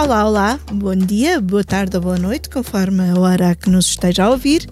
Olá, 0.00 0.24
olá, 0.24 0.60
bom 0.72 0.94
dia, 0.94 1.40
boa 1.40 1.64
tarde 1.64 1.96
ou 1.96 2.00
boa 2.00 2.16
noite, 2.16 2.48
conforme 2.48 3.10
a 3.10 3.18
hora 3.18 3.56
que 3.56 3.68
nos 3.68 3.86
esteja 3.86 4.26
a 4.26 4.30
ouvir. 4.30 4.64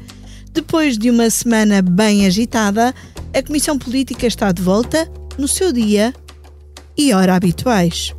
Depois 0.53 0.97
de 0.97 1.11
uma 1.11 1.29
semana 1.31 1.83
bem 1.83 2.25
agitada, 2.27 2.95
a 3.35 3.43
Comissão 3.43 3.77
Política 3.77 4.25
está 4.29 4.53
de 4.53 4.63
volta 4.63 5.11
no 5.37 5.49
seu 5.49 5.73
dia 5.73 6.15
e 6.97 7.13
hora 7.13 7.35
habituais. 7.35 8.15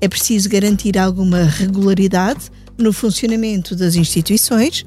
É 0.00 0.06
preciso 0.06 0.48
garantir 0.48 0.96
alguma 0.96 1.42
regularidade 1.42 2.52
no 2.78 2.92
funcionamento 2.92 3.74
das 3.74 3.96
instituições, 3.96 4.86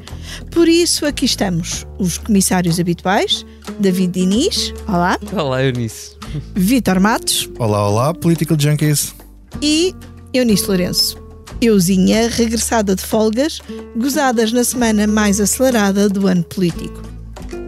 por 0.49 0.69
isso 0.69 1.05
aqui 1.05 1.25
estamos 1.25 1.85
os 1.99 2.17
comissários 2.17 2.79
habituais, 2.79 3.45
David 3.77 4.13
Diniz, 4.13 4.73
olá. 4.87 5.19
Olá, 5.33 5.65
Eunice. 5.65 6.15
Vítor 6.55 7.01
Matos. 7.01 7.49
Olá, 7.59 7.89
olá, 7.89 8.13
Political 8.13 8.57
Junkies. 8.57 9.13
E 9.61 9.93
Eunice 10.33 10.65
Lourenço. 10.65 11.26
Euzinha, 11.61 12.29
regressada 12.29 12.95
de 12.95 13.01
folgas, 13.01 13.61
gozadas 13.95 14.51
na 14.51 14.63
semana 14.63 15.07
mais 15.07 15.39
acelerada 15.39 16.07
do 16.07 16.27
ano 16.27 16.43
político. 16.43 17.01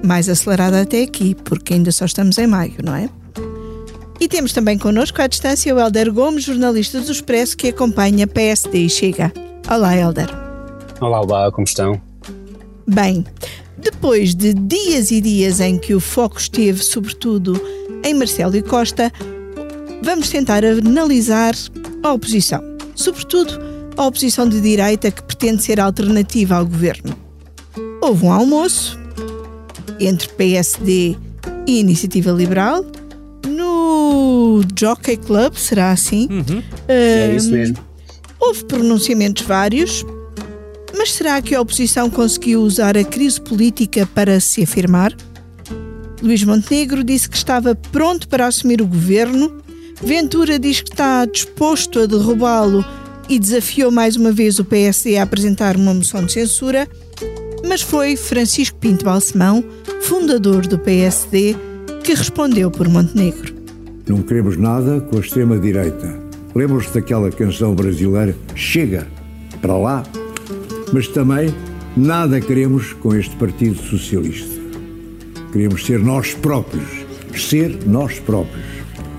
Mais 0.03 0.30
acelerada 0.30 0.81
até 0.81 1.03
aqui, 1.03 1.35
porque 1.43 1.73
ainda 1.73 1.91
só 1.91 2.05
estamos 2.05 2.38
em 2.38 2.47
maio, 2.47 2.75
não 2.83 2.95
é? 2.95 3.09
E 4.20 4.27
temos 4.27 4.53
também 4.53 4.77
connosco 4.77 5.21
à 5.21 5.27
distância 5.27 5.73
o 5.73 5.80
Helder 5.80 6.11
Gomes, 6.11 6.44
jornalista 6.44 6.99
do 6.99 7.11
Expresso, 7.11 7.57
que 7.57 7.70
acompanha 7.70 8.27
PSD 8.27 8.80
e 8.80 8.89
Chega. 8.89 9.31
Olá, 9.70 9.95
Helder. 9.95 10.30
Olá, 10.99 11.21
olá, 11.21 11.52
como 11.52 11.66
estão? 11.66 11.99
Bem, 12.85 13.25
depois 13.77 14.35
de 14.35 14.53
dias 14.53 15.09
e 15.09 15.21
dias 15.21 15.59
em 15.59 15.77
que 15.77 15.95
o 15.95 15.99
foco 15.99 16.38
esteve, 16.38 16.83
sobretudo, 16.83 17.59
em 18.03 18.14
Marcelo 18.14 18.55
e 18.55 18.61
Costa, 18.61 19.11
vamos 20.03 20.30
tentar 20.30 20.64
analisar 20.66 21.53
a 22.03 22.14
oposição. 22.14 22.61
Sobretudo, 22.95 23.69
a 24.00 24.05
oposição 24.05 24.47
de 24.47 24.61
direita 24.61 25.11
que 25.11 25.22
pretende 25.22 25.61
ser 25.61 25.78
alternativa 25.78 26.55
ao 26.55 26.66
governo. 26.66 27.14
Houve 28.02 28.28
um 28.28 28.31
almoço 28.31 28.97
entre 30.00 30.30
PSD 30.30 31.17
e 31.67 31.80
Iniciativa 31.81 32.31
Liberal 32.31 32.86
no 33.45 34.61
Jockey 34.73 35.17
Club, 35.17 35.53
será 35.55 35.92
assim? 35.92 36.30
Uhum. 36.31 36.64
É 36.88 37.36
isso 37.36 37.52
mesmo. 37.52 37.77
Houve 38.39 38.64
pronunciamentos 38.64 39.44
vários, 39.45 40.05
mas 40.97 41.11
será 41.11 41.42
que 41.42 41.53
a 41.53 41.59
oposição 41.59 42.09
conseguiu 42.09 42.61
usar 42.61 42.97
a 42.97 43.03
crise 43.03 43.42
política 43.42 44.08
para 44.16 44.39
se 44.39 44.64
afirmar? 44.64 45.14
Luís 46.23 46.42
Montenegro 46.45 47.03
disse 47.03 47.30
que 47.30 47.36
estava 47.36 47.75
pronto 47.75 48.30
para 48.30 48.47
assumir 48.47 48.81
o 48.81 48.88
governo. 48.88 49.61
Ventura 50.02 50.58
diz 50.58 50.80
que 50.80 50.92
está 50.92 51.25
disposto 51.25 52.00
a 52.00 52.05
derrubá-lo 52.05 52.86
e 53.30 53.38
desafiou 53.38 53.91
mais 53.91 54.16
uma 54.16 54.31
vez 54.31 54.58
o 54.58 54.66
PSD 54.66 55.17
a 55.17 55.23
apresentar 55.23 55.77
uma 55.77 55.94
moção 55.94 56.25
de 56.25 56.33
censura, 56.33 56.88
mas 57.67 57.81
foi 57.81 58.17
Francisco 58.17 58.77
Pinto 58.80 59.05
Balsemão, 59.05 59.63
fundador 60.02 60.66
do 60.66 60.80
PSD, 60.80 61.55
que 62.03 62.16
respondeu 62.16 62.71
por 62.71 62.89
Montenegro. 62.89 63.53
Não 64.08 64.23
queremos 64.23 64.58
nada 64.58 64.99
com 64.99 65.17
a 65.17 65.19
extrema-direita. 65.19 66.19
Lembram-se 66.55 66.91
daquela 66.91 67.30
canção 67.31 67.75
brasileira 67.75 68.36
Chega 68.55 69.08
para 69.61 69.77
lá? 69.77 70.03
Mas 70.91 71.08
também 71.08 71.53
nada 71.95 72.41
queremos 72.41 72.93
com 72.93 73.14
este 73.14 73.36
Partido 73.36 73.80
Socialista. 73.83 74.59
Queremos 75.53 75.86
ser 75.86 75.99
nós 75.99 76.33
próprios. 76.33 77.05
Ser 77.38 77.77
nós 77.86 78.19
próprios. 78.19 78.66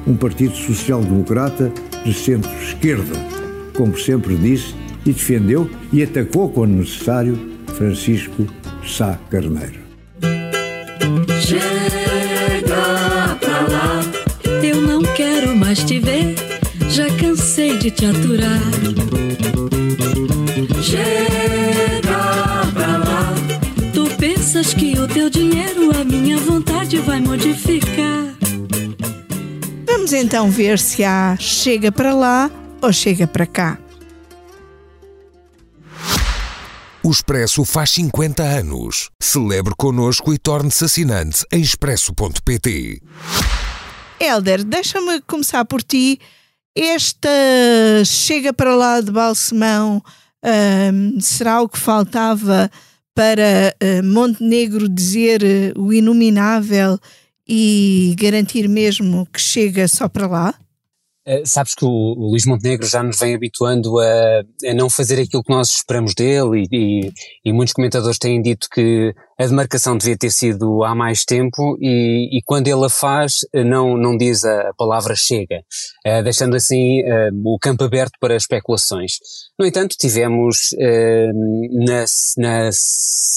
Um 0.05 0.17
Partido 0.17 0.56
Social-Democrata 0.56 1.73
de 2.05 2.12
centro-esquerda 2.12 3.39
como 3.70 3.98
sempre 3.98 4.36
disse 4.36 4.75
e 5.05 5.13
defendeu 5.13 5.70
e 5.92 6.03
atacou 6.03 6.51
quando 6.51 6.73
necessário 6.73 7.39
Francisco 7.75 8.47
Sá 8.86 9.19
Carneiro. 9.31 9.81
Chega 11.41 12.77
pra 13.41 13.61
lá, 13.61 14.01
eu 14.63 14.80
não 14.83 15.03
quero 15.14 15.57
mais 15.57 15.83
te 15.83 15.98
ver, 15.98 16.35
já 16.91 17.07
cansei 17.17 17.79
de 17.79 17.91
te 17.91 18.07
aturar. 18.07 18.61
Chega 20.83 22.70
pra 22.75 22.97
lá, 22.98 23.35
tu 23.95 24.11
pensas 24.17 24.75
que 24.75 24.98
o 24.98 25.09
teu 25.09 25.30
dinheiro 25.30 25.91
a 25.98 26.05
minha 26.05 26.39
vontade 26.39 26.98
vai 26.98 27.20
modificar. 27.20 28.35
Vamos 29.86 30.13
então 30.13 30.51
ver 30.51 30.79
se 30.79 31.05
há 31.05 31.36
chega 31.39 31.92
para 31.92 32.14
lá 32.14 32.51
ou 32.80 32.92
chega 32.92 33.27
para 33.27 33.46
cá. 33.46 33.79
O 37.02 37.11
Expresso 37.11 37.64
faz 37.64 37.91
50 37.91 38.42
anos. 38.42 39.11
Celebre 39.20 39.74
connosco 39.77 40.35
e 40.35 40.39
torne-se 40.39 40.85
assinante 40.85 41.46
em 41.51 41.63
expresso.pt. 41.63 43.01
Helder, 44.20 44.63
deixa-me 44.63 45.23
começar 45.23 45.64
por 45.64 45.83
ti. 45.83 46.20
Esta 46.77 47.29
chega 48.05 48.52
para 48.52 48.74
lá 48.74 49.01
de 49.01 49.11
Balsemão 49.11 50.02
hum, 50.92 51.18
será 51.20 51.62
o 51.62 51.68
que 51.68 51.79
faltava 51.79 52.70
para 53.14 53.74
uh, 53.83 54.05
Montenegro 54.05 54.89
dizer 54.89 55.42
uh, 55.42 55.80
o 55.80 55.92
inominável 55.92 56.98
e 57.48 58.14
garantir 58.18 58.68
mesmo 58.68 59.27
que 59.33 59.41
chega 59.41 59.89
só 59.89 60.07
para 60.07 60.27
lá? 60.27 60.55
Uh, 61.29 61.45
sabes 61.45 61.75
que 61.75 61.85
o, 61.85 61.89
o, 61.89 62.31
Luís 62.31 62.47
Montenegro 62.47 62.86
já 62.86 63.03
nos 63.03 63.19
vem 63.20 63.35
habituando 63.35 63.98
a, 63.98 64.42
a, 64.70 64.75
não 64.75 64.89
fazer 64.89 65.20
aquilo 65.20 65.42
que 65.42 65.53
nós 65.53 65.69
esperamos 65.69 66.14
dele 66.14 66.67
e, 66.73 67.05
e, 67.05 67.13
e, 67.45 67.53
muitos 67.53 67.75
comentadores 67.75 68.19
têm 68.19 68.41
dito 68.41 68.67
que 68.73 69.14
a 69.39 69.45
demarcação 69.45 69.98
devia 69.98 70.17
ter 70.17 70.30
sido 70.30 70.83
há 70.83 70.95
mais 70.95 71.27
tempo 71.27 71.77
e, 71.79 72.39
e 72.39 72.42
quando 72.42 72.69
ele 72.69 72.86
a 72.86 72.89
faz 72.89 73.41
não, 73.53 73.98
não 73.98 74.17
diz 74.17 74.47
a, 74.47 74.73
palavra 74.79 75.14
chega, 75.14 75.63
uh, 76.07 76.23
deixando 76.25 76.57
assim 76.57 77.03
uh, 77.03 77.30
o 77.45 77.59
campo 77.59 77.85
aberto 77.85 78.13
para 78.19 78.35
especulações. 78.35 79.19
No 79.59 79.67
entanto, 79.67 79.97
tivemos 79.98 80.70
na, 81.75 82.05
na, 82.39 82.70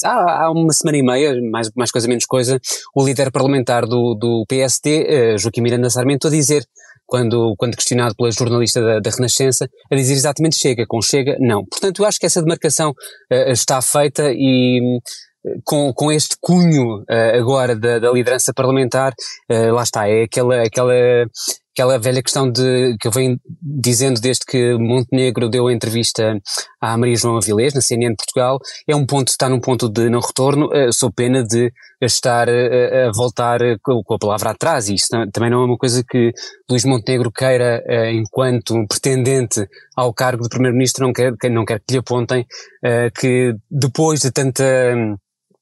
há, 0.06 0.44
há, 0.46 0.52
uma 0.52 0.72
semana 0.72 0.98
e 0.98 1.04
meia, 1.04 1.42
mais, 1.52 1.70
mais 1.76 1.92
coisa 1.92 2.08
menos 2.08 2.26
coisa, 2.26 2.62
o 2.96 3.06
líder 3.06 3.30
parlamentar 3.30 3.86
do, 3.86 4.16
do 4.16 4.46
PSD, 4.48 5.38
Joaquim 5.38 5.60
Miranda 5.60 5.90
Sarmento, 5.90 6.28
a 6.28 6.32
dizer 6.32 6.66
quando, 7.14 7.54
quando 7.60 7.76
questionado 7.76 8.16
pela 8.16 8.32
jornalista 8.32 8.82
da, 8.82 9.00
da, 9.00 9.12
Renascença, 9.12 9.70
a 9.92 9.96
dizer 9.96 10.14
exatamente 10.14 10.56
chega, 10.56 10.84
com 10.88 11.00
chega, 11.00 11.38
não. 11.40 11.64
Portanto, 11.64 12.02
eu 12.02 12.08
acho 12.08 12.20
que 12.20 12.26
essa 12.26 12.42
demarcação 12.42 12.90
uh, 12.90 13.52
está 13.52 13.80
feita 13.84 14.32
e 14.34 14.82
com, 15.64 15.94
com 15.94 16.12
este 16.12 16.36
cunho 16.42 17.02
uh, 17.02 17.38
agora 17.38 17.76
da, 17.76 18.00
da, 18.00 18.12
liderança 18.12 18.52
parlamentar, 18.52 19.14
uh, 19.52 19.74
lá 19.76 19.84
está, 19.84 20.10
é 20.10 20.24
aquela, 20.24 20.64
aquela, 20.64 20.92
aquela 21.74 21.98
velha 21.98 22.22
questão 22.22 22.50
de, 22.50 22.96
que 23.00 23.08
eu 23.08 23.12
venho 23.12 23.40
dizendo 23.62 24.22
desde 24.22 24.46
que 24.46 24.78
Montenegro 24.78 25.50
deu 25.50 25.68
a 25.68 25.74
entrevista 25.74 26.40
à 26.80 26.96
Maria 26.96 27.16
João 27.16 27.38
Avilés, 27.38 27.74
na 27.74 27.82
CNN 27.82 28.16
Portugal, 28.16 28.60
é 28.88 28.96
um 28.96 29.06
ponto, 29.06 29.30
está 29.30 29.50
num 29.50 29.60
ponto 29.60 29.90
de 29.90 30.08
não 30.10 30.20
retorno, 30.20 30.68
uh, 30.68 30.94
sou 30.94 31.12
pena 31.12 31.44
de 31.44 31.74
estar 32.00 32.50
a 32.50 33.12
voltar 33.16 33.60
com, 33.82 34.02
a 34.14 34.20
palavra 34.20 34.52
atrás, 34.52 34.90
e 34.90 34.96
isto 34.96 35.10
também 35.32 35.50
não 35.50 35.62
é 35.62 35.66
uma 35.66 35.78
coisa 35.78 36.04
que 36.04 36.34
Luís 36.70 36.84
Montenegro 36.84 37.32
queira, 37.32 37.82
enquanto 38.12 38.76
pretendente 38.90 39.66
ao 39.96 40.14
cargo 40.14 40.44
de 40.44 40.50
Primeiro-Ministro, 40.50 41.06
não 41.06 41.14
quer, 41.14 41.34
não 41.50 41.64
quer 41.64 41.80
que 41.80 41.94
lhe 41.94 42.00
apontem 42.00 42.46
que 43.18 43.56
depois 43.72 44.20
de 44.20 44.32
tanta 44.32 44.64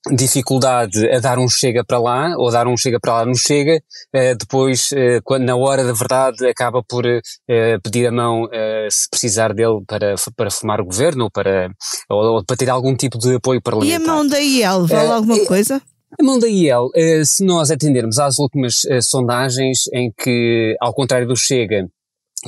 dificuldade 0.10 1.08
a 1.10 1.20
dar 1.20 1.38
um 1.38 1.48
chega 1.48 1.84
para 1.84 2.00
lá, 2.00 2.34
ou 2.38 2.52
dar 2.52 2.68
um 2.68 2.76
chega 2.76 3.00
para 3.00 3.18
lá 3.18 3.26
no 3.26 3.36
chega, 3.36 3.78
uh, 4.16 4.38
depois, 4.38 4.92
uh, 4.92 5.22
quando 5.24 5.44
na 5.44 5.56
hora 5.56 5.84
da 5.84 5.94
verdade, 5.94 6.46
acaba 6.48 6.84
por 6.84 7.06
uh, 7.06 7.82
pedir 7.84 8.08
a 8.08 8.12
mão, 8.12 8.50
se 8.90 9.10
precisar 9.10 9.54
dele 9.54 9.82
para, 9.88 10.16
para 10.36 10.50
formar 10.50 10.82
o 10.82 10.86
governo, 10.86 11.26
ou 11.26 11.32
para, 11.32 11.70
ou, 12.10 12.44
para 12.44 12.58
ter 12.58 12.70
algum 12.70 12.96
tipo 12.96 13.18
de 13.18 13.36
apoio 13.36 13.62
parlamentar. 13.62 14.00
E 14.00 14.04
a 14.04 14.08
mão 14.08 14.28
da 14.28 14.40
IEL, 14.40 14.88
vale 14.88 15.12
alguma 15.12 15.46
coisa? 15.46 15.82
A 16.20 16.24
mão 16.24 16.40
da 16.40 16.48
IEL, 16.48 16.90
se 17.26 17.44
nós 17.44 17.72
atendermos 17.72 18.20
às 18.20 18.38
últimas 18.38 18.86
sondagens 19.02 19.88
em 19.94 20.12
que, 20.12 20.76
ao 20.82 20.94
contrário 20.94 21.28
do 21.28 21.38
Chega, 21.38 21.88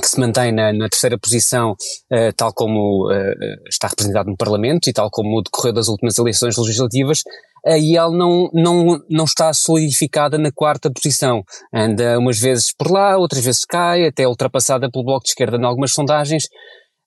que 0.00 0.08
se 0.08 0.18
mantém 0.18 0.52
na, 0.52 0.72
na 0.72 0.88
terceira 0.88 1.18
posição, 1.18 1.72
uh, 1.72 2.32
tal 2.36 2.52
como 2.52 3.10
uh, 3.10 3.68
está 3.68 3.88
representado 3.88 4.30
no 4.30 4.36
Parlamento 4.36 4.88
e 4.88 4.92
tal 4.92 5.10
como 5.10 5.42
decorreu 5.42 5.72
das 5.72 5.88
últimas 5.88 6.18
eleições 6.18 6.56
legislativas, 6.56 7.22
a 7.66 7.78
IEL 7.78 8.10
não, 8.10 8.50
não, 8.52 9.00
não 9.08 9.24
está 9.24 9.52
solidificada 9.54 10.36
na 10.36 10.52
quarta 10.52 10.90
posição. 10.90 11.42
Anda 11.72 12.18
umas 12.18 12.38
vezes 12.38 12.74
por 12.76 12.90
lá, 12.90 13.16
outras 13.16 13.42
vezes 13.42 13.64
cai, 13.64 14.06
até 14.06 14.28
ultrapassada 14.28 14.90
pelo 14.90 15.04
Bloco 15.04 15.24
de 15.24 15.30
Esquerda 15.30 15.56
em 15.56 15.64
algumas 15.64 15.92
sondagens, 15.92 16.44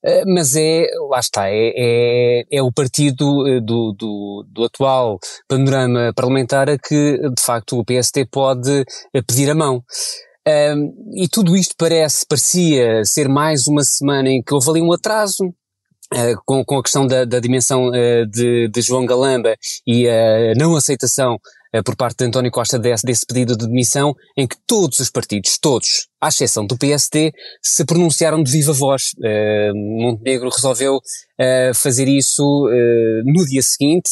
uh, 0.06 0.34
mas 0.34 0.56
é, 0.56 0.88
lá 1.10 1.19
está, 1.19 1.50
é, 1.50 1.74
é, 1.75 2.44
é 2.51 2.63
o 2.63 2.72
partido 2.72 3.62
do, 3.62 3.94
do, 3.94 4.45
do, 4.48 4.63
atual 4.63 5.19
panorama 5.48 6.12
parlamentar 6.16 6.69
a 6.69 6.78
que, 6.78 7.19
de 7.19 7.44
facto, 7.44 7.78
o 7.78 7.86
PST 7.86 8.25
pode 8.31 8.84
pedir 9.28 9.51
a 9.51 9.56
mão. 9.56 9.84
Um, 10.47 11.11
e 11.13 11.27
tudo 11.27 11.57
isto 11.57 11.75
parece, 11.77 12.25
parecia 12.25 13.03
ser 13.03 13.27
mais 13.27 13.67
uma 13.67 13.83
semana 13.83 14.29
em 14.29 14.41
que 14.41 14.53
houve 14.53 14.69
ali 14.69 14.81
um 14.81 14.94
atraso, 14.94 15.53
Uh, 16.13 16.39
com, 16.45 16.63
com 16.63 16.77
a 16.77 16.81
questão 16.81 17.05
da, 17.05 17.25
da 17.25 17.38
dimensão 17.38 17.89
uh, 17.89 18.25
de, 18.25 18.69
de, 18.69 18.81
João 18.81 19.05
Galamba 19.05 19.57
e 19.85 20.07
a 20.07 20.53
não 20.55 20.73
aceitação 20.73 21.35
uh, 21.35 21.83
por 21.83 21.97
parte 21.97 22.19
de 22.19 22.23
António 22.23 22.49
Costa 22.49 22.79
desse, 22.79 23.05
desse, 23.05 23.25
pedido 23.25 23.57
de 23.57 23.67
demissão, 23.67 24.15
em 24.38 24.47
que 24.47 24.55
todos 24.65 24.99
os 24.99 25.09
partidos, 25.09 25.57
todos, 25.59 26.07
à 26.21 26.29
exceção 26.29 26.65
do 26.65 26.77
PSD, 26.77 27.33
se 27.61 27.83
pronunciaram 27.83 28.41
de 28.41 28.50
viva 28.50 28.71
voz. 28.71 29.11
Montenegro 30.00 30.50
resolveu 30.50 31.01
fazer 31.75 32.07
isso 32.07 32.69
no 33.25 33.45
dia 33.45 33.61
seguinte, 33.61 34.09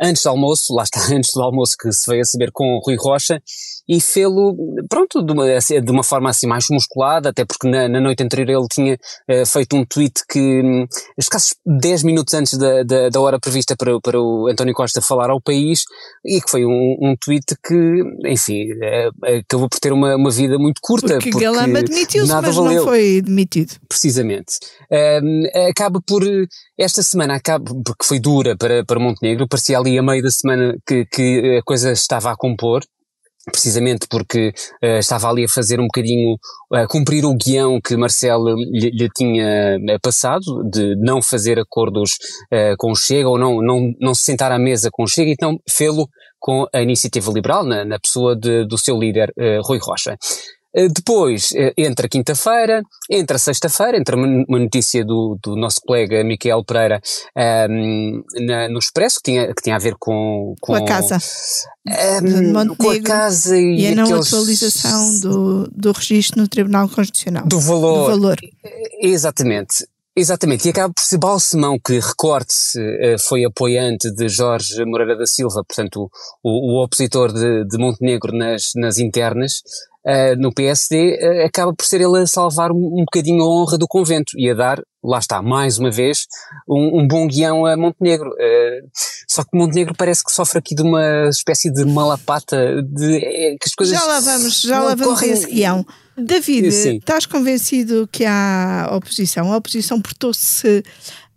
antes 0.00 0.22
do 0.22 0.28
almoço, 0.28 0.74
lá 0.74 0.82
está, 0.82 1.00
antes 1.14 1.32
do 1.32 1.42
almoço 1.42 1.74
que 1.78 1.92
se 1.92 2.10
veio 2.10 2.22
a 2.22 2.24
saber 2.24 2.50
com 2.52 2.80
Rui 2.84 2.96
Rocha, 2.98 3.42
e 3.90 4.00
fê-lo, 4.00 4.56
pronto, 4.88 5.20
de 5.20 5.32
uma, 5.32 5.52
assim, 5.56 5.82
de 5.82 5.90
uma, 5.90 6.04
forma 6.04 6.30
assim 6.30 6.46
mais 6.46 6.66
musculada, 6.70 7.30
até 7.30 7.44
porque 7.44 7.68
na, 7.68 7.88
na 7.88 8.00
noite 8.00 8.22
anterior 8.22 8.60
ele 8.60 8.68
tinha 8.70 8.94
uh, 8.94 9.44
feito 9.44 9.74
um 9.74 9.84
tweet 9.84 10.22
que, 10.30 10.38
um, 10.38 10.86
escassos 11.18 11.56
10 11.66 12.04
minutos 12.04 12.32
antes 12.34 12.56
da, 12.56 12.84
da, 12.84 13.08
da, 13.08 13.20
hora 13.20 13.40
prevista 13.40 13.74
para, 13.76 14.00
para 14.00 14.16
o 14.16 14.46
António 14.46 14.74
Costa 14.74 15.02
falar 15.02 15.30
ao 15.30 15.40
país, 15.40 15.82
e 16.24 16.40
que 16.40 16.48
foi 16.48 16.64
um, 16.64 16.98
um 17.02 17.16
tweet 17.20 17.46
que, 17.66 18.02
enfim, 18.26 18.70
uh, 18.74 19.38
acabou 19.40 19.68
por 19.68 19.80
ter 19.80 19.92
uma, 19.92 20.14
uma 20.14 20.30
vida 20.30 20.56
muito 20.56 20.80
curta. 20.80 21.14
Porque, 21.14 21.30
porque 21.30 21.44
Galamba 21.44 21.82
demitiu-se, 21.82 22.32
mas 22.32 22.42
nada 22.42 22.52
não 22.52 22.84
foi 22.84 23.20
demitido. 23.22 23.74
Precisamente. 23.88 24.60
Uh, 24.88 25.68
acaba 25.68 26.00
por, 26.00 26.22
esta 26.78 27.02
semana 27.02 27.34
acaba, 27.34 27.64
porque 27.84 28.04
foi 28.04 28.20
dura 28.20 28.56
para, 28.56 28.84
para 28.84 29.00
Montenegro, 29.00 29.48
parecia 29.48 29.76
ali 29.76 29.98
a 29.98 30.02
meio 30.02 30.22
da 30.22 30.30
semana 30.30 30.76
que, 30.86 31.04
que 31.06 31.58
a 31.58 31.62
coisa 31.64 31.90
estava 31.90 32.30
a 32.30 32.36
compor, 32.36 32.84
precisamente 33.50 34.06
porque 34.08 34.52
uh, 34.82 34.98
estava 34.98 35.28
ali 35.28 35.44
a 35.44 35.48
fazer 35.48 35.80
um 35.80 35.84
bocadinho, 35.84 36.36
a 36.72 36.82
uh, 36.82 36.88
cumprir 36.88 37.24
o 37.24 37.34
guião 37.34 37.80
que 37.80 37.96
Marcelo 37.96 38.54
lhe, 38.54 38.90
lhe 38.90 39.08
tinha 39.14 39.78
eh, 39.88 39.98
passado, 40.02 40.62
de 40.70 40.94
não 40.96 41.22
fazer 41.22 41.58
acordos 41.58 42.18
uh, 42.52 42.76
com 42.78 42.92
o 42.92 42.96
Chega 42.96 43.28
ou 43.28 43.38
não, 43.38 43.62
não, 43.62 43.92
não 43.98 44.14
se 44.14 44.24
sentar 44.24 44.52
à 44.52 44.58
mesa 44.58 44.90
com 44.92 45.04
o 45.04 45.08
Chega, 45.08 45.30
então 45.30 45.58
fê-lo 45.68 46.08
com 46.38 46.66
a 46.72 46.80
Iniciativa 46.80 47.30
Liberal, 47.32 47.64
na, 47.64 47.84
na 47.84 47.98
pessoa 47.98 48.34
de, 48.34 48.64
do 48.66 48.78
seu 48.78 48.98
líder, 48.98 49.30
Rui 49.62 49.78
Rocha. 49.78 50.16
Eh, 50.74 50.88
depois 50.88 51.52
eh, 51.54 51.72
entra 51.76 52.08
quinta-feira, 52.08 52.82
entra 53.10 53.38
sexta-feira, 53.38 53.98
entra 53.98 54.16
uma 54.16 54.58
notícia 54.58 55.04
do, 55.04 55.36
do 55.42 55.56
nosso 55.56 55.80
colega 55.84 56.22
Miquel 56.22 56.64
Pereira 56.64 57.00
um, 57.36 57.40
ehm, 57.40 58.22
na, 58.46 58.68
no 58.68 58.78
Expresso 58.78 59.16
que 59.16 59.32
tinha, 59.32 59.54
que 59.54 59.62
tinha 59.62 59.76
a 59.76 59.80
ver 59.80 59.94
com, 59.98 60.54
com, 60.60 60.72
com 60.72 60.74
a 60.74 60.84
casa. 60.84 61.18
Um, 61.86 61.92
ehm, 61.92 62.76
com 62.76 62.90
a 62.90 63.02
casa 63.02 63.58
e, 63.58 63.80
e 63.80 63.86
a 63.88 63.94
não 63.94 64.14
atualização 64.14 65.20
do, 65.20 65.68
do 65.68 65.92
registro 65.92 66.40
no 66.40 66.48
Tribunal 66.48 66.88
Constitucional. 66.88 67.44
Do 67.46 67.58
valor. 67.58 67.98
Do 67.98 68.10
valor. 68.10 68.36
Exatamente. 69.02 69.84
Exatamente, 70.16 70.66
e 70.66 70.70
acaba 70.70 70.92
por 70.92 71.02
ser 71.02 71.18
Balsemão 71.18 71.78
que 71.78 72.00
recorte 72.00 72.54
uh, 72.76 73.18
foi 73.20 73.44
apoiante 73.44 74.10
de 74.10 74.28
Jorge 74.28 74.84
Moreira 74.84 75.16
da 75.16 75.24
Silva, 75.24 75.62
portanto 75.64 76.10
o, 76.42 76.74
o 76.74 76.84
opositor 76.84 77.32
de, 77.32 77.64
de 77.64 77.78
Montenegro 77.78 78.36
nas, 78.36 78.72
nas 78.74 78.98
internas, 78.98 79.62
uh, 80.06 80.36
no 80.38 80.52
PSD, 80.52 80.96
uh, 80.96 81.24
eh, 81.24 81.44
acaba 81.44 81.74
por 81.74 81.84
ser 81.84 82.00
ele 82.00 82.18
a 82.18 82.26
salvar 82.26 82.70
um, 82.72 83.00
um 83.00 83.04
bocadinho 83.04 83.42
a 83.42 83.48
honra 83.48 83.78
do 83.78 83.86
convento 83.86 84.32
e 84.36 84.50
a 84.50 84.54
dar, 84.54 84.82
lá 85.02 85.18
está, 85.18 85.42
mais 85.42 85.78
uma 85.78 85.90
vez, 85.90 86.26
um, 86.68 87.00
um 87.00 87.08
bom 87.08 87.26
guião 87.26 87.66
a 87.66 87.76
Montenegro. 87.76 88.30
Uh, 88.30 88.88
só 89.28 89.42
que 89.42 89.56
Montenegro 89.56 89.94
parece 89.96 90.24
que 90.24 90.32
sofre 90.32 90.58
aqui 90.58 90.74
de 90.74 90.82
uma 90.82 91.28
espécie 91.28 91.72
de 91.72 91.84
malapata, 91.84 92.82
de, 92.82 93.16
é, 93.16 93.50
que 93.52 93.66
as 93.66 93.74
coisas... 93.74 93.98
Já 93.98 94.04
lá 94.04 94.20
vamos, 94.20 94.60
já 94.60 94.82
lá 94.82 94.94
vamos 94.94 95.20
correm... 95.20 95.32
esse 95.32 95.46
guião. 95.46 95.86
David, 96.16 96.72
Sim. 96.72 96.96
estás 96.96 97.26
convencido 97.26 98.08
que 98.10 98.24
há 98.24 98.90
oposição? 98.92 99.52
A 99.52 99.56
oposição 99.56 100.00
portou-se... 100.00 100.82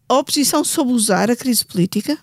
A 0.10 0.18
oposição 0.18 0.63
soube 0.63 0.92
usar 0.92 1.31
a 1.31 1.36
crise 1.36 1.65
política? 1.65 2.18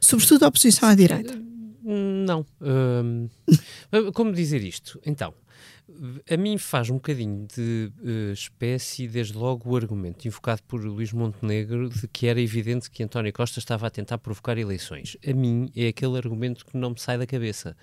Sobretudo 0.00 0.44
a 0.44 0.48
oposição 0.48 0.88
à 0.88 0.94
direita? 0.94 1.51
Não. 1.92 2.46
como 4.14 4.32
dizer 4.32 4.62
isto? 4.62 5.00
Então, 5.04 5.34
a 6.30 6.36
mim 6.36 6.56
faz 6.58 6.90
um 6.90 6.94
bocadinho 6.94 7.46
de 7.54 7.92
uh, 8.02 8.32
espécie, 8.32 9.06
desde 9.06 9.36
logo, 9.36 9.70
o 9.70 9.76
argumento 9.76 10.26
invocado 10.26 10.62
por 10.66 10.82
Luís 10.82 11.12
Montenegro 11.12 11.88
de 11.88 12.08
que 12.08 12.26
era 12.26 12.40
evidente 12.40 12.90
que 12.90 13.02
António 13.02 13.32
Costa 13.32 13.58
estava 13.58 13.86
a 13.86 13.90
tentar 13.90 14.18
provocar 14.18 14.56
eleições. 14.56 15.16
A 15.26 15.32
mim 15.32 15.70
é 15.76 15.88
aquele 15.88 16.16
argumento 16.16 16.64
que 16.64 16.76
não 16.76 16.90
me 16.90 17.00
sai 17.00 17.18
da 17.18 17.26
cabeça. 17.26 17.76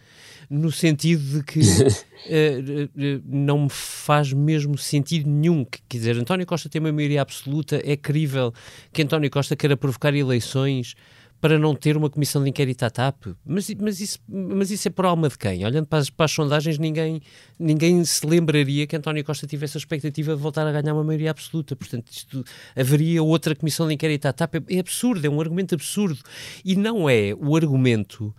No 0.50 0.71
sentido 0.71 1.39
de 1.39 1.44
que 1.44 1.59
uh, 1.59 1.63
uh, 3.19 3.23
não 3.25 3.63
me 3.63 3.69
faz 3.69 4.33
mesmo 4.33 4.77
sentido 4.77 5.29
nenhum. 5.29 5.63
Que, 5.63 5.79
quer 5.88 5.97
dizer, 5.97 6.17
António 6.17 6.45
Costa 6.45 6.69
tem 6.69 6.79
uma 6.79 6.91
maioria 6.91 7.21
absoluta, 7.21 7.81
é 7.83 7.95
crível 7.95 8.53
que 8.91 9.03
António 9.03 9.29
Costa 9.29 9.56
queira 9.56 9.77
provocar 9.77 10.15
eleições 10.15 10.95
para 11.41 11.57
não 11.57 11.74
ter 11.74 11.95
uma 11.95 12.09
comissão 12.09 12.44
de 12.44 12.50
inquérito 12.50 12.83
à 12.83 12.89
TAP. 12.89 13.27
Mas, 13.45 13.69
mas, 13.80 14.00
isso, 14.01 14.19
mas 14.27 14.71
isso 14.71 14.88
é 14.88 14.91
por 14.91 15.06
alma 15.06 15.30
de 15.30 15.38
quem? 15.38 15.65
Olhando 15.65 15.86
para 15.86 16.00
as, 16.00 16.09
para 16.09 16.25
as, 16.25 16.31
sondagens, 16.31 16.77
ninguém, 16.77 17.21
ninguém 17.57 18.03
se 18.03 18.25
lembraria 18.25 18.86
que 18.86 18.95
António 18.95 19.24
Costa 19.24 19.47
tivesse 19.47 19.77
a 19.77 19.80
expectativa 19.80 20.36
de 20.36 20.41
voltar 20.41 20.68
a 20.68 20.71
ganhar 20.71 20.94
uma 20.94 21.03
maioria 21.03 21.31
absoluta. 21.31 21.75
Portanto, 21.75 22.12
isto, 22.12 22.44
haveria 22.75 23.24
outra 23.24 23.56
comissão 23.56 23.88
de 23.88 23.94
inquérito 23.94 24.25
à 24.25 24.33
TAP. 24.33 24.56
É, 24.56 24.75
é 24.75 24.80
absurdo, 24.80 25.25
é 25.25 25.30
um 25.30 25.39
argumento 25.39 25.75
absurdo. 25.75 26.19
E 26.65 26.75
não 26.75 27.09
é 27.09 27.33
o 27.33 27.56
argumento, 27.56 28.35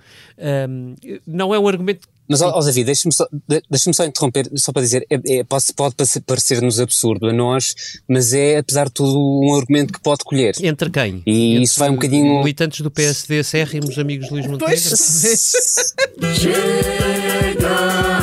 um, 0.68 0.94
não 1.26 1.54
é 1.54 1.58
um 1.58 1.66
argumento 1.66 2.08
mas, 2.30 2.40
ó, 2.40 2.60
David, 2.60 2.84
deixa-me 2.84 3.12
só, 3.12 3.26
deixa 3.68 3.92
só 3.92 4.04
interromper, 4.04 4.48
só 4.54 4.72
para 4.72 4.82
dizer, 4.82 5.04
é, 5.10 5.38
é, 5.38 5.42
pode, 5.42 5.64
pode 5.74 5.96
parecer-nos 6.24 6.78
absurdo 6.78 7.26
a 7.28 7.32
nós, 7.32 7.74
mas 8.08 8.32
é, 8.32 8.58
apesar 8.58 8.86
de 8.86 8.92
tudo, 8.92 9.18
um 9.18 9.52
argumento 9.52 9.92
que 9.92 10.00
pode 10.00 10.22
colher. 10.24 10.54
Entre 10.62 10.88
quem? 10.90 11.24
E 11.26 11.54
Entre 11.54 11.64
isso 11.64 11.80
vai 11.80 11.90
um 11.90 11.94
bocadinho... 11.94 12.38
Militantes 12.38 12.82
do 12.82 12.90
PSD 12.90 13.40
acérrimos, 13.40 13.98
amigos 13.98 14.28
de 14.28 14.32
Luís 14.32 14.46
Montenegro? 14.46 14.78
Chega 16.38 17.58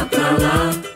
pra 0.09 0.37
lá 0.37 0.86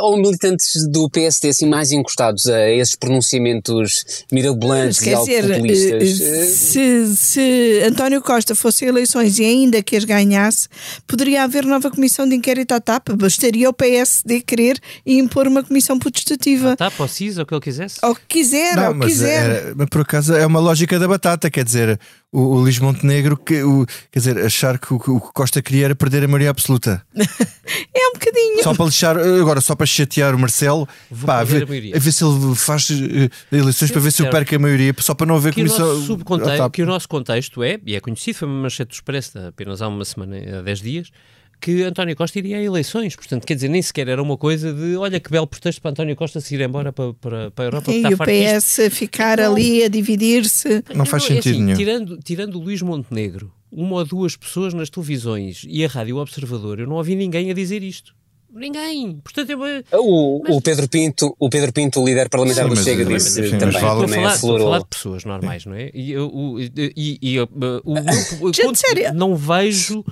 ou 0.00 0.16
militantes 0.16 0.86
do 0.88 1.08
PSD 1.10 1.48
assim 1.48 1.66
mais 1.66 1.92
encostados 1.92 2.46
a 2.46 2.70
esses 2.70 2.94
pronunciamentos 2.94 4.24
mirabolantes 4.32 5.00
e 5.02 5.14
dizer, 5.14 5.46
populistas? 5.46 6.20
Eh, 6.20 6.44
se, 6.46 7.16
se 7.16 7.82
António 7.86 8.22
Costa 8.22 8.54
fosse 8.54 8.84
eleições 8.84 9.38
e 9.38 9.44
ainda 9.44 9.82
que 9.82 9.96
as 9.96 10.04
ganhasse, 10.04 10.68
poderia 11.06 11.44
haver 11.44 11.64
nova 11.64 11.90
comissão 11.90 12.28
de 12.28 12.34
inquérito 12.34 12.72
à 12.72 12.80
TAP. 12.80 13.10
Bastaria 13.10 13.68
o 13.68 13.72
PSD 13.72 14.40
querer 14.40 14.78
e 15.04 15.18
impor 15.18 15.46
uma 15.46 15.62
comissão 15.62 15.98
protestativa. 15.98 16.72
A 16.72 16.76
TAP, 16.76 17.00
ou 17.00 17.08
CIS, 17.08 17.38
ou 17.38 17.44
o 17.44 17.46
que 17.46 17.54
ele 17.54 17.60
quisesse? 17.60 17.98
Ou 18.02 18.14
que 18.14 18.22
quiser, 18.28 18.76
Não, 18.76 18.88
ou 18.88 19.00
que 19.00 19.06
quiser. 19.06 19.50
É, 19.50 19.72
mas 19.74 19.88
por 19.88 20.02
acaso 20.02 20.34
é 20.34 20.46
uma 20.46 20.60
lógica 20.60 20.98
da 20.98 21.08
batata, 21.08 21.50
quer 21.50 21.64
dizer, 21.64 21.98
o, 22.32 22.40
o 22.40 22.60
Luís 22.60 22.78
Montenegro, 22.78 23.36
que, 23.36 23.62
o, 23.62 23.86
quer 24.10 24.18
dizer, 24.18 24.38
achar 24.38 24.78
que 24.78 24.92
o, 24.92 24.96
o 24.96 25.20
que 25.20 25.32
Costa 25.32 25.62
queria 25.62 25.86
era 25.86 25.94
perder 25.94 26.24
a 26.24 26.28
maioria 26.28 26.50
absoluta. 26.50 27.02
é 27.16 28.08
um 28.08 28.12
bocadinho. 28.12 28.62
Só 28.62 28.74
para 28.74 28.84
lixar, 28.84 29.18
agora 29.18 29.60
só 29.60 29.74
para 29.74 29.86
chatear 29.86 30.34
o 30.34 30.38
Marcelo, 30.38 30.86
pá, 31.24 31.40
a, 31.40 31.44
ver, 31.44 31.62
a, 31.62 31.96
a, 31.96 32.00
ver 32.00 32.12
se 32.12 32.24
ele 32.24 32.54
faz 32.54 32.90
uh, 32.90 33.30
eleições 33.50 33.90
para 33.90 34.00
ver 34.00 34.10
se 34.10 34.22
ele 34.22 34.30
perca 34.30 34.56
a 34.56 34.58
maioria, 34.58 34.94
só 34.98 35.14
para 35.14 35.26
não 35.26 35.36
haver 35.36 35.54
que 35.54 35.62
comissão. 35.62 35.86
O 35.86 35.94
nosso 35.94 36.70
que 36.70 36.82
o 36.82 36.86
nosso 36.86 37.08
contexto 37.08 37.62
é, 37.62 37.78
e 37.84 37.96
é 37.96 38.00
conhecido, 38.00 38.36
foi 38.36 38.48
uma 38.48 38.62
manchete 38.62 38.90
do 38.90 38.94
Expresso 38.94 39.38
apenas 39.38 39.80
há 39.80 39.88
uma 39.88 40.04
semana, 40.04 40.36
há 40.58 40.62
10 40.62 40.80
dias, 40.80 41.10
que 41.60 41.82
António 41.82 42.16
Costa 42.16 42.38
iria 42.38 42.58
a 42.58 42.62
eleições. 42.62 43.14
Portanto, 43.16 43.46
quer 43.46 43.54
dizer, 43.54 43.68
nem 43.68 43.82
sequer 43.82 44.08
era 44.08 44.22
uma 44.22 44.36
coisa 44.36 44.72
de 44.72 44.96
olha 44.96 45.20
que 45.20 45.30
belo 45.30 45.46
pretexto 45.46 45.80
para 45.80 45.90
António 45.90 46.16
Costa 46.16 46.40
se 46.40 46.54
ir 46.54 46.60
embora 46.60 46.92
para, 46.92 47.12
para, 47.14 47.50
para 47.50 47.64
a 47.64 47.66
Europa. 47.66 47.92
E 47.92 48.04
o 48.06 48.18
PS 48.18 48.88
ficar 48.90 49.38
então, 49.38 49.52
ali 49.52 49.84
a 49.84 49.88
dividir-se. 49.88 50.82
Não 50.94 51.04
faz 51.04 51.24
é 51.24 51.26
sentido 51.28 51.54
assim, 51.54 51.62
nenhum. 51.62 51.76
Tirando, 51.76 52.18
tirando 52.18 52.54
o 52.56 52.58
Luís 52.58 52.82
Montenegro, 52.82 53.52
uma 53.70 53.96
ou 53.96 54.04
duas 54.04 54.36
pessoas 54.36 54.72
nas 54.72 54.88
televisões 54.88 55.64
e 55.68 55.84
a 55.84 55.88
Rádio 55.88 56.16
Observador, 56.16 56.80
eu 56.80 56.86
não 56.86 56.96
ouvi 56.96 57.14
ninguém 57.14 57.50
a 57.50 57.54
dizer 57.54 57.82
isto. 57.82 58.16
Ninguém. 58.50 59.20
Portanto, 59.22 59.50
eu, 59.50 59.58
o, 60.00 60.42
mas... 60.42 60.56
o 60.56 60.60
Pedro 60.62 60.88
Pinto, 60.88 61.36
o 61.38 61.50
Pedro 61.50 61.70
Pinto, 61.70 62.00
o 62.00 62.06
líder 62.06 62.30
parlamentar 62.30 62.64
sim, 62.64 62.70
do 62.70 62.76
Chega, 62.76 63.04
disse 63.04 63.30
sim, 63.30 63.58
também, 63.58 63.78
também 63.78 64.20
falar, 64.20 64.32
aflorou. 64.32 64.66
falar 64.66 64.78
de 64.78 64.86
pessoas 64.86 65.24
normais, 65.24 65.66
não 65.66 65.74
é? 65.74 65.90
E, 65.92 66.12
eu, 66.12 66.56
e, 66.96 67.18
e, 67.20 67.40
o, 67.40 67.48
o, 67.84 67.94
Gente, 68.52 69.12
não 69.12 69.36
vejo 69.36 70.02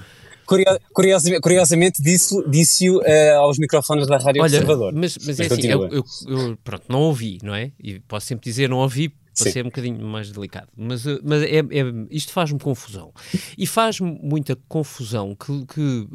Curiosamente, 0.47 1.41
curiosamente 1.41 2.03
disse-o 2.03 2.49
disse 2.49 2.89
uh, 2.89 3.03
aos 3.39 3.59
microfones 3.59 4.07
da 4.07 4.17
Rádio 4.17 4.43
Olha, 4.43 4.59
Observador. 4.59 4.93
Mas, 4.95 5.17
mas, 5.19 5.27
mas 5.27 5.41
é 5.41 5.47
assim, 5.47 5.67
eu, 5.67 5.89
eu, 5.89 6.05
eu, 6.27 6.59
pronto, 6.63 6.85
não 6.89 7.01
ouvi, 7.01 7.39
não 7.43 7.55
é? 7.55 7.73
E 7.83 7.99
posso 8.01 8.27
sempre 8.27 8.49
dizer 8.49 8.69
não 8.69 8.79
ouvi 8.79 9.13
para 9.37 9.53
ser 9.53 9.63
um 9.63 9.67
bocadinho 9.67 10.05
mais 10.05 10.31
delicado. 10.31 10.69
Mas, 10.77 11.07
eh, 11.07 11.19
mas 11.23 11.43
é, 11.43 11.59
é 11.59 12.07
isto 12.11 12.33
faz-me 12.33 12.59
confusão. 12.59 13.13
E 13.57 13.67
faz-me 13.67 14.19
muita 14.23 14.57
confusão 14.69 15.35
que, 15.35 15.67
que 15.67 16.09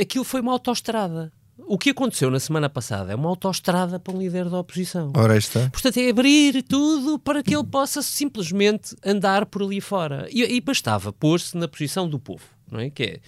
aquilo 0.00 0.24
foi 0.24 0.40
uma 0.40 0.52
autoestrada. 0.52 1.32
O 1.66 1.76
que 1.76 1.90
aconteceu 1.90 2.30
na 2.30 2.38
semana 2.38 2.68
passada 2.70 3.12
é 3.12 3.14
uma 3.14 3.28
autoestrada 3.28 3.98
para 3.98 4.14
um 4.14 4.18
líder 4.18 4.48
da 4.48 4.58
oposição. 4.58 5.12
Ora 5.16 5.36
está. 5.36 5.68
Portanto, 5.70 5.98
é 5.98 6.08
abrir 6.08 6.62
tudo 6.62 7.18
para 7.18 7.42
que 7.42 7.54
ele 7.54 7.64
possa 7.64 8.00
simplesmente 8.00 8.94
andar 9.04 9.44
por 9.44 9.62
ali 9.62 9.80
fora. 9.80 10.28
E, 10.30 10.42
e 10.42 10.60
bastava 10.60 11.12
pôr-se 11.12 11.56
na 11.56 11.66
posição 11.66 12.08
do 12.08 12.18
povo. 12.18 12.57
Não 12.70 12.80
é? 12.80 12.90
Que 12.90 13.02
é 13.02 13.20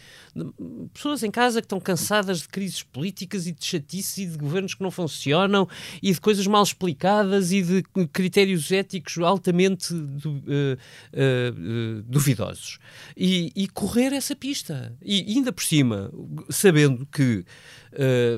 pessoas 0.92 1.22
em 1.22 1.30
casa 1.30 1.60
que 1.60 1.66
estão 1.66 1.80
cansadas 1.80 2.42
de 2.42 2.48
crises 2.48 2.82
políticas 2.82 3.46
e 3.46 3.52
de 3.52 3.64
chatices 3.64 4.18
e 4.18 4.26
de 4.26 4.38
governos 4.38 4.74
que 4.74 4.82
não 4.82 4.90
funcionam 4.90 5.68
e 6.02 6.12
de 6.12 6.20
coisas 6.20 6.46
mal 6.46 6.62
explicadas 6.62 7.52
e 7.52 7.62
de 7.62 7.82
critérios 8.12 8.70
éticos 8.70 9.18
altamente 9.18 9.92
du, 9.92 10.30
uh, 10.30 10.42
uh, 10.42 12.02
duvidosos. 12.04 12.78
E, 13.16 13.52
e, 13.54 13.68
correr 13.68 14.12
essa 14.12 14.36
pista. 14.36 14.96
E 15.02 15.34
ainda 15.34 15.52
por 15.52 15.64
cima, 15.64 16.12
sabendo 16.48 17.06
que 17.06 17.44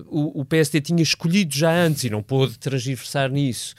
o, 0.07 0.41
o, 0.41 0.45
PSD 0.45 0.81
tinha 0.81 1.03
escolhido 1.03 1.55
já 1.55 1.71
antes 1.71 2.05
e 2.05 2.11
não 2.11 2.23
pôde 2.23 2.59
transversar 2.59 3.31
nisso, 3.31 3.75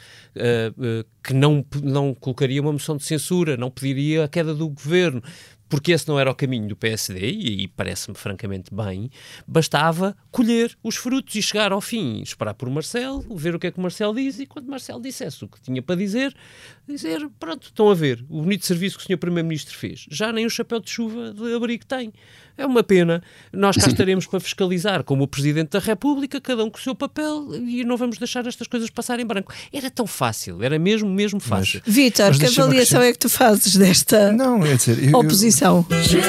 que 1.24 1.34
não, 1.34 1.66
não 1.82 2.14
colocaria 2.14 2.62
uma 2.62 2.72
moção 2.72 2.96
de 2.96 3.04
censura, 3.04 3.58
não 3.58 3.72
pediria 3.72 4.26
a 4.26 4.28
queda 4.28 4.54
do 4.54 4.70
governo 4.70 5.22
porque 5.70 5.92
esse 5.92 6.08
não 6.08 6.20
era 6.20 6.30
o 6.30 6.36
caminho 6.36 6.68
do 6.68 6.76
PSD, 6.76 7.20
e, 7.32 7.68
parece-me 7.68 8.16
francamente 8.16 8.74
bem, 8.74 9.10
bastava 9.48 10.16
colher 10.32 10.78
os 10.84 10.96
frutos 10.96 11.36
e 11.36 11.42
chegar 11.42 11.72
ao 11.72 11.82
fim, 11.82 12.22
esperar 12.22 12.54
por 12.54 12.70
Marcelo, 12.70 13.24
ver 13.36 13.56
o 13.56 13.60
que 13.60 13.68
é 13.68 13.72
que 13.72 13.80
Marcelo 13.80 14.14
diz, 14.14 14.40
e 14.40 14.46
quando 14.46 14.68
Marcelo 14.68 15.02
dissesse 15.02 15.44
o 15.44 15.48
que 15.48 15.62
tinha 15.62 15.82
para 15.82 15.96
dizer, 15.96 16.36
dizer, 16.88 17.28
pronto, 17.40 17.68
estão 17.68 17.90
a 17.90 17.96
ver, 17.96 18.24
o 18.30 18.42
bonito 18.42 18.66
serviço 18.66 18.98
que 18.98 19.04
o 19.04 19.08
Sr. 19.08 19.18
Primeiro-Ministro 19.18 19.76
fez. 19.76 20.06
Já 20.10 20.32
nem 20.32 20.46
o 20.46 20.50
chapéu 20.50 20.80
de 20.80 20.90
chuva 20.90 21.34
de 21.34 21.54
abrigo 21.54 21.86
tem. 21.86 22.14
É 22.58 22.66
uma 22.66 22.84
pena. 22.84 23.24
Nós 23.52 23.76
cá 23.76 23.88
estaremos 23.88 24.28
para 24.28 24.40
fiscalizar, 24.40 25.04
como 25.04 25.24
o 25.24 25.28
Presidente 25.28 25.72
da 25.72 25.80
República, 25.80 26.40
cada 26.40 26.64
um 26.64 26.70
com 26.70 26.78
o 26.78 26.82
seu 26.82 26.94
papel, 26.94 27.56
e 27.56 27.84
não 27.84 27.98
vamos 27.98 28.18
deixar 28.18 28.46
estas 28.46 28.68
coisas 28.68 28.90
passarem 28.90 29.24
em 29.24 29.28
branco. 29.28 29.52
Era 29.72 29.90
tão 29.90 30.06
fácil, 30.06 30.62
era 30.62 30.78
mesmo, 30.78 31.10
mesmo 31.10 31.40
fácil. 31.40 31.82
Vitor, 31.86 32.38
que 32.38 32.46
avaliação 32.46 33.02
é 33.02 33.12
que 33.12 33.20
tu 33.20 33.30
fazes 33.30 33.76
desta 33.76 34.32
não, 34.32 34.64
é 34.64 34.76
dizer, 34.76 35.04
eu, 35.04 35.18
oposição? 35.18 35.86
Eu, 35.90 36.04
Chega 36.04 36.24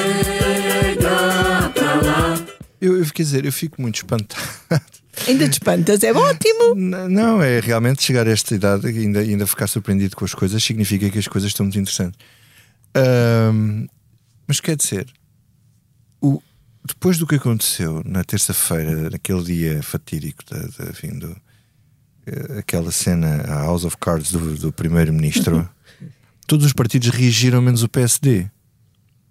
para 1.73 1.93
lá. 2.01 2.45
Eu, 2.81 2.97
eu, 2.97 3.05
quer 3.05 3.23
dizer, 3.23 3.45
eu 3.45 3.51
fico 3.51 3.81
muito 3.81 3.95
espantado. 3.95 4.43
Ainda 5.27 5.47
te 5.47 5.53
espantas, 5.53 6.03
é 6.03 6.11
ótimo. 6.11 6.75
Não, 6.75 7.41
é 7.41 7.59
realmente 7.59 8.03
chegar 8.03 8.27
a 8.27 8.31
esta 8.31 8.53
idade 8.53 8.89
e 8.89 8.99
ainda, 8.99 9.19
ainda 9.19 9.47
ficar 9.47 9.67
surpreendido 9.67 10.15
com 10.15 10.25
as 10.25 10.33
coisas 10.33 10.61
significa 10.63 11.09
que 11.09 11.17
as 11.17 11.27
coisas 11.27 11.49
estão 11.49 11.65
muito 11.65 11.79
interessantes. 11.79 12.19
Um, 12.95 13.87
mas 14.47 14.59
quer 14.59 14.75
dizer, 14.75 15.07
depois 16.85 17.17
do 17.17 17.25
que 17.25 17.35
aconteceu 17.35 18.03
na 18.05 18.23
terça-feira, 18.23 19.09
naquele 19.09 19.43
dia 19.43 19.81
fatídico 19.81 20.43
da, 20.49 20.59
da 20.59 20.93
fim 20.93 21.17
do, 21.17 21.35
eh, 22.27 22.59
aquela 22.59 22.91
cena 22.91 23.41
a 23.47 23.63
House 23.63 23.85
of 23.85 23.97
Cards 23.97 24.31
do, 24.31 24.55
do 24.55 24.71
primeiro-ministro, 24.71 25.67
todos 26.45 26.65
os 26.65 26.73
partidos 26.73 27.09
reagiram 27.09 27.61
menos 27.61 27.81
o 27.81 27.89
PSD. 27.89 28.47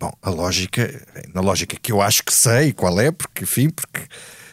Bom, 0.01 0.13
a 0.21 0.31
lógica, 0.31 1.07
na 1.33 1.41
lógica 1.41 1.77
que 1.81 1.93
eu 1.93 2.03
acho 2.03 2.25
que 2.25 2.35
sei 2.35 2.73
qual 2.73 3.01
é, 3.01 3.13
porque 3.13 3.45
enfim, 3.45 3.71
porque 3.71 4.01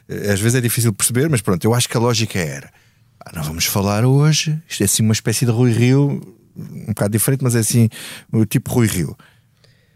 eh, 0.07 0.31
às 0.31 0.39
vezes 0.39 0.55
é 0.55 0.61
difícil 0.61 0.93
perceber, 0.93 1.27
mas 1.27 1.41
pronto, 1.41 1.63
eu 1.65 1.73
acho 1.73 1.89
que 1.89 1.97
a 1.97 1.99
lógica 1.99 2.37
era: 2.37 2.71
ah, 3.19 3.31
não 3.33 3.41
vamos 3.41 3.65
falar 3.65 4.05
hoje, 4.05 4.61
isto 4.69 4.81
é 4.81 4.85
assim 4.85 5.01
uma 5.01 5.13
espécie 5.13 5.43
de 5.43 5.51
Rui 5.51 5.71
Rio, 5.71 6.21
um 6.55 6.87
bocado 6.87 7.11
diferente, 7.11 7.43
mas 7.43 7.55
é 7.55 7.59
assim, 7.59 7.89
o 8.31 8.45
tipo 8.45 8.71
Rui 8.71 8.85
Rio 8.85 9.17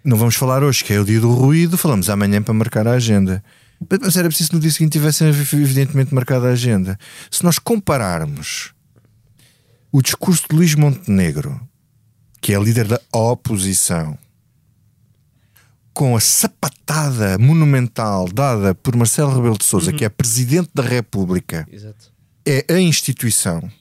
não 0.06 0.18
vamos 0.18 0.36
falar 0.36 0.64
hoje, 0.64 0.84
que 0.84 0.94
é 0.94 1.00
o 1.00 1.04
dia 1.04 1.20
do 1.20 1.32
ruído, 1.34 1.78
falamos 1.78 2.10
amanhã 2.10 2.42
para 2.42 2.54
marcar 2.54 2.88
a 2.88 2.92
agenda. 2.92 3.44
Mas 4.02 4.16
era 4.16 4.28
preciso 4.28 4.52
que 4.52 4.56
no 4.56 4.62
dia 4.62 4.72
seguinte 4.72 4.94
tivessem 4.94 5.28
evidentemente 5.28 6.14
marcada 6.14 6.48
a 6.48 6.52
agenda. 6.52 6.98
Se 7.32 7.44
nós 7.44 7.58
compararmos 7.58 8.74
o 9.92 10.02
discurso 10.02 10.46
de 10.48 10.56
Luís 10.56 10.76
Montenegro, 10.76 11.60
que 12.40 12.54
é 12.54 12.60
líder 12.60 12.88
da 12.88 13.02
oposição, 13.12 14.18
com 15.92 16.16
a 16.16 16.20
sapatada 16.20 17.38
monumental 17.40 18.28
dada 18.28 18.76
por 18.76 18.96
Marcelo 18.96 19.34
Rebelo 19.34 19.58
de 19.58 19.66
Sousa, 19.66 19.92
uhum. 19.92 19.98
que 19.98 20.06
é 20.06 20.10
presidente 20.10 20.70
da 20.74 20.84
República, 20.84 21.68
Exato. 21.72 22.12
é 22.46 22.66
a 22.70 22.80
instituição 22.80 23.72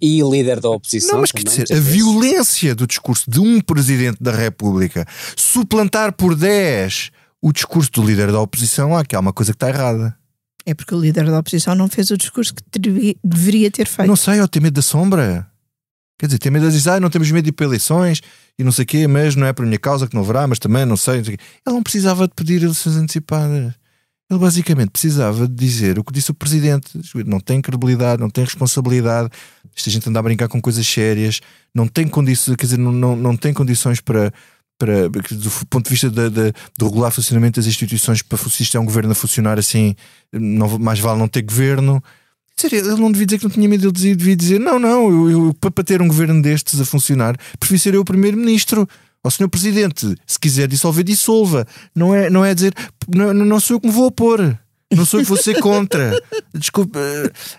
e 0.00 0.22
líder 0.22 0.60
da 0.60 0.70
oposição. 0.70 1.14
Não, 1.14 1.20
mas 1.20 1.32
quer 1.32 1.44
dizer, 1.44 1.66
a 1.72 1.80
violência 1.80 2.74
do 2.74 2.86
discurso 2.86 3.30
de 3.30 3.40
um 3.40 3.60
presidente 3.60 4.18
da 4.20 4.32
República 4.32 5.06
suplantar 5.36 6.12
por 6.12 6.34
10 6.34 7.10
o 7.42 7.52
discurso 7.52 7.90
do 7.92 8.02
líder 8.02 8.30
da 8.32 8.40
oposição, 8.40 8.96
há 8.96 9.04
que 9.04 9.16
há 9.16 9.20
uma 9.20 9.32
coisa 9.32 9.52
que 9.52 9.56
está 9.56 9.68
errada. 9.68 10.16
É 10.66 10.74
porque 10.74 10.94
o 10.94 11.00
líder 11.00 11.26
da 11.26 11.38
oposição 11.38 11.74
não 11.74 11.88
fez 11.88 12.10
o 12.10 12.16
discurso 12.16 12.54
que 12.54 12.62
deveria 13.24 13.70
ter 13.70 13.86
feito. 13.86 14.08
Não 14.08 14.16
sei, 14.16 14.40
ou 14.40 14.48
tem 14.48 14.62
medo 14.62 14.74
da 14.74 14.82
sombra. 14.82 15.46
Quer 16.18 16.26
dizer, 16.26 16.38
tem 16.38 16.52
medo 16.52 16.68
de 16.68 16.76
dizer, 16.76 16.90
ah, 16.90 17.00
não 17.00 17.08
temos 17.08 17.30
medo 17.30 17.44
de 17.44 17.48
ir 17.48 17.52
para 17.52 17.64
eleições 17.64 18.20
e 18.58 18.62
não 18.62 18.70
sei 18.70 18.84
o 18.84 18.86
quê, 18.86 19.06
mas 19.06 19.34
não 19.34 19.46
é 19.46 19.54
por 19.54 19.64
minha 19.64 19.78
causa 19.78 20.06
que 20.06 20.14
não 20.14 20.22
haverá, 20.22 20.46
mas 20.46 20.58
também 20.58 20.84
não 20.84 20.96
sei. 20.96 21.16
Não 21.16 21.24
sei 21.24 21.34
Ele 21.34 21.74
não 21.74 21.82
precisava 21.82 22.28
de 22.28 22.34
pedir 22.34 22.62
eleições 22.62 22.96
antecipadas. 22.96 23.72
Ele 24.30 24.38
basicamente 24.38 24.90
precisava 24.90 25.48
de 25.48 25.54
dizer 25.54 25.98
o 25.98 26.04
que 26.04 26.12
disse 26.12 26.30
o 26.30 26.34
presidente: 26.34 26.88
não 27.26 27.40
tem 27.40 27.60
credibilidade, 27.60 28.22
não 28.22 28.30
tem 28.30 28.44
responsabilidade. 28.44 29.28
Esta 29.76 29.90
gente 29.90 30.08
anda 30.08 30.20
a 30.20 30.22
brincar 30.22 30.46
com 30.46 30.60
coisas 30.60 30.86
sérias, 30.86 31.40
não 31.74 31.88
tem 31.88 32.06
condições, 32.06 32.56
quer 32.56 32.66
dizer, 32.66 32.78
não, 32.78 32.92
não, 32.92 33.16
não 33.16 33.36
tem 33.36 33.52
condições 33.52 34.00
para, 34.00 34.32
para, 34.78 35.08
do 35.08 35.50
ponto 35.68 35.84
de 35.84 35.90
vista 35.90 36.08
de, 36.08 36.30
de, 36.30 36.52
do 36.78 36.86
regular 36.86 37.10
funcionamento 37.10 37.58
das 37.58 37.66
instituições, 37.66 38.22
para 38.22 38.38
se 38.38 38.62
isto 38.62 38.76
é 38.76 38.80
um 38.80 38.84
governo 38.84 39.10
a 39.10 39.14
funcionar 39.16 39.58
assim, 39.58 39.96
não, 40.32 40.78
mais 40.78 41.00
vale 41.00 41.18
não 41.18 41.28
ter 41.28 41.42
governo. 41.42 42.02
Ele 42.70 42.82
não 42.82 43.10
devia 43.10 43.26
dizer 43.26 43.38
que 43.38 43.44
não 43.44 43.50
tinha 43.50 43.68
medo, 43.68 43.88
ele 43.88 44.14
devia 44.14 44.36
dizer: 44.36 44.60
não, 44.60 44.78
não, 44.78 45.10
eu, 45.10 45.30
eu, 45.30 45.54
para 45.54 45.82
ter 45.82 46.00
um 46.00 46.06
governo 46.06 46.40
destes 46.40 46.80
a 46.80 46.84
funcionar, 46.84 47.36
prefiro 47.58 47.80
ser 47.80 47.94
eu 47.94 48.02
o 48.02 48.04
primeiro-ministro 48.04 48.86
ao 49.22 49.30
senhor 49.30 49.48
presidente, 49.48 50.14
se 50.26 50.38
quiser 50.38 50.66
dissolver, 50.66 51.04
dissolva. 51.04 51.66
Não 51.94 52.14
é, 52.14 52.30
não 52.30 52.44
é 52.44 52.54
dizer, 52.54 52.72
não, 53.08 53.32
não 53.34 53.60
sou 53.60 53.76
eu 53.76 53.80
que 53.80 53.86
me 53.86 53.92
vou 53.92 54.06
opor. 54.06 54.58
Não 54.92 55.04
sou 55.04 55.20
eu 55.20 55.24
que 55.24 55.28
vou 55.28 55.38
ser 55.38 55.60
contra. 55.60 56.10
Desculpa. 56.52 56.98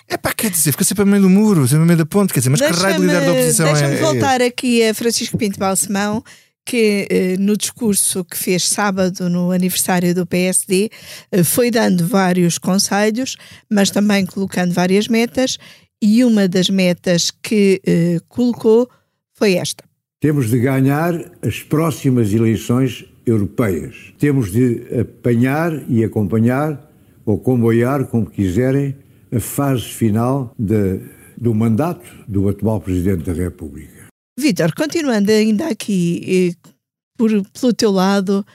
É 0.10 0.18
pá, 0.18 0.34
quer 0.34 0.50
dizer, 0.50 0.72
fica 0.72 0.84
sempre 0.84 1.04
a 1.04 1.06
meio 1.06 1.22
do 1.22 1.30
muro, 1.30 1.66
sempre 1.68 1.84
a 1.84 1.86
meio 1.86 1.98
da 1.98 2.06
ponte. 2.06 2.34
Quer 2.34 2.42
dizer, 2.42 2.50
mas 2.50 2.60
que 2.60 2.68
raio 2.68 2.96
de 2.96 3.02
líder 3.02 3.26
da 3.26 3.32
oposição 3.32 3.66
deixa 3.68 3.86
é? 3.86 3.90
Deixa-me 3.90 4.12
voltar 4.12 4.42
é 4.42 4.48
aqui 4.48 4.84
a 4.84 4.94
Francisco 4.94 5.38
Pinto 5.38 5.58
Balsemão, 5.58 6.24
que 6.66 7.08
eh, 7.10 7.36
no 7.40 7.56
discurso 7.56 8.26
que 8.26 8.38
fez 8.38 8.68
sábado 8.68 9.30
no 9.30 9.52
aniversário 9.52 10.14
do 10.14 10.26
PSD 10.26 10.90
eh, 11.32 11.44
foi 11.44 11.72
dando 11.72 12.06
vários 12.06 12.58
conselhos, 12.58 13.38
mas 13.70 13.90
também 13.92 14.26
colocando 14.26 14.74
várias 14.74 15.08
metas. 15.08 15.58
E 16.02 16.26
uma 16.26 16.48
das 16.50 16.70
metas 16.70 17.32
que 17.44 17.80
eh, 17.86 18.18
colocou 18.28 18.90
foi 19.38 19.54
esta 19.54 19.91
temos 20.22 20.52
de 20.52 20.60
ganhar 20.60 21.32
as 21.42 21.64
próximas 21.64 22.32
eleições 22.32 23.04
europeias. 23.26 24.14
Temos 24.20 24.52
de 24.52 24.86
apanhar 25.00 25.74
e 25.90 26.04
acompanhar, 26.04 26.90
ou 27.26 27.40
comboiar, 27.40 28.06
como 28.06 28.30
quiserem, 28.30 28.96
a 29.36 29.40
fase 29.40 29.86
final 29.86 30.54
de, 30.58 31.02
do 31.36 31.56
mandato 31.56 32.08
do 32.28 32.48
atual 32.48 32.80
Presidente 32.80 33.24
da 33.24 33.34
República. 33.34 34.10
Vítor, 34.38 34.76
continuando 34.76 35.32
ainda 35.32 35.68
aqui 35.68 36.54
eh, 36.56 36.70
por, 37.18 37.30
pelo 37.50 37.74
teu 37.74 37.92
lado, 37.92 38.46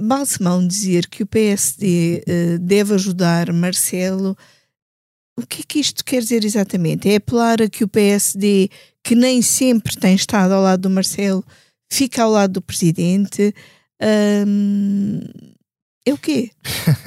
Balsemão 0.00 0.64
dizer 0.64 1.08
que 1.08 1.24
o 1.24 1.26
PSD 1.26 2.22
eh, 2.26 2.58
deve 2.58 2.94
ajudar 2.94 3.52
Marcelo. 3.52 4.36
O 5.36 5.44
que 5.44 5.62
é 5.62 5.64
que 5.66 5.80
isto 5.80 6.04
quer 6.04 6.20
dizer 6.20 6.44
exatamente? 6.44 7.08
É 7.08 7.16
apelar 7.16 7.60
a 7.60 7.68
que 7.68 7.82
o 7.82 7.88
PSD 7.88 8.70
que 9.08 9.14
nem 9.14 9.40
sempre 9.40 9.96
tem 9.96 10.14
estado 10.14 10.52
ao 10.52 10.60
lado 10.60 10.82
do 10.82 10.90
Marcelo, 10.90 11.42
fica 11.90 12.22
ao 12.22 12.30
lado 12.30 12.52
do 12.52 12.60
presidente. 12.60 13.54
Hum, 14.46 15.22
é 16.04 16.12
o 16.12 16.18
quê? 16.18 16.50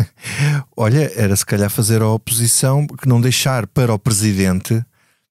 Olha, 0.75 1.11
era 1.15 1.35
se 1.35 1.45
calhar 1.45 1.69
fazer 1.69 2.01
a 2.01 2.09
oposição, 2.09 2.87
que 2.87 3.07
não 3.07 3.21
deixar 3.21 3.67
para 3.67 3.93
o 3.93 3.99
presidente 3.99 4.83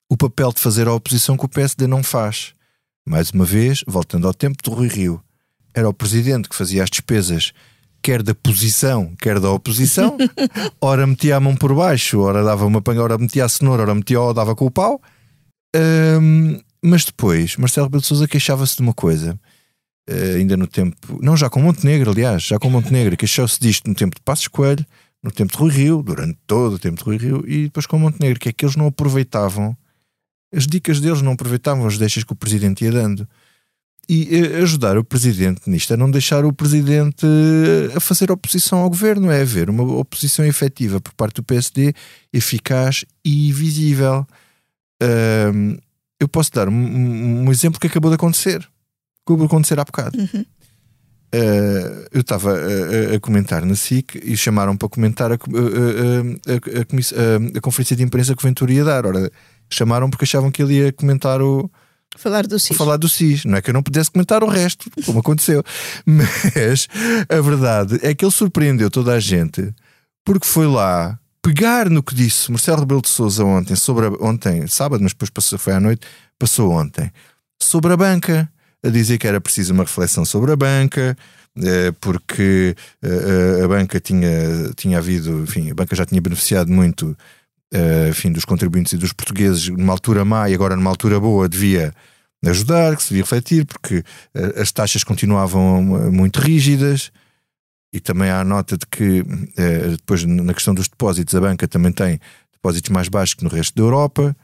o 0.08 0.16
papel 0.16 0.52
de 0.52 0.60
fazer 0.60 0.86
a 0.86 0.94
oposição 0.94 1.36
que 1.36 1.44
o 1.44 1.48
PSD 1.48 1.88
não 1.88 2.04
faz. 2.04 2.54
Mais 3.04 3.30
uma 3.30 3.44
vez, 3.44 3.82
voltando 3.84 4.28
ao 4.28 4.32
tempo 4.32 4.62
do 4.62 4.70
Rui 4.70 4.86
Rio, 4.86 5.20
era 5.74 5.88
o 5.88 5.92
presidente 5.92 6.48
que 6.48 6.54
fazia 6.54 6.84
as 6.84 6.90
despesas, 6.90 7.52
quer 8.00 8.22
da 8.22 8.32
posição, 8.32 9.12
quer 9.20 9.40
da 9.40 9.50
oposição. 9.50 10.16
ora 10.80 11.04
metia 11.04 11.34
a 11.34 11.40
mão 11.40 11.56
por 11.56 11.74
baixo, 11.74 12.20
ora 12.20 12.44
dava 12.44 12.64
uma 12.64 12.80
panha, 12.80 13.02
ora 13.02 13.18
metia 13.18 13.44
a 13.44 13.48
cenoura, 13.48 13.82
ora 13.82 13.94
metia, 13.96 14.20
ou 14.20 14.32
dava 14.32 14.54
com 14.54 14.66
o 14.66 14.70
pau. 14.70 15.00
Um, 15.76 16.60
mas 16.82 17.04
depois, 17.04 17.56
Marcelo 17.56 17.86
Rebelo 17.86 18.00
de 18.00 18.06
Sousa 18.06 18.26
queixava-se 18.26 18.76
de 18.76 18.82
uma 18.82 18.94
coisa, 18.94 19.38
uh, 20.08 20.36
ainda 20.36 20.56
no 20.56 20.66
tempo, 20.66 21.18
não 21.22 21.36
já 21.36 21.48
com 21.48 21.60
Montenegro, 21.60 22.10
aliás, 22.10 22.42
já 22.42 22.58
com 22.58 22.70
Montenegro, 22.70 23.16
queixou-se 23.16 23.60
disto 23.60 23.88
no 23.88 23.94
tempo 23.94 24.16
de 24.16 24.22
Passos 24.22 24.48
Coelho, 24.48 24.84
no 25.22 25.30
tempo 25.30 25.52
de 25.52 25.58
Rui 25.58 25.70
Rio, 25.70 26.02
durante 26.02 26.38
todo 26.46 26.74
o 26.74 26.78
tempo 26.78 26.98
de 26.98 27.04
Rui 27.04 27.16
Rio, 27.18 27.44
e 27.46 27.64
depois 27.64 27.86
com 27.86 27.98
Montenegro, 27.98 28.40
que 28.40 28.48
é 28.48 28.52
que 28.52 28.64
eles 28.64 28.76
não 28.76 28.86
aproveitavam, 28.86 29.76
as 30.52 30.66
dicas 30.66 31.00
deles 31.00 31.22
não 31.22 31.32
aproveitavam 31.32 31.86
as 31.86 31.98
deixas 31.98 32.24
que 32.24 32.32
o 32.32 32.36
presidente 32.36 32.84
ia 32.84 32.90
dando. 32.90 33.28
E 34.08 34.24
uh, 34.24 34.62
ajudar 34.62 34.98
o 34.98 35.04
presidente 35.04 35.68
nisto 35.70 35.92
é 35.92 35.96
não 35.96 36.10
deixar 36.10 36.44
o 36.44 36.52
presidente 36.52 37.24
uh, 37.24 37.96
a 37.96 38.00
fazer 38.00 38.32
oposição 38.32 38.78
ao 38.80 38.88
governo, 38.88 39.30
é 39.30 39.42
haver 39.42 39.70
uma 39.70 39.84
oposição 39.84 40.44
efetiva 40.44 41.00
por 41.00 41.12
parte 41.12 41.36
do 41.36 41.44
PSD, 41.44 41.92
eficaz 42.32 43.04
e 43.24 43.52
visível. 43.52 44.26
Eu 46.18 46.28
posso 46.28 46.52
dar 46.52 46.68
um, 46.68 46.72
um, 47.44 47.50
exemplo 47.50 47.80
que 47.80 47.86
acabou 47.86 48.10
de 48.10 48.16
acontecer. 48.16 48.68
Acabou 49.24 49.46
de 49.46 49.52
acontecer 49.52 49.80
há 49.80 49.84
bocado. 49.84 50.18
Uhum. 50.18 50.44
Uh, 51.32 52.06
eu 52.10 52.22
estava 52.22 52.50
a, 52.50 53.12
a, 53.12 53.16
a, 53.16 53.20
comentar 53.20 53.64
na 53.64 53.76
SIC 53.76 54.16
e 54.16 54.36
chamaram 54.36 54.76
para 54.76 54.88
comentar 54.88 55.30
a, 55.30 55.36
a, 55.36 55.38
conferência 57.60 57.94
de 57.94 58.02
imprensa 58.02 58.34
que 58.34 58.42
o 58.42 58.46
Ventura 58.46 58.72
ia 58.72 58.84
dar. 58.84 59.06
Ora, 59.06 59.30
chamaram 59.70 60.10
porque 60.10 60.24
achavam 60.24 60.50
que 60.50 60.60
ele 60.60 60.74
ia 60.74 60.92
comentar 60.92 61.40
o. 61.40 61.70
Falar 62.16 62.46
do 62.46 62.58
SIS. 62.58 62.76
Falar 62.76 62.96
do 62.96 63.08
SIS. 63.08 63.44
Não 63.44 63.56
é 63.56 63.62
que 63.62 63.70
eu 63.70 63.74
não 63.74 63.82
pudesse 63.82 64.10
comentar 64.10 64.42
o 64.42 64.48
resto, 64.48 64.90
como 65.06 65.20
aconteceu. 65.20 65.62
Mas 66.04 66.88
a 67.28 67.40
verdade 67.40 68.00
é 68.02 68.12
que 68.12 68.24
ele 68.24 68.32
surpreendeu 68.32 68.90
toda 68.90 69.14
a 69.14 69.20
gente 69.20 69.72
porque 70.24 70.46
foi 70.46 70.66
lá 70.66 71.18
pegar 71.42 71.88
no 71.88 72.02
que 72.02 72.14
disse 72.14 72.50
Marcelo 72.50 72.80
Rebelo 72.80 73.02
de 73.02 73.08
Souza 73.08 73.44
ontem, 73.44 73.74
sobre 73.74 74.06
a, 74.06 74.10
ontem, 74.20 74.66
sábado, 74.66 75.02
mas 75.02 75.12
depois 75.12 75.30
passou, 75.30 75.58
foi 75.58 75.72
à 75.72 75.80
noite, 75.80 76.06
passou 76.38 76.70
ontem, 76.72 77.10
sobre 77.60 77.92
a 77.92 77.96
banca 77.96 78.50
a 78.82 78.88
dizer 78.88 79.18
que 79.18 79.26
era 79.26 79.40
preciso 79.40 79.72
uma 79.72 79.84
reflexão 79.84 80.24
sobre 80.24 80.52
a 80.52 80.56
banca, 80.56 81.16
eh, 81.58 81.92
porque 82.00 82.74
eh, 83.02 83.64
a 83.64 83.68
banca 83.68 84.00
tinha, 84.00 84.70
tinha 84.76 84.98
havido, 84.98 85.42
enfim, 85.42 85.70
a 85.70 85.74
banca 85.74 85.94
já 85.94 86.06
tinha 86.06 86.20
beneficiado 86.20 86.70
muito 86.70 87.16
eh, 87.72 88.08
enfim, 88.10 88.32
dos 88.32 88.44
contribuintes 88.44 88.92
e 88.92 88.96
dos 88.96 89.12
portugueses 89.12 89.68
numa 89.68 89.92
altura 89.92 90.24
má 90.24 90.48
e 90.48 90.54
agora 90.54 90.76
numa 90.76 90.90
altura 90.90 91.20
boa 91.20 91.48
devia 91.48 91.92
ajudar, 92.44 92.96
que 92.96 93.02
se 93.02 93.10
devia 93.10 93.22
refletir, 93.22 93.66
porque 93.66 94.02
as 94.56 94.72
taxas 94.72 95.04
continuavam 95.04 95.82
muito 96.10 96.40
rígidas. 96.40 97.12
E 97.92 97.98
também 97.98 98.30
há 98.30 98.40
a 98.40 98.44
nota 98.44 98.76
de 98.76 98.86
que 98.86 99.24
depois 99.96 100.24
na 100.24 100.54
questão 100.54 100.72
dos 100.72 100.88
depósitos 100.88 101.34
a 101.34 101.40
banca 101.40 101.66
também 101.66 101.90
tem 101.90 102.20
depósitos 102.52 102.90
mais 102.90 103.08
baixos 103.08 103.34
que 103.34 103.44
no 103.44 103.50
resto 103.50 103.74
da 103.74 103.82
Europa. 103.82 104.36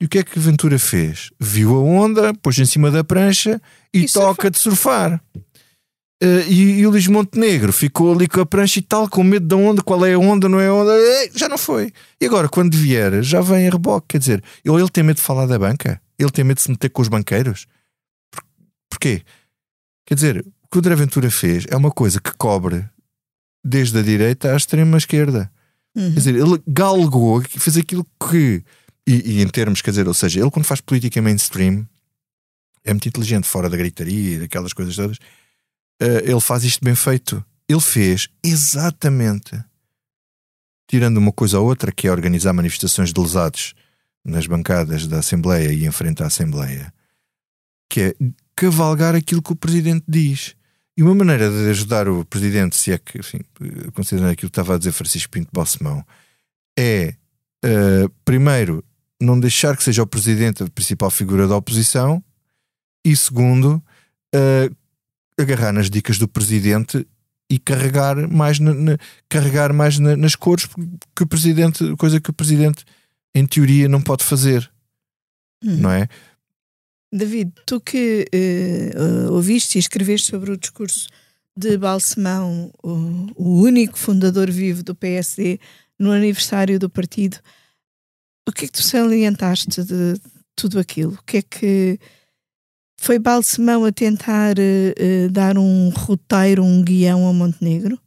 E 0.00 0.06
o 0.06 0.08
que 0.08 0.18
é 0.18 0.22
que 0.22 0.38
Ventura 0.38 0.78
fez? 0.78 1.30
Viu 1.38 1.76
a 1.76 1.80
onda, 1.80 2.32
pôs 2.34 2.58
em 2.58 2.64
cima 2.64 2.90
da 2.90 3.04
prancha 3.04 3.60
e, 3.92 4.00
e 4.00 4.06
toca 4.06 4.44
surfa. 4.44 4.50
de 4.50 4.58
surfar. 4.58 5.22
Uh, 6.22 6.44
e, 6.48 6.80
e, 6.80 6.86
o 6.86 6.90
Luís 6.90 7.06
Montenegro 7.06 7.72
ficou 7.72 8.12
ali 8.12 8.28
com 8.28 8.42
a 8.42 8.46
prancha 8.46 8.78
e 8.78 8.82
tal, 8.82 9.08
com 9.08 9.22
medo 9.22 9.46
da 9.46 9.56
onda, 9.56 9.82
qual 9.82 10.04
é 10.04 10.12
a 10.12 10.18
onda, 10.18 10.50
não 10.50 10.60
é 10.60 10.68
a 10.68 10.74
onda, 10.74 10.92
já 11.34 11.48
não 11.48 11.56
foi. 11.56 11.92
E 12.20 12.26
agora, 12.26 12.46
quando 12.46 12.76
vier, 12.76 13.22
já 13.22 13.40
vem 13.40 13.66
a 13.66 13.70
reboque. 13.70 14.08
Quer 14.10 14.18
dizer, 14.18 14.44
ou 14.68 14.78
ele 14.78 14.90
tem 14.90 15.02
medo 15.02 15.16
de 15.16 15.22
falar 15.22 15.46
da 15.46 15.58
banca, 15.58 16.00
ele 16.18 16.30
tem 16.30 16.44
medo 16.44 16.58
de 16.58 16.62
se 16.62 16.70
meter 16.70 16.90
com 16.90 17.00
os 17.00 17.08
banqueiros. 17.08 17.66
Por, 18.30 18.42
porquê? 18.90 19.22
Quer 20.06 20.14
dizer, 20.14 20.46
que 20.70 20.78
o 20.78 20.80
André 20.80 20.94
Ventura 20.94 21.30
fez 21.30 21.64
é 21.68 21.76
uma 21.76 21.90
coisa 21.90 22.20
que 22.20 22.32
cobre 22.36 22.88
desde 23.64 23.98
a 23.98 24.02
direita 24.02 24.52
à 24.52 24.56
extrema 24.56 24.96
esquerda. 24.96 25.50
Uhum. 25.94 26.12
Quer 26.12 26.18
dizer, 26.18 26.34
ele 26.36 26.62
galgou, 26.66 27.42
fez 27.42 27.76
aquilo 27.76 28.06
que 28.28 28.62
e, 29.06 29.38
e, 29.38 29.42
em 29.42 29.48
termos, 29.48 29.82
quer 29.82 29.90
dizer, 29.90 30.06
ou 30.06 30.14
seja, 30.14 30.40
ele 30.40 30.50
quando 30.50 30.64
faz 30.64 30.80
política 30.80 31.20
mainstream 31.20 31.86
é 32.84 32.92
muito 32.92 33.08
inteligente, 33.08 33.46
fora 33.46 33.68
da 33.68 33.76
gritaria 33.76 34.36
e 34.36 34.38
daquelas 34.38 34.72
coisas 34.72 34.94
todas. 34.94 35.16
Uh, 36.00 36.22
ele 36.24 36.40
faz 36.40 36.64
isto 36.64 36.84
bem 36.84 36.94
feito. 36.94 37.44
Ele 37.68 37.80
fez 37.80 38.28
exatamente, 38.42 39.62
tirando 40.88 41.18
uma 41.18 41.32
coisa 41.32 41.60
ou 41.60 41.66
outra, 41.66 41.92
que 41.92 42.08
é 42.08 42.10
organizar 42.10 42.52
manifestações 42.52 43.12
de 43.12 43.20
lesados 43.20 43.74
nas 44.24 44.46
bancadas 44.46 45.06
da 45.06 45.18
Assembleia 45.18 45.72
e 45.72 45.86
em 45.86 45.90
frente 45.90 46.22
à 46.22 46.26
Assembleia, 46.26 46.92
que 47.88 48.00
é 48.00 48.14
cavalgar 48.56 49.14
aquilo 49.14 49.42
que 49.42 49.52
o 49.52 49.56
Presidente 49.56 50.04
diz. 50.08 50.54
E 51.00 51.02
uma 51.02 51.14
maneira 51.14 51.48
de 51.50 51.70
ajudar 51.70 52.10
o 52.10 52.26
Presidente, 52.26 52.76
se 52.76 52.92
é 52.92 52.98
que, 52.98 53.18
enfim, 53.18 53.38
considerando 53.94 54.32
aquilo 54.32 54.50
que 54.50 54.60
estava 54.60 54.74
a 54.74 54.78
dizer 54.78 54.92
Francisco 54.92 55.32
Pinto 55.32 55.48
Balsemão, 55.50 56.04
é 56.78 57.14
uh, 57.64 58.10
primeiro 58.22 58.84
não 59.18 59.40
deixar 59.40 59.74
que 59.78 59.82
seja 59.82 60.02
o 60.02 60.06
presidente 60.06 60.62
a 60.62 60.68
principal 60.68 61.10
figura 61.10 61.48
da 61.48 61.56
oposição 61.56 62.22
e 63.02 63.16
segundo 63.16 63.82
uh, 64.34 64.76
agarrar 65.40 65.72
nas 65.72 65.88
dicas 65.88 66.18
do 66.18 66.28
presidente 66.28 67.06
e 67.48 67.58
carregar 67.58 68.28
mais, 68.28 68.58
na, 68.58 68.74
na, 68.74 68.98
carregar 69.26 69.72
mais 69.72 69.98
na, 69.98 70.14
nas 70.18 70.34
cores 70.34 70.68
que 71.16 71.22
o 71.22 71.26
presidente, 71.26 71.96
coisa 71.96 72.20
que 72.20 72.28
o 72.28 72.34
presidente 72.34 72.84
em 73.34 73.46
teoria 73.46 73.88
não 73.88 74.02
pode 74.02 74.22
fazer 74.22 74.70
hum. 75.64 75.76
não 75.76 75.90
é? 75.90 76.08
David, 77.12 77.52
tu 77.66 77.80
que 77.80 78.26
uh, 78.34 79.32
ouviste 79.32 79.76
e 79.76 79.80
escreveste 79.80 80.30
sobre 80.30 80.52
o 80.52 80.56
discurso 80.56 81.08
de 81.56 81.76
Balsemão, 81.76 82.72
o, 82.82 83.26
o 83.34 83.62
único 83.62 83.98
fundador 83.98 84.50
vivo 84.50 84.82
do 84.82 84.94
PSD, 84.94 85.58
no 85.98 86.12
aniversário 86.12 86.78
do 86.78 86.88
partido, 86.88 87.38
o 88.48 88.52
que 88.52 88.64
é 88.64 88.68
que 88.68 88.72
tu 88.72 88.82
salientaste 88.82 89.82
de 89.82 90.20
tudo 90.56 90.78
aquilo? 90.78 91.14
O 91.14 91.22
que 91.24 91.38
é 91.38 91.42
que 91.42 91.98
foi 92.96 93.18
Balsemão 93.18 93.84
a 93.84 93.92
tentar 93.92 94.56
uh, 94.58 95.30
dar 95.30 95.58
um 95.58 95.88
roteiro, 95.90 96.62
um 96.62 96.82
guião 96.82 97.24
ao 97.24 97.34
Montenegro? 97.34 97.98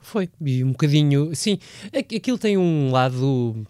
Foi, 0.00 0.28
e 0.40 0.62
um 0.62 0.70
bocadinho. 0.70 1.34
Sim, 1.34 1.58
aquilo 1.92 2.38
tem 2.38 2.56
um 2.56 2.90
lado. 2.90 3.66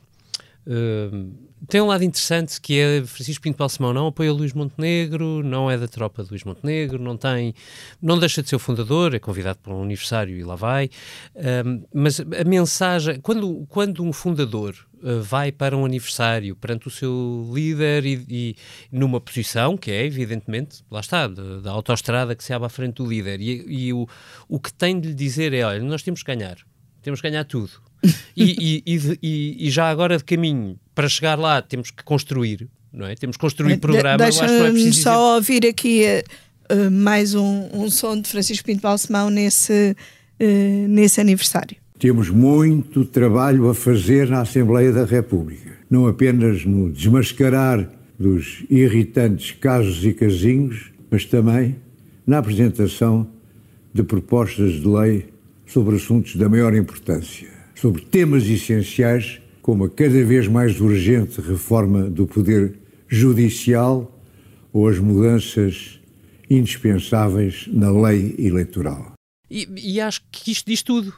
Tem 1.68 1.80
um 1.80 1.86
lado 1.86 2.04
interessante 2.04 2.60
que 2.60 2.78
é 2.78 3.04
Francisco 3.04 3.42
Pinto 3.42 3.56
Balsemão 3.56 3.92
não 3.92 4.08
apoia 4.08 4.32
Luís 4.32 4.52
Montenegro, 4.52 5.42
não 5.42 5.70
é 5.70 5.78
da 5.78 5.88
tropa 5.88 6.22
de 6.22 6.30
Luís 6.30 6.44
Montenegro, 6.44 6.98
não 6.98 7.16
tem, 7.16 7.54
não 8.00 8.18
deixa 8.18 8.42
de 8.42 8.48
ser 8.48 8.56
o 8.56 8.58
fundador, 8.58 9.14
é 9.14 9.18
convidado 9.18 9.58
para 9.60 9.72
um 9.72 9.82
aniversário 9.82 10.36
e 10.36 10.44
lá 10.44 10.54
vai. 10.54 10.90
Mas 11.94 12.20
a 12.20 12.44
mensagem, 12.44 13.20
quando, 13.20 13.66
quando 13.68 14.04
um 14.04 14.12
fundador 14.12 14.76
uh, 15.02 15.22
vai 15.22 15.50
para 15.50 15.76
um 15.76 15.84
aniversário 15.84 16.54
perante 16.54 16.88
o 16.88 16.90
seu 16.90 17.50
líder 17.52 18.04
e, 18.04 18.26
e, 18.28 18.56
numa 18.92 19.20
posição 19.20 19.76
que 19.76 19.90
é, 19.90 20.04
evidentemente, 20.04 20.84
lá 20.90 21.00
está, 21.00 21.26
da 21.26 21.70
autoestrada 21.70 22.34
que 22.34 22.44
se 22.44 22.52
abre 22.52 22.66
à 22.66 22.68
frente 22.68 22.96
do 22.96 23.06
líder, 23.06 23.40
e, 23.40 23.86
e 23.86 23.92
o, 23.92 24.06
o 24.48 24.60
que 24.60 24.72
tem 24.72 25.00
de 25.00 25.08
lhe 25.08 25.14
dizer 25.14 25.52
é: 25.54 25.64
olha, 25.64 25.82
nós 25.82 26.02
temos 26.02 26.22
que 26.22 26.34
ganhar, 26.34 26.58
temos 27.02 27.20
que 27.20 27.28
ganhar 27.28 27.44
tudo 27.44 27.85
e, 28.36 28.82
e, 28.86 29.18
e, 29.22 29.66
e, 29.66 29.70
já 29.70 29.88
agora 29.88 30.16
de 30.16 30.24
caminho 30.24 30.78
para 30.94 31.08
chegar 31.08 31.38
lá 31.38 31.60
temos 31.62 31.90
que 31.90 32.02
construir, 32.04 32.68
não 32.92 33.06
é? 33.06 33.14
Temos 33.14 33.36
que 33.36 33.40
construir 33.40 33.74
de, 33.74 33.80
programa. 33.80 34.18
Deixa-me 34.18 34.92
só 34.92 35.38
dizer... 35.40 35.56
ouvir 35.56 35.66
aqui 35.66 36.04
uh, 36.70 36.90
mais 36.90 37.34
um, 37.34 37.68
um 37.72 37.90
som 37.90 38.20
de 38.20 38.28
Francisco 38.28 38.64
Pinto 38.64 38.82
Balsemão 38.82 39.30
nesse, 39.30 39.96
uh, 40.40 40.88
nesse 40.88 41.20
aniversário. 41.20 41.76
Temos 41.98 42.28
muito 42.28 43.04
trabalho 43.04 43.68
a 43.70 43.74
fazer 43.74 44.28
na 44.28 44.42
Assembleia 44.42 44.92
da 44.92 45.04
República, 45.04 45.72
não 45.90 46.06
apenas 46.06 46.64
no 46.64 46.90
desmascarar 46.90 47.90
dos 48.18 48.64
irritantes 48.70 49.52
casos 49.52 50.04
e 50.04 50.12
casinhos, 50.12 50.90
mas 51.10 51.24
também 51.24 51.76
na 52.26 52.38
apresentação 52.38 53.26
de 53.94 54.02
propostas 54.02 54.72
de 54.74 54.86
lei 54.86 55.26
sobre 55.66 55.96
assuntos 55.96 56.36
da 56.36 56.48
maior 56.48 56.74
importância 56.74 57.55
sobre 57.76 58.02
temas 58.02 58.44
essenciais 58.44 59.40
como 59.62 59.84
a 59.84 59.90
cada 59.90 60.24
vez 60.24 60.48
mais 60.48 60.80
urgente 60.80 61.40
reforma 61.40 62.10
do 62.10 62.26
poder 62.26 62.78
judicial 63.06 64.12
ou 64.72 64.88
as 64.88 64.98
mudanças 64.98 66.00
indispensáveis 66.48 67.68
na 67.68 67.90
lei 67.90 68.34
eleitoral. 68.38 69.12
E, 69.50 69.68
e 69.76 70.00
acho 70.00 70.22
que 70.30 70.50
isto 70.50 70.66
diz 70.66 70.82
tudo. 70.82 71.12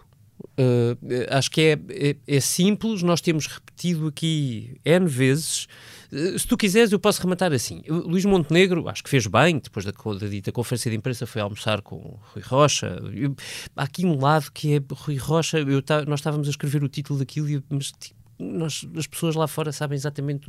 Uh, 0.58 0.98
acho 1.30 1.50
que 1.52 1.60
é, 1.60 1.78
é, 1.88 2.16
é, 2.26 2.40
simples, 2.40 3.00
nós 3.04 3.20
temos 3.20 3.46
repetido 3.46 4.08
aqui 4.08 4.76
N 4.84 5.06
vezes. 5.06 5.68
Uh, 6.12 6.36
se 6.36 6.48
tu 6.48 6.56
quiseres, 6.56 6.90
eu 6.90 6.98
posso 6.98 7.22
rematar 7.22 7.52
assim. 7.52 7.84
Luís 7.88 8.24
Montenegro, 8.24 8.88
acho 8.88 9.04
que 9.04 9.08
fez 9.08 9.28
bem, 9.28 9.60
depois 9.60 9.86
da, 9.86 9.92
da 9.92 10.26
dita 10.26 10.50
conferência 10.50 10.90
de 10.90 10.96
imprensa, 10.96 11.26
foi 11.26 11.40
almoçar 11.40 11.80
com 11.80 12.18
Rui 12.34 12.42
Rocha. 12.42 13.00
Eu, 13.14 13.36
há 13.76 13.84
aqui 13.84 14.04
um 14.04 14.20
lado 14.20 14.50
que 14.52 14.74
é 14.74 14.82
Rui 14.92 15.16
Rocha. 15.16 15.58
Eu, 15.58 15.80
nós 16.08 16.18
estávamos 16.18 16.48
a 16.48 16.50
escrever 16.50 16.82
o 16.82 16.88
título 16.88 17.20
daquilo, 17.20 17.62
mas 17.70 17.92
tipo, 17.92 18.17
nós, 18.38 18.86
as 18.96 19.06
pessoas 19.06 19.34
lá 19.34 19.48
fora 19.48 19.72
sabem 19.72 19.96
exatamente 19.96 20.46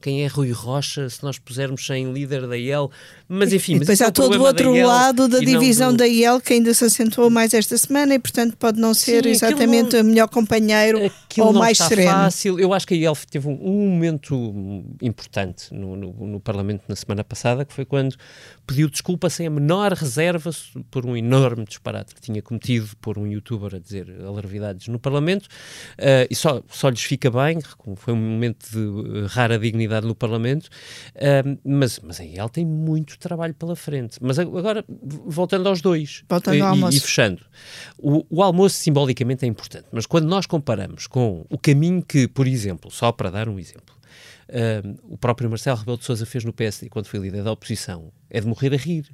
quem 0.00 0.22
é 0.22 0.26
Rui 0.26 0.52
Rocha, 0.52 1.08
se 1.08 1.22
nós 1.22 1.38
pusermos 1.38 1.84
sem 1.86 2.12
líder 2.12 2.46
da 2.46 2.56
IEL, 2.56 2.90
mas 3.28 3.52
enfim. 3.52 3.76
E 3.76 3.78
depois 3.80 4.00
há 4.02 4.06
é 4.06 4.10
todo 4.10 4.38
o 4.38 4.42
outro 4.42 4.74
da 4.74 4.86
lado 4.86 5.28
da 5.28 5.38
divisão 5.38 5.92
do... 5.92 5.98
da 5.98 6.06
IEL 6.06 6.40
que 6.40 6.52
ainda 6.52 6.74
se 6.74 6.84
acentuou 6.84 7.30
mais 7.30 7.54
esta 7.54 7.76
semana 7.78 8.14
e, 8.14 8.18
portanto, 8.18 8.56
pode 8.56 8.78
não 8.78 8.92
ser 8.92 9.24
Sim, 9.24 9.30
exatamente 9.30 9.94
não, 9.94 10.02
o 10.02 10.04
melhor 10.04 10.28
companheiro 10.28 11.10
ou 11.38 11.52
mais 11.52 11.78
sereno. 11.78 12.10
fácil. 12.10 12.60
Eu 12.60 12.74
acho 12.74 12.86
que 12.86 12.94
a 12.94 12.96
IEL 12.96 13.16
teve 13.30 13.48
um, 13.48 13.58
um 13.62 13.88
momento 13.88 14.84
importante 15.00 15.72
no, 15.72 15.96
no, 15.96 16.12
no, 16.26 16.40
Parlamento 16.40 16.82
na 16.88 16.96
semana 16.96 17.24
passada, 17.24 17.64
que 17.64 17.72
foi 17.72 17.84
quando 17.84 18.16
pediu 18.66 18.88
desculpa 18.88 19.30
sem 19.30 19.46
a 19.46 19.50
menor 19.50 19.92
reserva 19.92 20.50
por 20.90 21.06
um 21.06 21.16
enorme 21.16 21.64
disparate 21.64 22.14
que 22.14 22.20
tinha 22.20 22.42
cometido 22.42 22.88
por 23.00 23.18
um 23.18 23.26
youtuber 23.26 23.74
a 23.74 23.78
dizer 23.78 24.06
alarvidades 24.26 24.88
no 24.88 24.98
Parlamento 24.98 25.44
uh, 25.44 26.26
e 26.30 26.34
só, 26.34 26.62
só 26.68 26.88
lhes 26.88 27.02
fica 27.02 27.21
fica 27.22 27.30
bem, 27.30 27.60
foi 27.96 28.12
um 28.12 28.16
momento 28.16 28.66
de 28.68 29.18
eh, 29.18 29.26
rara 29.28 29.56
dignidade 29.56 30.06
no 30.06 30.14
Parlamento, 30.14 30.66
uh, 30.66 31.58
mas, 31.64 32.00
mas 32.00 32.18
aí 32.18 32.36
ela 32.36 32.48
tem 32.48 32.66
muito 32.66 33.16
trabalho 33.18 33.54
pela 33.54 33.76
frente. 33.76 34.18
Mas 34.20 34.38
agora, 34.40 34.84
voltando 34.88 35.68
aos 35.68 35.80
dois 35.80 36.24
voltando 36.28 36.56
e, 36.56 36.60
ao 36.60 36.68
almoço. 36.70 36.96
e 36.96 37.00
fechando, 37.00 37.42
o, 37.98 38.26
o 38.28 38.42
almoço 38.42 38.76
simbolicamente 38.76 39.44
é 39.44 39.48
importante, 39.48 39.86
mas 39.92 40.04
quando 40.04 40.26
nós 40.26 40.46
comparamos 40.46 41.06
com 41.06 41.46
o 41.48 41.58
caminho 41.58 42.02
que, 42.02 42.26
por 42.26 42.46
exemplo, 42.46 42.90
só 42.90 43.12
para 43.12 43.30
dar 43.30 43.48
um 43.48 43.58
exemplo, 43.58 43.94
Uh, 44.48 44.98
o 45.04 45.16
próprio 45.16 45.48
Marcelo 45.48 45.78
Rebelo 45.78 45.96
de 45.96 46.04
Sousa 46.04 46.26
fez 46.26 46.44
no 46.44 46.52
PSD 46.52 46.90
quando 46.90 47.06
foi 47.06 47.18
líder 47.18 47.42
da 47.42 47.52
oposição 47.52 48.12
é 48.28 48.38
de 48.38 48.46
morrer 48.46 48.74
a 48.74 48.76
rir. 48.76 49.06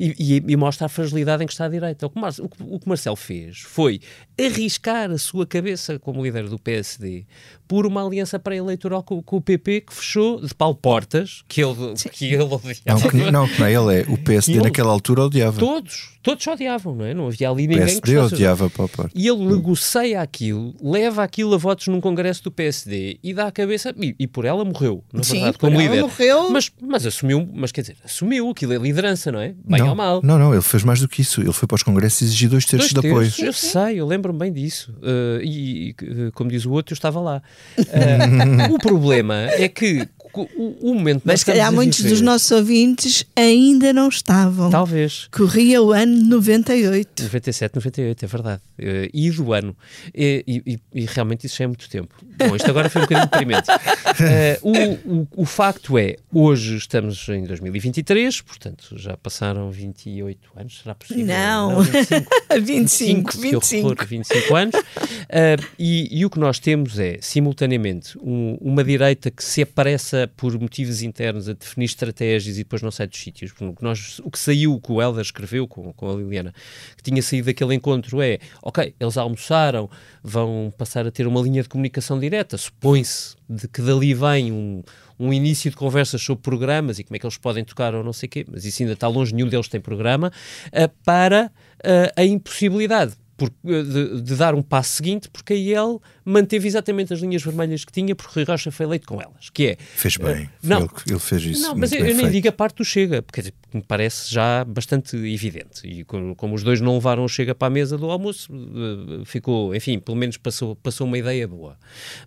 E, 0.00 0.14
e, 0.18 0.52
e, 0.52 0.56
mostra 0.56 0.86
a 0.86 0.88
fragilidade 0.88 1.44
em 1.44 1.46
que 1.46 1.52
está 1.52 1.66
a 1.66 1.68
direita. 1.68 2.06
O 2.06 2.10
que, 2.10 2.18
Mar, 2.18 2.32
o, 2.40 2.74
o 2.74 2.80
que 2.80 2.88
Marcelo 2.88 3.16
fez 3.16 3.58
foi 3.58 4.00
arriscar 4.40 5.10
a 5.10 5.18
sua 5.18 5.46
cabeça 5.46 5.98
como 5.98 6.24
líder 6.24 6.48
do 6.48 6.58
PSD 6.58 7.26
por 7.68 7.86
uma 7.86 8.04
aliança 8.04 8.36
pré-eleitoral 8.38 9.02
com, 9.02 9.22
com, 9.22 9.36
o 9.36 9.40
PP 9.40 9.82
que 9.82 9.94
fechou 9.94 10.40
de 10.40 10.52
pau 10.52 10.74
portas, 10.74 11.44
que 11.46 11.62
ele, 11.62 11.94
que 12.10 12.24
ele 12.24 12.42
odiava. 12.42 12.80
Não, 12.86 13.00
que, 13.00 13.16
não, 13.30 13.46
que 13.46 13.60
não 13.60 13.66
é 13.66 13.72
ele, 13.72 14.00
é 14.00 14.12
o 14.12 14.18
PSD 14.18 14.54
ele, 14.54 14.64
naquela 14.64 14.90
altura 14.90 15.26
odiava. 15.26 15.56
Todos, 15.56 16.18
todos 16.20 16.44
odiavam, 16.48 16.96
não 16.96 17.04
é? 17.04 17.14
Não 17.14 17.28
havia 17.28 17.48
ali 17.48 17.68
ninguém 17.68 17.84
PSD 17.84 18.12
que 18.12 18.18
odiava 18.18 18.68
pau 18.70 18.88
portas. 18.88 19.12
E 19.14 19.28
ele 19.28 19.44
negocia 19.44 20.20
aquilo, 20.20 20.74
leva 20.82 21.22
aquilo 21.22 21.54
a 21.54 21.58
votos 21.58 21.86
num 21.86 22.00
congresso 22.00 22.42
do 22.42 22.50
PSD 22.50 23.20
e 23.22 23.32
dá 23.32 23.46
a 23.46 23.52
cabeça, 23.52 23.94
e, 23.96 24.16
e 24.18 24.26
por 24.26 24.44
ela 24.44 24.64
morreu, 24.64 25.04
na 25.12 25.22
Sim, 25.22 25.34
verdade, 25.34 25.58
como 25.58 25.78
líder. 25.78 26.00
Morreu. 26.00 26.50
Mas, 26.50 26.72
mas 26.80 27.06
assumiu, 27.06 27.48
mas 27.52 27.70
quer 27.70 27.82
dizer, 27.82 27.98
assumiu 28.04 28.50
aquilo 28.50 28.72
é 28.72 28.78
liderança, 28.78 29.30
não 29.30 29.40
é? 29.40 29.54
Bem 29.64 29.80
não, 29.80 29.89
mal. 29.94 30.20
Não, 30.22 30.38
não, 30.38 30.52
ele 30.52 30.62
fez 30.62 30.82
mais 30.82 31.00
do 31.00 31.08
que 31.08 31.22
isso. 31.22 31.40
Ele 31.40 31.52
foi 31.52 31.66
para 31.66 31.76
os 31.76 31.82
congressos 31.82 32.20
e 32.22 32.24
exigiu 32.24 32.50
dois 32.50 32.64
terços 32.64 32.92
dois 32.92 33.02
de 33.02 33.10
apoio. 33.10 33.32
Eu 33.38 33.52
sei, 33.52 34.00
eu 34.00 34.06
lembro-me 34.06 34.38
bem 34.38 34.52
disso. 34.52 34.92
Uh, 34.98 35.42
e, 35.42 35.94
uh, 36.02 36.32
como 36.32 36.50
diz 36.50 36.64
o 36.64 36.70
outro, 36.72 36.92
eu 36.92 36.96
estava 36.96 37.20
lá. 37.20 37.42
Uh, 37.78 38.72
o 38.74 38.78
problema 38.78 39.34
é 39.50 39.68
que 39.68 40.08
o, 40.34 40.90
o 40.90 40.94
momento 40.94 41.22
Mas 41.24 41.40
se 41.40 41.46
calhar 41.46 41.72
muitos 41.72 42.02
dos 42.02 42.20
nossos 42.20 42.50
ouvintes 42.50 43.24
ainda 43.34 43.92
não 43.92 44.08
estavam. 44.08 44.70
Talvez. 44.70 45.28
Corria 45.30 45.82
o 45.82 45.92
ano 45.92 46.16
98. 46.28 47.22
97, 47.22 47.74
98, 47.76 48.24
é 48.24 48.28
verdade. 48.28 48.62
Uh, 48.78 49.10
e 49.12 49.30
do 49.30 49.52
ano. 49.52 49.76
E, 50.14 50.44
e, 50.46 50.78
e, 50.94 51.06
realmente 51.06 51.46
isso 51.46 51.56
já 51.56 51.64
é 51.64 51.66
muito 51.66 51.88
tempo. 51.88 52.14
Bom, 52.38 52.54
isto 52.56 52.68
agora 52.68 52.88
foi 52.88 53.02
um 53.02 53.04
bocadinho 53.04 53.28
deprimente. 53.28 53.70
Uh, 53.70 54.98
o, 55.06 55.20
o, 55.20 55.28
o, 55.42 55.44
facto 55.44 55.98
é, 55.98 56.16
hoje 56.32 56.76
estamos 56.76 57.28
em 57.28 57.44
2023, 57.44 58.40
portanto 58.42 58.96
já 58.96 59.16
passaram 59.16 59.70
28 59.70 60.50
anos, 60.56 60.80
será 60.82 60.94
possível? 60.94 61.26
Não, 61.26 61.72
não 61.72 61.82
25. 61.82 62.30
25, 62.60 63.38
25. 63.38 63.86
Horror, 63.86 64.06
25 64.06 64.56
anos. 64.56 64.74
Uh, 64.76 65.64
e, 65.78 66.20
e, 66.20 66.24
o 66.24 66.30
que 66.30 66.38
nós 66.38 66.58
temos 66.58 66.98
é, 66.98 67.18
simultaneamente, 67.20 68.18
um, 68.18 68.56
uma 68.60 68.82
direita 68.82 69.30
que 69.30 69.42
se 69.44 69.62
aparece 69.62 70.19
por 70.26 70.58
motivos 70.58 71.02
internos 71.02 71.48
a 71.48 71.52
definir 71.52 71.86
estratégias 71.86 72.56
e 72.56 72.60
depois 72.60 72.82
não 72.82 72.90
sai 72.90 73.06
dos 73.06 73.18
sítios. 73.18 73.52
O 73.60 73.74
que, 73.74 73.82
nós, 73.82 74.20
o 74.20 74.30
que 74.30 74.38
saiu, 74.38 74.80
que 74.80 74.92
o 74.92 75.00
Helder 75.00 75.22
escreveu 75.22 75.66
com, 75.66 75.92
com 75.92 76.10
a 76.10 76.14
Liliana, 76.14 76.54
que 76.96 77.02
tinha 77.02 77.22
saído 77.22 77.46
daquele 77.46 77.74
encontro 77.74 78.20
é, 78.22 78.38
ok, 78.62 78.94
eles 78.98 79.16
almoçaram, 79.16 79.88
vão 80.22 80.72
passar 80.76 81.06
a 81.06 81.10
ter 81.10 81.26
uma 81.26 81.40
linha 81.40 81.62
de 81.62 81.68
comunicação 81.68 82.18
direta, 82.18 82.56
supõe-se 82.56 83.36
de 83.48 83.66
que 83.66 83.82
dali 83.82 84.14
vem 84.14 84.52
um, 84.52 84.82
um 85.18 85.32
início 85.32 85.70
de 85.70 85.76
conversas 85.76 86.22
sobre 86.22 86.42
programas 86.42 86.98
e 86.98 87.04
como 87.04 87.16
é 87.16 87.18
que 87.18 87.26
eles 87.26 87.36
podem 87.36 87.64
tocar 87.64 87.94
ou 87.94 88.02
não 88.02 88.12
sei 88.12 88.26
o 88.26 88.30
quê, 88.30 88.46
mas 88.50 88.64
isso 88.64 88.82
ainda 88.82 88.94
está 88.94 89.08
longe, 89.08 89.34
nenhum 89.34 89.48
deles 89.48 89.68
tem 89.68 89.80
programa, 89.80 90.32
uh, 90.68 90.88
para 91.04 91.50
uh, 91.78 92.12
a 92.16 92.24
impossibilidade 92.24 93.14
por, 93.40 93.50
de, 93.64 94.20
de, 94.20 94.36
dar 94.36 94.54
um 94.54 94.60
passo 94.60 94.92
seguinte, 94.92 95.30
porque 95.30 95.54
aí 95.54 95.72
ele 95.72 95.98
manteve 96.26 96.68
exatamente 96.68 97.14
as 97.14 97.20
linhas 97.20 97.42
vermelhas 97.42 97.86
que 97.86 97.90
tinha, 97.90 98.14
porque 98.14 98.34
Rui 98.34 98.44
Rocha 98.44 98.70
foi 98.70 98.84
eleito 98.84 99.08
com 99.08 99.18
elas, 99.18 99.48
que 99.48 99.68
é... 99.68 99.76
Fez 99.78 100.18
bem, 100.18 100.44
uh, 100.44 100.48
não, 100.62 100.80
ele, 100.80 100.88
ele, 101.08 101.18
fez 101.18 101.42
isso 101.42 101.62
Não, 101.62 101.74
mas 101.74 101.90
eu, 101.90 102.04
eu 102.04 102.14
nem 102.14 102.30
digo 102.30 102.46
a 102.50 102.52
parte 102.52 102.76
do 102.76 102.84
Chega, 102.84 103.22
porque 103.22 103.50
me 103.72 103.80
parece 103.80 104.30
já 104.30 104.62
bastante 104.62 105.16
evidente, 105.16 105.86
e 105.86 106.04
como, 106.04 106.36
como, 106.36 106.54
os 106.54 106.62
dois 106.62 106.82
não 106.82 106.96
levaram 106.96 107.24
o 107.24 107.28
Chega 107.28 107.54
para 107.54 107.68
a 107.68 107.70
mesa 107.70 107.96
do 107.96 108.10
almoço, 108.10 108.52
uh, 108.52 109.24
ficou, 109.24 109.74
enfim, 109.74 109.98
pelo 109.98 110.18
menos 110.18 110.36
passou, 110.36 110.76
passou 110.76 111.06
uma 111.06 111.16
ideia 111.16 111.48
boa. 111.48 111.78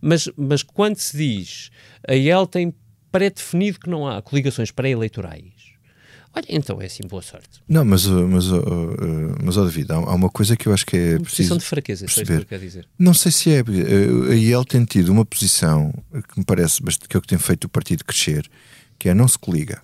Mas, 0.01 0.27
mas 0.35 0.63
quando 0.63 0.97
se 0.97 1.15
diz, 1.15 1.69
a 2.07 2.15
ele 2.15 2.47
tem 2.47 2.73
pré-definido 3.11 3.79
que 3.79 3.87
não 3.87 4.07
há 4.07 4.19
coligações 4.19 4.71
pré-eleitorais, 4.71 5.73
Olha, 6.35 6.45
então 6.49 6.81
é 6.81 6.85
assim, 6.85 7.03
boa 7.07 7.21
sorte. 7.21 7.61
Não, 7.67 7.85
mas, 7.85 8.07
uh, 8.07 8.27
mas, 8.27 8.47
uh, 8.47 8.57
uh, 8.57 9.35
mas 9.43 9.55
oh 9.55 9.65
David, 9.65 9.91
há, 9.91 9.99
uma 9.99 10.29
coisa 10.29 10.57
que 10.57 10.67
eu 10.67 10.73
acho 10.73 10.83
que 10.83 10.97
é 10.97 11.15
uma 11.17 11.25
posição 11.25 11.57
de 11.57 11.63
fraqueza, 11.63 12.05
perceber. 12.05 12.41
É 12.41 12.45
que 12.45 12.57
dizer. 12.57 12.87
Não 12.97 13.13
sei 13.13 13.31
se 13.31 13.51
é. 13.51 13.63
A 14.31 14.33
IEL 14.33 14.65
tem 14.65 14.83
tido 14.83 15.09
uma 15.09 15.23
posição 15.23 15.93
que 16.11 16.39
me 16.39 16.43
parece 16.43 16.81
que 17.07 17.15
é 17.15 17.19
o 17.19 17.21
que 17.21 17.27
tem 17.27 17.37
feito 17.37 17.65
o 17.65 17.69
partido 17.69 18.03
crescer, 18.03 18.49
que 18.97 19.09
é 19.09 19.13
não 19.13 19.27
se 19.27 19.37
coliga. 19.37 19.81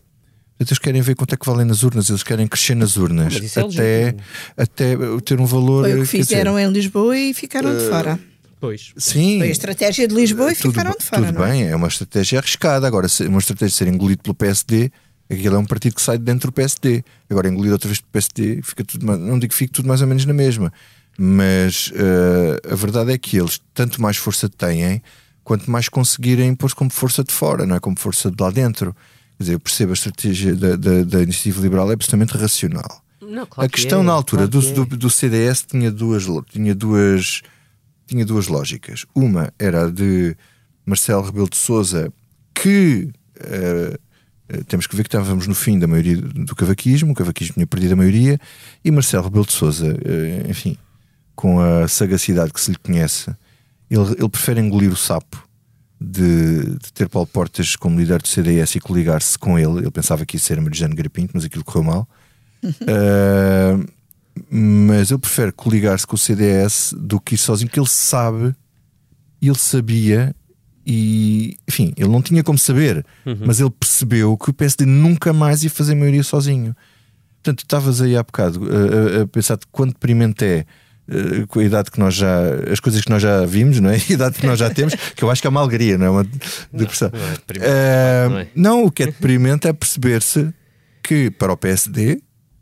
Eles 0.59 0.77
querem 0.77 1.01
ver 1.01 1.15
quanto 1.15 1.33
é 1.33 1.37
que 1.37 1.45
valem 1.45 1.65
nas 1.65 1.83
urnas, 1.83 2.09
eles 2.09 2.23
querem 2.23 2.45
crescer 2.45 2.75
nas 2.75 2.97
urnas 2.97 3.33
é 3.55 3.61
até, 3.61 4.15
até 4.57 4.95
ter 5.23 5.39
um 5.39 5.45
valor. 5.45 5.85
Foi 5.85 5.99
o 5.99 6.01
que 6.01 6.07
fizeram 6.07 6.55
dizer, 6.55 6.67
em 6.67 6.71
Lisboa 6.73 7.17
e 7.17 7.33
ficaram 7.33 7.77
de 7.77 7.87
fora. 7.87 8.19
Pois. 8.59 8.91
Sim. 8.97 9.37
Foi 9.37 9.47
a 9.47 9.51
estratégia 9.51 10.07
de 10.07 10.13
Lisboa 10.13 10.51
e 10.51 10.55
tudo, 10.55 10.71
ficaram 10.71 10.93
de 10.99 11.05
fora. 11.05 11.27
Tudo 11.27 11.43
bem, 11.43 11.63
é? 11.63 11.69
é 11.69 11.75
uma 11.75 11.87
estratégia 11.87 12.39
arriscada. 12.39 12.85
Agora, 12.85 13.07
uma 13.27 13.39
estratégia 13.39 13.69
de 13.69 13.73
ser 13.75 13.87
engolido 13.87 14.21
pelo 14.21 14.35
PSD 14.35 14.91
Aquilo 15.29 15.55
é 15.55 15.59
um 15.59 15.65
partido 15.65 15.95
que 15.95 16.01
sai 16.01 16.17
de 16.17 16.23
dentro 16.23 16.49
do 16.49 16.53
PSD. 16.53 17.03
Agora, 17.29 17.47
engolir 17.47 17.71
outra 17.71 17.87
vez 17.87 17.99
do 17.99 18.07
PSD, 18.07 18.61
fica 18.63 18.83
tudo, 18.83 19.05
não 19.05 19.37
digo 19.37 19.51
que 19.51 19.57
fique 19.57 19.71
tudo 19.71 19.87
mais 19.87 20.01
ou 20.01 20.07
menos 20.07 20.25
na 20.25 20.33
mesma, 20.33 20.73
mas 21.17 21.91
uh, 21.91 22.71
a 22.71 22.75
verdade 22.75 23.11
é 23.11 23.17
que 23.17 23.37
eles 23.37 23.61
tanto 23.73 24.01
mais 24.01 24.17
força 24.17 24.49
têm, 24.49 25.03
quanto 25.43 25.69
mais 25.69 25.87
conseguirem 25.87 26.55
pôr 26.55 26.73
como 26.73 26.89
força 26.89 27.23
de 27.23 27.31
fora, 27.31 27.65
não 27.65 27.75
é 27.75 27.79
como 27.79 27.97
força 27.99 28.31
de 28.31 28.41
lá 28.41 28.49
dentro. 28.49 28.95
Quer 29.37 29.43
dizer, 29.43 29.53
eu 29.53 29.59
percebo 29.59 29.91
a 29.91 29.93
estratégia 29.93 30.55
da, 30.55 30.75
da, 30.75 31.03
da 31.03 31.21
iniciativa 31.21 31.61
liberal 31.61 31.89
é 31.91 31.93
absolutamente 31.93 32.35
racional. 32.35 33.03
Não, 33.21 33.45
claro 33.45 33.67
a 33.67 33.69
questão 33.69 34.01
é, 34.01 34.03
na 34.03 34.13
altura 34.13 34.47
claro 34.47 34.73
do, 34.73 34.85
do, 34.85 34.97
do, 34.97 35.09
CDS 35.09 35.63
tinha 35.63 35.91
duas, 35.91 36.25
tinha, 36.51 36.73
duas, 36.73 37.41
tinha 38.07 38.25
duas 38.25 38.47
lógicas. 38.47 39.05
Uma 39.13 39.53
era 39.59 39.85
a 39.85 39.89
de 39.91 40.35
Marcelo 40.85 41.21
Rebelo 41.21 41.49
de 41.49 41.57
Souza, 41.57 42.11
que 42.55 43.09
uh, 43.37 43.99
temos 44.67 44.87
que 44.87 44.95
ver 44.95 45.03
que 45.03 45.07
estávamos 45.07 45.47
no 45.47 45.55
fim 45.55 45.77
da 45.77 45.87
maioria 45.87 46.17
do 46.17 46.55
cavaquismo, 46.55 47.11
o 47.11 47.15
cavaquismo 47.15 47.53
tinha 47.53 47.67
perdido 47.67 47.93
a 47.93 47.95
maioria, 47.95 48.39
e 48.83 48.91
Marcelo 48.91 49.25
Rebelo 49.25 49.45
de 49.45 49.51
Souza, 49.51 49.95
eh, 50.03 50.45
enfim, 50.49 50.77
com 51.35 51.59
a 51.59 51.87
sagacidade 51.87 52.51
que 52.51 52.59
se 52.59 52.71
lhe 52.71 52.77
conhece, 52.77 53.29
ele, 53.89 54.11
ele 54.17 54.29
prefere 54.29 54.59
engolir 54.59 54.91
o 54.91 54.95
sapo 54.95 55.47
de, 55.99 56.77
de, 56.77 56.93
ter 56.93 57.09
Paulo 57.09 57.27
Portas 57.27 57.75
como 57.75 57.99
líder 57.99 58.21
do 58.21 58.27
CDS 58.27 58.75
e 58.75 58.79
coligar-se 58.79 59.37
com 59.37 59.57
ele. 59.59 59.79
Ele 59.79 59.91
pensava 59.91 60.25
que 60.25 60.37
ia 60.37 60.39
ser 60.39 60.59
Mariano 60.61 60.95
Garapinto, 60.95 61.31
mas 61.33 61.43
aquilo 61.43 61.63
correu 61.63 61.83
mal. 61.83 62.07
uh, 62.63 63.85
mas 64.49 65.11
ele 65.11 65.19
prefere 65.19 65.51
coligar-se 65.51 66.07
com 66.07 66.15
o 66.15 66.19
CDS 66.19 66.93
do 66.97 67.19
que 67.19 67.35
ir 67.35 67.37
sozinho, 67.37 67.67
porque 67.67 67.79
ele 67.79 67.89
sabe, 67.89 68.55
ele 69.41 69.57
sabia 69.57 70.35
e, 70.91 71.55
enfim, 71.67 71.93
ele 71.95 72.09
não 72.09 72.19
tinha 72.19 72.43
como 72.43 72.57
saber, 72.57 73.05
uhum. 73.23 73.37
mas 73.45 73.59
ele 73.59 73.69
percebeu 73.69 74.35
que 74.35 74.49
o 74.49 74.53
PSD 74.53 74.87
nunca 74.87 75.31
mais 75.31 75.63
ia 75.63 75.69
fazer 75.69 75.93
maioria 75.93 76.23
sozinho. 76.23 76.75
Portanto, 77.35 77.59
estavas 77.59 78.01
aí 78.01 78.17
há 78.17 78.23
bocado 78.23 78.59
a, 78.67 79.19
a, 79.19 79.21
a 79.21 79.27
pensar 79.27 79.57
de 79.57 79.67
quanto 79.71 79.93
deprimente 79.93 80.43
é 80.43 80.65
uh, 81.07 81.45
com 81.45 81.59
a 81.59 81.63
idade 81.63 81.91
que 81.91 81.99
nós 81.99 82.15
já, 82.15 82.41
as 82.71 82.79
coisas 82.79 83.01
que 83.01 83.09
nós 83.11 83.21
já 83.21 83.45
vimos, 83.45 83.79
não 83.79 83.91
é? 83.91 83.97
A 84.09 84.13
idade 84.13 84.39
que 84.39 84.47
nós 84.47 84.57
já 84.57 84.67
temos, 84.71 84.95
que 85.15 85.23
eu 85.23 85.29
acho 85.29 85.39
que 85.39 85.47
é 85.47 85.51
uma 85.51 85.61
alegria, 85.61 85.95
não 85.95 86.07
é? 86.07 86.09
Uma 86.09 86.27
depressão. 86.73 87.11
Não, 87.13 87.19
não, 87.19 87.27
é 87.27 88.27
uh, 88.27 88.29
não, 88.31 88.39
é. 88.39 88.47
não, 88.55 88.85
o 88.85 88.91
que 88.91 89.03
é 89.03 89.05
deprimente 89.05 89.67
é 89.67 89.73
perceber-se 89.73 90.51
que 91.03 91.29
para 91.29 91.53
o 91.53 91.57
PSD 91.57 92.19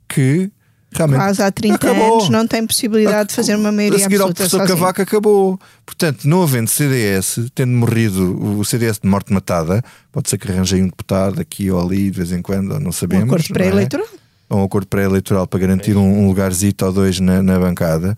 que 0.10 0.52
Realmente, 0.97 1.19
quase 1.19 1.41
há 1.43 1.51
30 1.51 1.75
acabou. 1.75 2.13
anos 2.13 2.29
não 2.29 2.47
tem 2.47 2.65
possibilidade 2.65 3.29
de 3.29 3.36
fazer 3.36 3.55
uma 3.55 3.71
maioria 3.71 3.99
a 3.99 4.01
seguir 4.01 4.15
absoluta 4.15 4.43
ao 4.43 4.49
professor 4.49 4.67
Cavaco 4.67 5.01
acabou. 5.01 5.60
Portanto, 5.86 6.25
não 6.25 6.41
havendo 6.41 6.69
CDS, 6.69 7.39
tendo 7.53 7.71
morrido 7.71 8.60
o 8.60 8.65
CDS 8.65 8.99
de 8.99 9.07
morte 9.07 9.31
matada, 9.31 9.83
pode 10.12 10.29
ser 10.29 10.38
que 10.38 10.51
arranjei 10.51 10.81
um 10.81 10.88
deputado 10.88 11.39
aqui 11.39 11.69
ou 11.69 11.79
ali 11.79 12.10
de 12.10 12.17
vez 12.17 12.31
em 12.31 12.41
quando, 12.41 12.79
não 12.79 12.91
sabemos. 12.91 13.25
Um 13.25 13.27
acordo 13.27 13.53
pré-eleitoral. 13.53 14.07
É? 14.49 14.53
Um 14.55 14.63
acordo 14.63 14.88
pré-eleitoral 14.88 15.47
para 15.47 15.60
garantir 15.60 15.95
um, 15.95 16.23
um 16.23 16.27
lugarzito 16.27 16.86
ou 16.86 16.93
dois 16.93 17.19
na, 17.19 17.43
na, 17.43 17.60
bancada. 17.60 18.17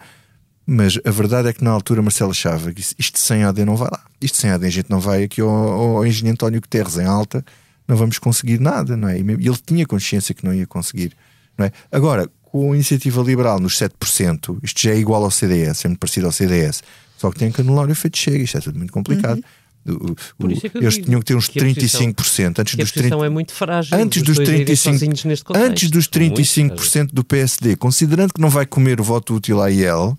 Mas 0.65 0.99
a 1.03 1.09
verdade 1.09 1.49
é 1.49 1.53
que 1.53 1.63
na 1.63 1.71
altura 1.71 2.01
Marcelo 2.01 2.31
achava 2.31 2.71
que 2.71 2.79
isto 2.79 3.17
sem 3.17 3.43
AD 3.43 3.65
não 3.65 3.75
vai 3.75 3.89
lá. 3.91 4.01
Isto 4.21 4.37
sem 4.37 4.51
AD 4.51 4.65
a 4.65 4.69
gente 4.69 4.89
não 4.89 4.99
vai 4.99 5.23
aqui 5.23 5.41
ao, 5.41 5.49
ao 5.49 6.05
engenheiro 6.05 6.35
António 6.35 6.61
Guterres 6.61 6.97
em 6.97 7.05
alta, 7.05 7.43
não 7.87 7.95
vamos 7.95 8.19
conseguir 8.19 8.59
nada, 8.59 8.95
não 8.95 9.09
é? 9.09 9.17
E 9.17 9.21
ele 9.21 9.57
tinha 9.65 9.85
consciência 9.87 10.35
que 10.35 10.45
não 10.45 10.53
ia 10.53 10.67
conseguir. 10.67 11.13
Não 11.57 11.65
é? 11.65 11.71
Agora, 11.91 12.29
com 12.51 12.71
a 12.71 12.75
iniciativa 12.75 13.21
liberal 13.21 13.59
nos 13.59 13.77
7%, 13.77 14.57
isto 14.63 14.81
já 14.81 14.91
é 14.91 14.97
igual 14.97 15.23
ao 15.23 15.31
CDS, 15.31 15.85
é 15.85 15.87
muito 15.87 15.99
parecido 15.99 16.25
ao 16.27 16.31
CDS, 16.31 16.81
só 17.17 17.31
que 17.31 17.39
tem 17.39 17.51
que 17.51 17.61
anular 17.61 17.87
o 17.87 17.91
efeito 17.91 18.17
chega, 18.17 18.43
isto 18.43 18.57
é 18.57 18.61
tudo 18.61 18.77
muito 18.77 18.93
complicado. 18.93 19.37
Uhum. 19.85 20.15
O, 20.39 20.45
o, 20.45 20.51
é 20.51 20.55
eles 20.75 20.97
tinham 20.97 21.19
que 21.19 21.25
ter 21.25 21.35
uns 21.35 21.49
35% 21.49 22.59
antes 22.59 22.75
dos 22.75 22.91
30, 22.91 23.15
é 23.15 23.29
muito 23.29 23.53
frágil. 23.53 23.97
Antes 23.97 24.21
dos 24.21 24.37
35, 24.37 25.53
antes 25.55 25.89
dos 25.89 26.07
35% 26.07 27.07
do 27.13 27.23
PSD, 27.23 27.75
considerando 27.75 28.33
que 28.33 28.41
não 28.41 28.49
vai 28.49 28.65
comer 28.65 28.99
o 28.99 29.03
voto 29.03 29.35
útil 29.35 29.61
à 29.61 29.69
IEL, 29.69 30.17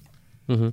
uhum. 0.49 0.73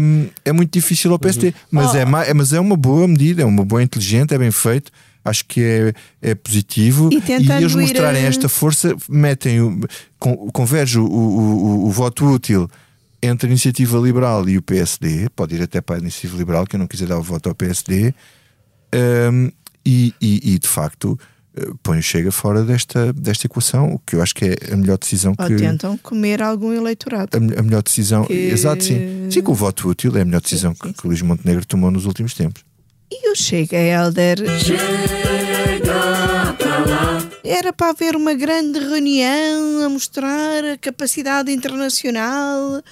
um, 0.00 0.28
é 0.44 0.52
muito 0.52 0.72
difícil 0.72 1.12
ao 1.12 1.18
PSD. 1.18 1.48
Uhum. 1.48 1.54
Mas, 1.72 1.94
oh. 1.94 1.96
é, 1.96 2.34
mas 2.34 2.52
é 2.52 2.60
uma 2.60 2.76
boa 2.76 3.08
medida, 3.08 3.42
é 3.42 3.44
uma 3.44 3.64
boa 3.64 3.82
inteligente, 3.82 4.32
é 4.32 4.38
bem 4.38 4.50
feito 4.50 4.92
acho 5.28 5.44
que 5.44 5.62
é, 5.62 5.92
é 6.30 6.34
positivo. 6.34 7.10
E, 7.12 7.16
e 7.16 7.52
eles 7.52 7.74
mostrarem 7.74 8.24
esta 8.24 8.48
força, 8.48 8.94
metem 9.08 9.60
o, 9.60 9.80
converge 10.52 10.98
o, 10.98 11.04
o, 11.06 11.86
o, 11.86 11.90
voto 11.90 12.26
útil 12.26 12.68
entre 13.22 13.46
a 13.46 13.50
iniciativa 13.50 13.98
liberal 13.98 14.48
e 14.48 14.58
o 14.58 14.62
PSD, 14.62 15.28
pode 15.34 15.56
ir 15.56 15.62
até 15.62 15.80
para 15.80 15.96
a 15.96 15.98
iniciativa 15.98 16.36
liberal, 16.36 16.66
que 16.66 16.76
eu 16.76 16.80
não 16.80 16.86
quiser 16.86 17.06
dar 17.08 17.18
o 17.18 17.22
voto 17.22 17.48
ao 17.48 17.54
PSD, 17.54 18.14
um, 19.32 19.50
e, 19.84 20.14
e, 20.20 20.54
e, 20.54 20.58
de 20.58 20.68
facto 20.68 21.18
põe 21.82 21.98
o 21.98 22.02
Chega 22.02 22.30
fora 22.30 22.62
desta, 22.62 23.12
desta 23.12 23.46
equação, 23.46 23.94
o 23.94 23.98
que 23.98 24.16
eu 24.16 24.22
acho 24.22 24.34
que 24.34 24.44
é 24.44 24.72
a 24.72 24.76
melhor 24.76 24.98
decisão 24.98 25.34
Ou 25.38 25.46
que. 25.46 25.56
tentam 25.56 25.96
comer 25.98 26.42
algum 26.42 26.72
eleitorado. 26.72 27.30
A, 27.34 27.60
a 27.60 27.62
melhor 27.62 27.82
decisão. 27.82 28.24
Que- 28.24 28.32
Exato, 28.32 28.84
sim. 28.84 29.30
Sim, 29.30 29.42
com 29.42 29.52
o 29.52 29.54
voto 29.54 29.88
útil 29.88 30.16
é 30.16 30.22
a 30.22 30.24
melhor 30.24 30.40
decisão 30.40 30.74
sim, 30.74 30.92
que, 30.92 31.00
que 31.00 31.06
Luís 31.06 31.22
Montenegro 31.22 31.66
tomou 31.66 31.90
nos 31.90 32.04
últimos 32.04 32.34
tempos. 32.34 32.62
E 33.10 33.30
o 33.30 33.34
Chega, 33.34 33.76
Helder? 33.78 34.38
Era 37.44 37.72
para 37.72 37.90
haver 37.90 38.14
uma 38.14 38.34
grande 38.34 38.78
reunião 38.78 39.84
a 39.84 39.88
mostrar 39.88 40.64
a 40.64 40.76
capacidade 40.76 41.50
internacional. 41.50 42.82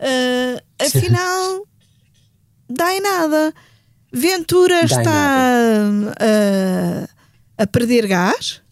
ah, 0.00 0.62
afinal, 0.80 1.66
dá 2.68 2.94
em 2.94 3.00
nada. 3.00 3.54
Ventura 4.12 4.86
Dá 4.86 4.96
está 4.96 5.12
ah, 6.20 7.08
a 7.58 7.66
perder 7.66 8.06
gás. 8.06 8.62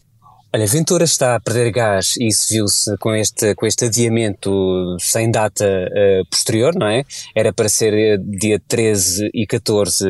Olha, 0.55 0.67
Ventura 0.69 1.03
está 1.03 1.35
a 1.35 1.41
perder 1.41 1.73
gás 1.73 2.15
e 2.17 2.29
isso 2.29 2.47
viu-se 2.49 2.97
com 2.99 3.13
este, 3.13 3.57
com 3.57 3.67
este 3.67 3.87
adiamento 3.87 4.97
sem 5.01 5.29
data 5.29 5.65
eh, 5.67 6.23
posterior, 6.31 6.73
não 6.77 6.87
é? 6.87 7.03
Era 7.35 7.53
para 7.53 7.69
ser 7.69 7.93
eh, 7.93 8.17
dia 8.23 8.61
13 8.69 9.31
e 9.35 9.49
14 9.49 10.07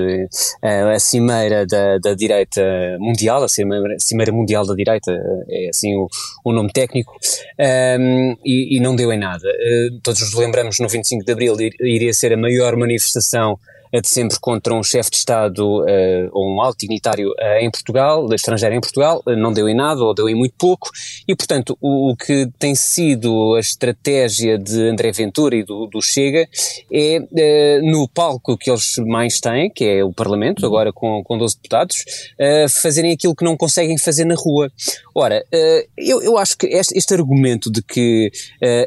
eh, 0.62 0.83
a 0.94 0.98
cimeira 0.98 1.64
da, 1.66 1.96
da 1.96 2.12
direita 2.12 2.61
mundial, 3.00 3.42
a 3.42 3.48
cimeira, 3.48 3.96
cimeira 3.98 4.33
mundial 4.33 4.66
da 4.66 4.74
direita, 4.74 5.12
é 5.48 5.70
assim 5.70 5.94
o, 5.96 6.09
o 6.44 6.52
nome 6.52 6.70
técnico, 6.74 7.14
Ahm, 7.59 8.37
e, 8.44 8.76
e 8.76 8.80
não 8.80 8.94
deu 8.94 9.11
em 9.12 9.18
nada. 9.18 9.48
Todos 10.02 10.20
nos 10.20 10.35
lembramos 10.35 10.78
no 10.78 10.88
25 10.88 11.24
de 11.24 11.33
Abril 11.33 11.59
ir- 11.59 11.76
iria 11.80 12.12
ser 12.12 12.35
a 12.35 12.37
maior 12.37 12.76
manifestação 12.76 13.59
de 14.00 14.09
sempre 14.09 14.38
contra 14.40 14.74
um 14.74 14.83
chefe 14.83 15.11
de 15.11 15.16
Estado 15.18 15.88
eh, 15.88 16.28
ou 16.33 16.52
um 16.52 16.61
alto 16.61 16.78
dignitário 16.80 17.33
eh, 17.38 17.64
em 17.64 17.70
Portugal, 17.70 18.26
estrangeiro 18.35 18.74
em 18.74 18.80
Portugal, 18.80 19.22
eh, 19.28 19.37
não 19.37 19.52
deu 19.52 19.68
em 19.68 19.74
nada 19.74 20.02
ou 20.02 20.12
deu 20.12 20.28
em 20.28 20.35
muito 20.35 20.54
pouco, 20.59 20.90
e 21.28 21.37
portanto 21.37 21.78
o, 21.80 22.11
o 22.11 22.16
que 22.16 22.48
tem 22.59 22.74
sido 22.74 23.54
a 23.54 23.61
estratégia 23.61 24.59
de 24.59 24.88
André 24.88 25.12
Ventura 25.12 25.54
e 25.54 25.62
do, 25.62 25.87
do 25.87 26.02
Chega 26.02 26.48
é 26.92 27.80
no 27.83 28.09
palco 28.09 28.59
que 28.59 28.70
eles 28.70 28.96
mais 29.07 29.38
têm, 29.40 29.70
que 29.70 29.85
é 29.85 30.04
o 30.04 30.12
Parlamento, 30.12 30.66
agora 30.66 30.92
com, 30.92 31.22
com 31.22 31.38
12 31.38 31.57
deputados, 31.57 32.04
fazerem 32.83 33.12
aquilo 33.12 33.35
que 33.35 33.44
não 33.44 33.57
conseguem 33.57 33.96
fazer 33.98 34.24
na 34.24 34.35
rua. 34.35 34.70
Ora, 35.14 35.44
eu, 35.96 36.22
eu 36.22 36.38
acho 36.38 36.57
que 36.57 36.66
este, 36.66 36.96
este 36.96 37.14
argumento 37.14 37.70
de 37.70 37.83
que 37.83 38.30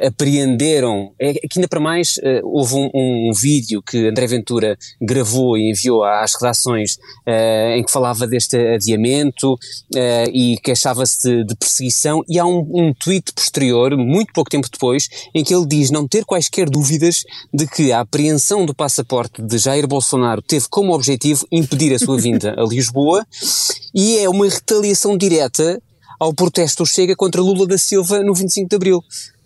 apreenderam, 0.06 1.13
é 1.20 1.34
que 1.34 1.58
ainda 1.58 1.67
para 1.67 1.80
mais 1.80 2.20
houve 2.43 2.76
um, 2.76 2.89
um 2.93 3.32
vídeo 3.34 3.82
que 3.82 4.08
André 4.08 4.28
Ventura 4.28 4.78
gravou 5.01 5.57
e 5.57 5.71
enviou 5.71 6.03
às 6.03 6.33
redações 6.33 6.97
eh, 7.25 7.77
em 7.77 7.83
que 7.83 7.91
falava 7.91 8.25
deste 8.25 8.57
adiamento 8.57 9.57
eh, 9.95 10.25
e 10.33 10.57
queixava-se 10.57 11.27
de, 11.27 11.43
de 11.45 11.55
perseguição 11.55 12.23
e 12.27 12.39
há 12.39 12.45
um, 12.45 12.67
um 12.73 12.93
tweet 12.93 13.31
posterior, 13.33 13.95
muito 13.95 14.33
pouco 14.33 14.49
tempo 14.49 14.67
depois, 14.71 15.07
em 15.33 15.43
que 15.43 15.53
ele 15.53 15.65
diz 15.65 15.91
não 15.91 16.07
ter 16.07 16.25
quaisquer 16.25 16.69
dúvidas 16.69 17.23
de 17.53 17.67
que 17.67 17.91
a 17.91 18.01
apreensão 18.01 18.65
do 18.65 18.73
passaporte 18.73 19.41
de 19.41 19.57
Jair 19.57 19.88
Bolsonaro 19.88 20.41
teve 20.41 20.65
como 20.69 20.93
objetivo 20.93 21.45
impedir 21.51 21.93
a 21.93 21.99
sua 21.99 22.17
vinda 22.19 22.55
a 22.57 22.63
Lisboa 22.63 23.25
e 23.93 24.17
é 24.17 24.29
uma 24.29 24.49
retaliação 24.49 25.17
direta 25.17 25.81
ao 26.19 26.33
protesto 26.33 26.86
Chega 26.86 27.15
contra 27.15 27.41
Lula 27.41 27.67
da 27.67 27.77
Silva 27.77 28.23
no 28.23 28.33
25 28.33 28.69
de 28.69 28.75
Abril. 28.75 29.03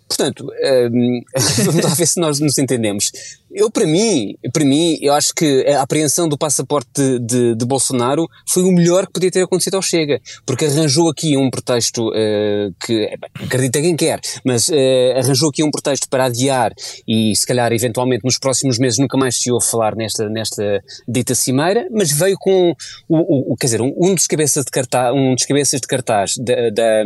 Portanto, 0.08 0.46
hum, 0.92 1.22
vamos 1.64 1.84
lá 1.84 1.94
ver 1.94 2.06
se 2.06 2.20
nós 2.20 2.38
nos 2.38 2.58
entendemos. 2.58 3.10
Eu, 3.54 3.70
para 3.70 3.86
mim, 3.86 4.34
para 4.52 4.64
mim, 4.64 4.98
eu 5.00 5.12
acho 5.12 5.34
que 5.34 5.66
a 5.66 5.82
apreensão 5.82 6.28
do 6.28 6.38
passaporte 6.38 6.88
de, 6.94 7.18
de, 7.18 7.54
de 7.54 7.64
Bolsonaro 7.66 8.26
foi 8.48 8.62
o 8.62 8.72
melhor 8.72 9.06
que 9.06 9.12
podia 9.12 9.30
ter 9.30 9.42
acontecido 9.42 9.74
ao 9.74 9.82
Chega, 9.82 10.20
porque 10.46 10.64
arranjou 10.64 11.10
aqui 11.10 11.36
um 11.36 11.50
pretexto 11.50 12.10
eh, 12.14 12.70
que, 12.84 13.04
eh, 13.04 13.16
acredita 13.44 13.80
quem 13.80 13.94
quer, 13.96 14.20
mas 14.44 14.68
eh, 14.70 15.14
arranjou 15.18 15.50
aqui 15.50 15.62
um 15.62 15.70
pretexto 15.70 16.08
para 16.08 16.24
adiar 16.24 16.72
e, 17.06 17.34
se 17.36 17.46
calhar, 17.46 17.72
eventualmente 17.72 18.24
nos 18.24 18.38
próximos 18.38 18.78
meses 18.78 18.98
nunca 18.98 19.16
mais 19.16 19.36
se 19.36 19.50
ouve 19.50 19.66
falar 19.66 19.94
nesta, 19.94 20.28
nesta 20.28 20.82
dita 21.06 21.34
cimeira, 21.34 21.86
mas 21.90 22.10
veio 22.10 22.36
com, 22.38 22.74
o, 23.08 23.52
o, 23.52 23.56
quer 23.56 23.66
dizer, 23.66 23.82
um, 23.82 23.92
um 23.96 24.14
dos 24.14 24.26
cabeças 24.26 24.64
de 24.64 24.70
cartaz, 24.70 25.14
um 25.14 25.34
dos 25.34 25.44
cabeças 25.44 25.80
de 25.80 25.86
cartaz 25.86 26.36
da, 26.38 27.04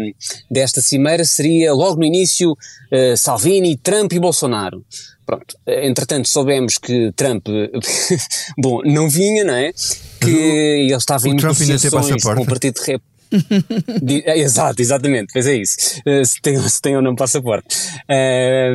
desta 0.50 0.80
cimeira 0.80 1.24
seria, 1.24 1.72
logo 1.72 1.96
no 1.96 2.04
início, 2.04 2.56
eh, 2.90 3.16
Salvini, 3.16 3.76
Trump 3.76 4.12
e 4.12 4.18
Bolsonaro. 4.18 4.84
Pronto, 5.26 5.58
Eh, 5.66 5.88
entretanto 5.88 6.28
soubemos 6.28 6.78
que 6.78 7.12
Trump, 7.16 7.46
bom, 8.56 8.80
não 8.84 9.10
vinha, 9.10 9.44
não 9.44 9.54
é? 9.54 9.72
Que 10.20 10.30
ele 10.30 10.94
estava 10.94 11.26
O 11.26 11.32
em 11.32 11.36
Trump 11.36 11.58
negociações 11.58 12.22
com 12.22 12.42
o 12.42 12.46
Partido 12.46 12.78
Rep. 12.78 13.02
Exato, 14.36 14.80
exatamente, 14.80 15.32
pois 15.32 15.46
é 15.48 15.56
isso. 15.56 16.00
Eh, 16.06 16.24
se, 16.24 16.40
tem, 16.40 16.56
se 16.68 16.80
tem 16.80 16.96
ou 16.96 17.02
não 17.02 17.16
passaporte. 17.16 17.66
Eh, 18.08 18.74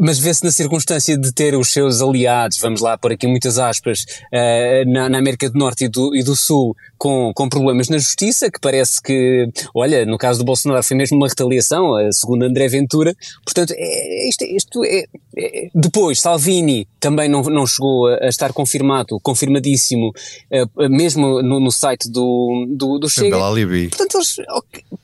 mas 0.00 0.18
vê-se 0.18 0.44
na 0.44 0.50
circunstância 0.50 1.16
de 1.18 1.32
ter 1.32 1.54
os 1.54 1.72
seus 1.72 2.00
aliados, 2.00 2.58
vamos 2.58 2.80
lá 2.80 2.96
por 2.96 3.12
aqui 3.12 3.26
muitas 3.26 3.58
aspas, 3.58 4.04
eh, 4.32 4.84
na, 4.86 5.08
na 5.08 5.18
América 5.18 5.50
do 5.50 5.58
Norte 5.58 5.84
e 5.84 5.88
do, 5.88 6.14
e 6.14 6.22
do 6.22 6.34
Sul 6.34 6.74
com, 6.98 7.32
com 7.34 7.48
problemas 7.48 7.88
na 7.88 7.98
justiça, 7.98 8.50
que 8.50 8.60
parece 8.60 9.02
que, 9.02 9.48
olha, 9.74 10.06
no 10.06 10.16
caso 10.16 10.38
do 10.38 10.44
Bolsonaro 10.44 10.82
foi 10.82 10.96
mesmo 10.96 11.16
uma 11.16 11.28
retaliação, 11.28 11.98
eh, 11.98 12.10
segundo 12.12 12.42
André 12.44 12.68
Ventura. 12.68 13.14
Portanto, 13.44 13.74
é, 13.76 14.28
isto, 14.28 14.44
isto 14.44 14.84
é, 14.84 15.04
é- 15.36 15.68
Depois, 15.74 16.20
Salvini 16.20 16.88
também 16.98 17.28
não, 17.28 17.42
não 17.42 17.66
chegou 17.66 18.06
a, 18.06 18.28
estar 18.28 18.52
confirmado, 18.52 19.20
confirmadíssimo, 19.20 20.12
eh, 20.50 20.64
mesmo 20.88 21.42
no, 21.42 21.60
no 21.60 21.70
site 21.70 22.10
do, 22.10 22.66
do, 22.68 22.98
do 22.98 23.08
Chega. 23.08 23.36
Alibi. 23.36 23.88
Portanto, 23.88 24.16
eles, 24.16 24.36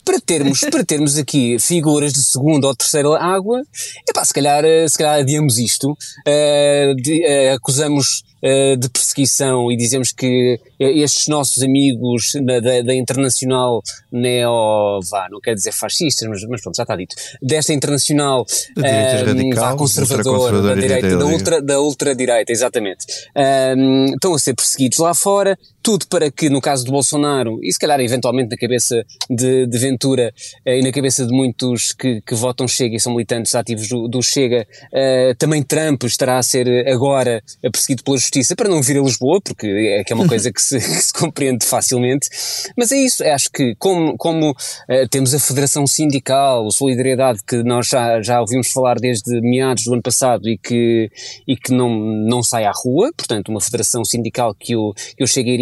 para, 0.05 0.21
termos, 0.21 0.61
para 0.61 0.85
termos 0.85 1.19
aqui 1.19 1.59
figuras 1.59 2.13
de 2.13 2.23
segunda 2.23 2.67
ou 2.67 2.75
terceira 2.75 3.19
água, 3.19 3.63
epá, 4.09 4.25
se 4.25 4.33
calhar, 4.33 4.62
eh, 4.65 4.89
se 4.89 4.97
calhar 4.99 5.21
adiamos 5.21 5.59
isto, 5.59 5.97
eh, 6.27 6.93
de- 6.97 7.25
eh, 7.25 7.53
acusamos 7.53 8.25
de 8.45 8.89
perseguição 8.91 9.71
e 9.71 9.77
dizemos 9.77 10.11
que 10.11 10.59
estes 10.85 11.29
nossos 11.29 11.63
amigos 11.63 12.33
na- 12.43 12.61
da, 12.61 12.83
da 12.83 12.95
internacional 12.95 13.83
neo, 14.11 15.01
vá, 15.11 15.29
não 15.31 15.41
quero 15.41 15.57
dizer 15.57 15.73
fascistas, 15.73 16.29
mas, 16.29 16.43
mas 16.49 16.61
pronto, 16.63 16.77
já 16.77 16.83
está 16.83 16.97
dito, 16.97 17.15
desta 17.41 17.73
internacional 17.73 18.45
Da 18.77 18.83
direita 18.83 19.11
eh, 19.11 19.25
radical, 19.25 19.71
vá, 19.73 19.77
conservadora, 19.77 20.63
da 20.63 20.75
direita, 20.75 21.17
da 21.17 21.27
ultra, 21.27 21.63
da 21.63 21.81
ultradireita, 21.81 22.53
exatamente. 22.53 23.07
Ahm, 23.35 24.07
estão 24.15 24.35
a 24.35 24.39
ser 24.39 24.55
perseguidos 24.55 24.99
lá 24.99 25.15
fora, 25.15 25.59
tudo 25.83 26.07
para 26.07 26.31
que, 26.31 26.49
no 26.49 26.61
caso 26.61 26.85
de 26.85 26.91
Bolsonaro, 26.91 27.59
e 27.63 27.73
se 27.73 27.79
calhar 27.79 27.99
eventualmente 28.01 28.51
na 28.51 28.57
cabeça 28.57 29.05
de, 29.29 29.67
de 29.67 29.79
Ventura 29.79 30.33
eh, 30.65 30.79
e 30.79 30.83
na 30.83 30.93
cabeça 30.93 31.27
de 31.27 31.33
muitos 31.33 31.93
que, 31.93 32.21
que 32.21 32.35
votam 32.35 32.69
Chega 32.69 32.97
e 32.97 33.01
são 33.01 33.13
militantes 33.13 33.55
ativos 33.55 33.89
do, 33.89 34.07
do 34.09 34.23
Chega, 34.23 34.67
eh, 34.93 35.35
também 35.39 35.63
Trump 35.63 36.05
estará 36.05 36.39
a 36.39 36.43
ser 36.43 36.87
agora 36.89 37.43
perseguido 37.73 38.05
pela 38.05 38.17
justiça 38.17 38.55
para 38.55 38.69
não 38.69 38.81
vir 38.83 38.99
a 38.99 39.03
Lisboa, 39.03 39.41
porque 39.43 39.67
é 39.67 40.05
que 40.05 40.13
é 40.13 40.17
uma 40.17 40.27
coisa 40.29 40.53
que 40.53 40.63
se, 40.63 40.72
que 40.81 41.03
se 41.03 41.13
compreende 41.13 41.65
facilmente. 41.65 42.29
Mas 42.77 42.93
é 42.93 42.97
isso, 42.97 43.23
acho 43.25 43.51
que 43.51 43.75
como, 43.77 44.17
como 44.17 44.55
eh, 44.89 45.07
temos 45.09 45.35
a 45.35 45.39
Federação 45.39 45.87
Sindical, 45.87 46.67
o 46.67 46.71
Solidariedade, 46.71 47.41
que 47.47 47.63
nós 47.63 47.89
já, 47.89 48.21
já 48.23 48.41
ouvimos 48.41 48.71
falar 48.71 48.97
desde 48.97 49.41
meados 49.41 49.85
do 49.85 49.93
ano 49.93 50.03
passado 50.03 50.49
e 50.49 50.59
que, 50.59 51.11
e 51.47 51.57
que 51.57 51.73
não, 51.73 51.91
não 52.27 52.43
sai 52.43 52.65
à 52.65 52.73
rua, 52.75 53.11
portanto, 53.17 53.49
uma 53.49 53.61
federação 53.61 54.05
sindical 54.05 54.55
que 54.55 54.77
o, 54.77 54.93
que 55.17 55.25
o 55.25 55.27
Chega 55.27 55.53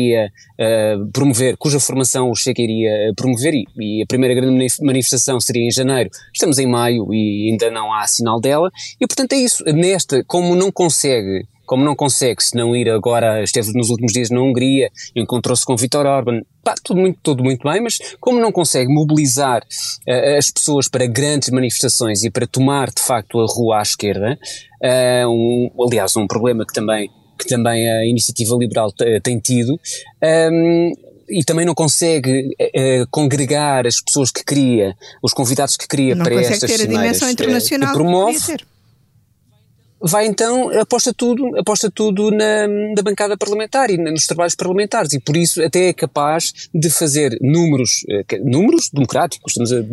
eh, 0.58 0.96
promover, 1.12 1.56
cuja 1.56 1.80
formação 1.80 2.34
Chega 2.34 2.62
iria 2.62 2.90
eh, 2.90 3.12
promover, 3.16 3.54
e, 3.54 3.64
e 3.76 4.02
a 4.02 4.06
primeira 4.06 4.34
grande 4.34 4.52
manif- 4.52 4.82
manifestação 4.82 5.40
seria 5.40 5.66
em 5.66 5.70
janeiro, 5.70 6.10
estamos 6.32 6.58
em 6.58 6.66
maio 6.66 7.12
e 7.12 7.50
ainda 7.50 7.70
não 7.70 7.92
há 7.92 8.06
sinal 8.06 8.40
dela, 8.40 8.70
e 9.00 9.06
portanto 9.06 9.32
é 9.32 9.36
isso, 9.36 9.64
nesta, 9.64 10.24
como 10.24 10.54
não 10.54 10.70
consegue 10.70 11.46
como 11.70 11.84
não 11.84 11.94
consegue, 11.94 12.42
se 12.42 12.56
não 12.56 12.74
ir 12.74 12.90
agora, 12.90 13.44
esteve 13.44 13.70
nos 13.74 13.90
últimos 13.90 14.12
dias 14.12 14.28
na 14.28 14.40
Hungria, 14.42 14.90
encontrou-se 15.14 15.64
com 15.64 15.76
Viktor 15.76 16.04
Orban, 16.04 16.40
pá, 16.64 16.74
tudo 16.82 16.98
muito, 16.98 17.20
tudo 17.22 17.44
muito 17.44 17.62
bem, 17.62 17.80
mas 17.80 17.96
como 18.18 18.40
não 18.40 18.50
consegue 18.50 18.92
mobilizar 18.92 19.62
eh, 20.04 20.36
as 20.36 20.50
pessoas 20.50 20.88
para 20.88 21.06
grandes 21.06 21.48
manifestações 21.50 22.24
e 22.24 22.30
para 22.30 22.44
tomar 22.44 22.90
de 22.90 23.00
facto 23.00 23.38
a 23.38 23.46
rua 23.46 23.78
à 23.78 23.82
esquerda, 23.82 24.36
eh, 24.82 25.24
um, 25.28 25.70
aliás, 25.86 26.16
um 26.16 26.26
problema 26.26 26.66
que 26.66 26.74
também, 26.74 27.08
que 27.38 27.46
também 27.46 27.88
a 27.88 28.04
iniciativa 28.04 28.56
liberal 28.56 28.90
te- 28.90 29.20
tem 29.20 29.38
tido, 29.38 29.78
ehm, 30.20 30.90
e 31.28 31.44
também 31.44 31.64
não 31.64 31.74
consegue 31.76 32.52
eh, 32.58 33.04
congregar 33.12 33.86
as 33.86 34.00
pessoas 34.00 34.32
que 34.32 34.44
queria, 34.44 34.96
os 35.22 35.32
convidados 35.32 35.76
que 35.76 35.86
queria 35.86 36.16
Não 36.16 36.24
para 36.24 36.34
estas 36.34 36.68
ter 36.68 36.82
a 36.82 36.86
dimensão 36.86 37.30
internacional 37.30 37.90
que 37.90 37.96
que 37.96 38.02
promove, 38.02 38.40
ter. 38.44 38.66
Vai 40.00 40.26
então, 40.26 40.70
aposta 40.78 41.12
tudo, 41.12 41.56
aposta 41.58 41.90
tudo 41.90 42.30
na, 42.30 42.66
na 42.66 43.02
bancada 43.02 43.36
parlamentar 43.36 43.90
e 43.90 43.96
nos 43.96 44.26
trabalhos 44.26 44.54
parlamentares. 44.54 45.12
E 45.12 45.20
por 45.20 45.36
isso 45.36 45.62
até 45.62 45.88
é 45.88 45.92
capaz 45.92 46.52
de 46.74 46.88
fazer 46.90 47.36
números, 47.40 48.04
eh, 48.08 48.24
números 48.42 48.90
democráticos, 48.92 49.52
estamos 49.52 49.72
a, 49.72 49.84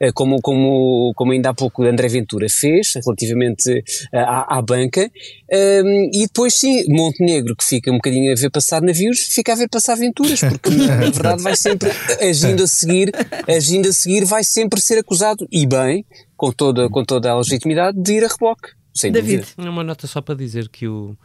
eh, 0.00 0.12
como, 0.12 0.40
como, 0.40 1.12
como 1.14 1.32
ainda 1.32 1.50
há 1.50 1.54
pouco 1.54 1.84
André 1.84 2.08
Ventura 2.08 2.48
fez 2.48 2.94
relativamente 3.04 3.70
eh, 4.12 4.18
à, 4.18 4.58
à 4.58 4.62
banca. 4.62 5.10
Um, 5.52 6.10
e 6.14 6.26
depois 6.26 6.54
sim, 6.54 6.84
Montenegro 6.88 7.54
que 7.54 7.64
fica 7.64 7.90
um 7.90 7.96
bocadinho 7.96 8.32
a 8.32 8.34
ver 8.34 8.50
passar 8.50 8.80
navios, 8.80 9.20
fica 9.28 9.52
a 9.52 9.56
ver 9.56 9.68
passar 9.68 9.92
aventuras, 9.92 10.40
porque 10.40 10.70
na 10.70 10.96
verdade 11.10 11.42
vai 11.42 11.54
sempre, 11.54 11.90
agindo 12.20 12.62
a 12.62 12.66
seguir, 12.66 13.12
agindo 13.46 13.88
a 13.88 13.92
seguir 13.92 14.24
vai 14.24 14.42
sempre 14.44 14.80
ser 14.80 14.98
acusado, 14.98 15.46
e 15.52 15.66
bem, 15.66 16.06
com 16.36 16.50
toda, 16.50 16.88
com 16.88 17.04
toda 17.04 17.30
a 17.30 17.36
legitimidade, 17.36 18.00
de 18.00 18.14
ir 18.14 18.24
a 18.24 18.28
reboque. 18.28 18.81
Sem 18.94 19.12
David. 19.12 19.40
dúvida. 19.56 19.70
Uma 19.70 19.84
nota 19.84 20.06
só 20.06 20.20
para 20.20 20.34
dizer 20.34 20.68
que 20.68 20.86
o. 20.86 21.16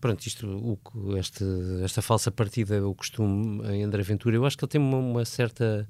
Pronto, 0.00 0.26
isto, 0.26 0.48
o, 0.94 1.16
este, 1.16 1.44
esta 1.84 2.02
falsa 2.02 2.30
partida, 2.30 2.84
o 2.84 2.92
costume 2.92 3.64
em 3.68 3.84
André 3.84 4.02
Ventura, 4.02 4.34
eu 4.34 4.44
acho 4.44 4.58
que 4.58 4.64
ele 4.64 4.70
tem 4.70 4.80
uma, 4.80 4.98
uma 4.98 5.24
certa 5.24 5.88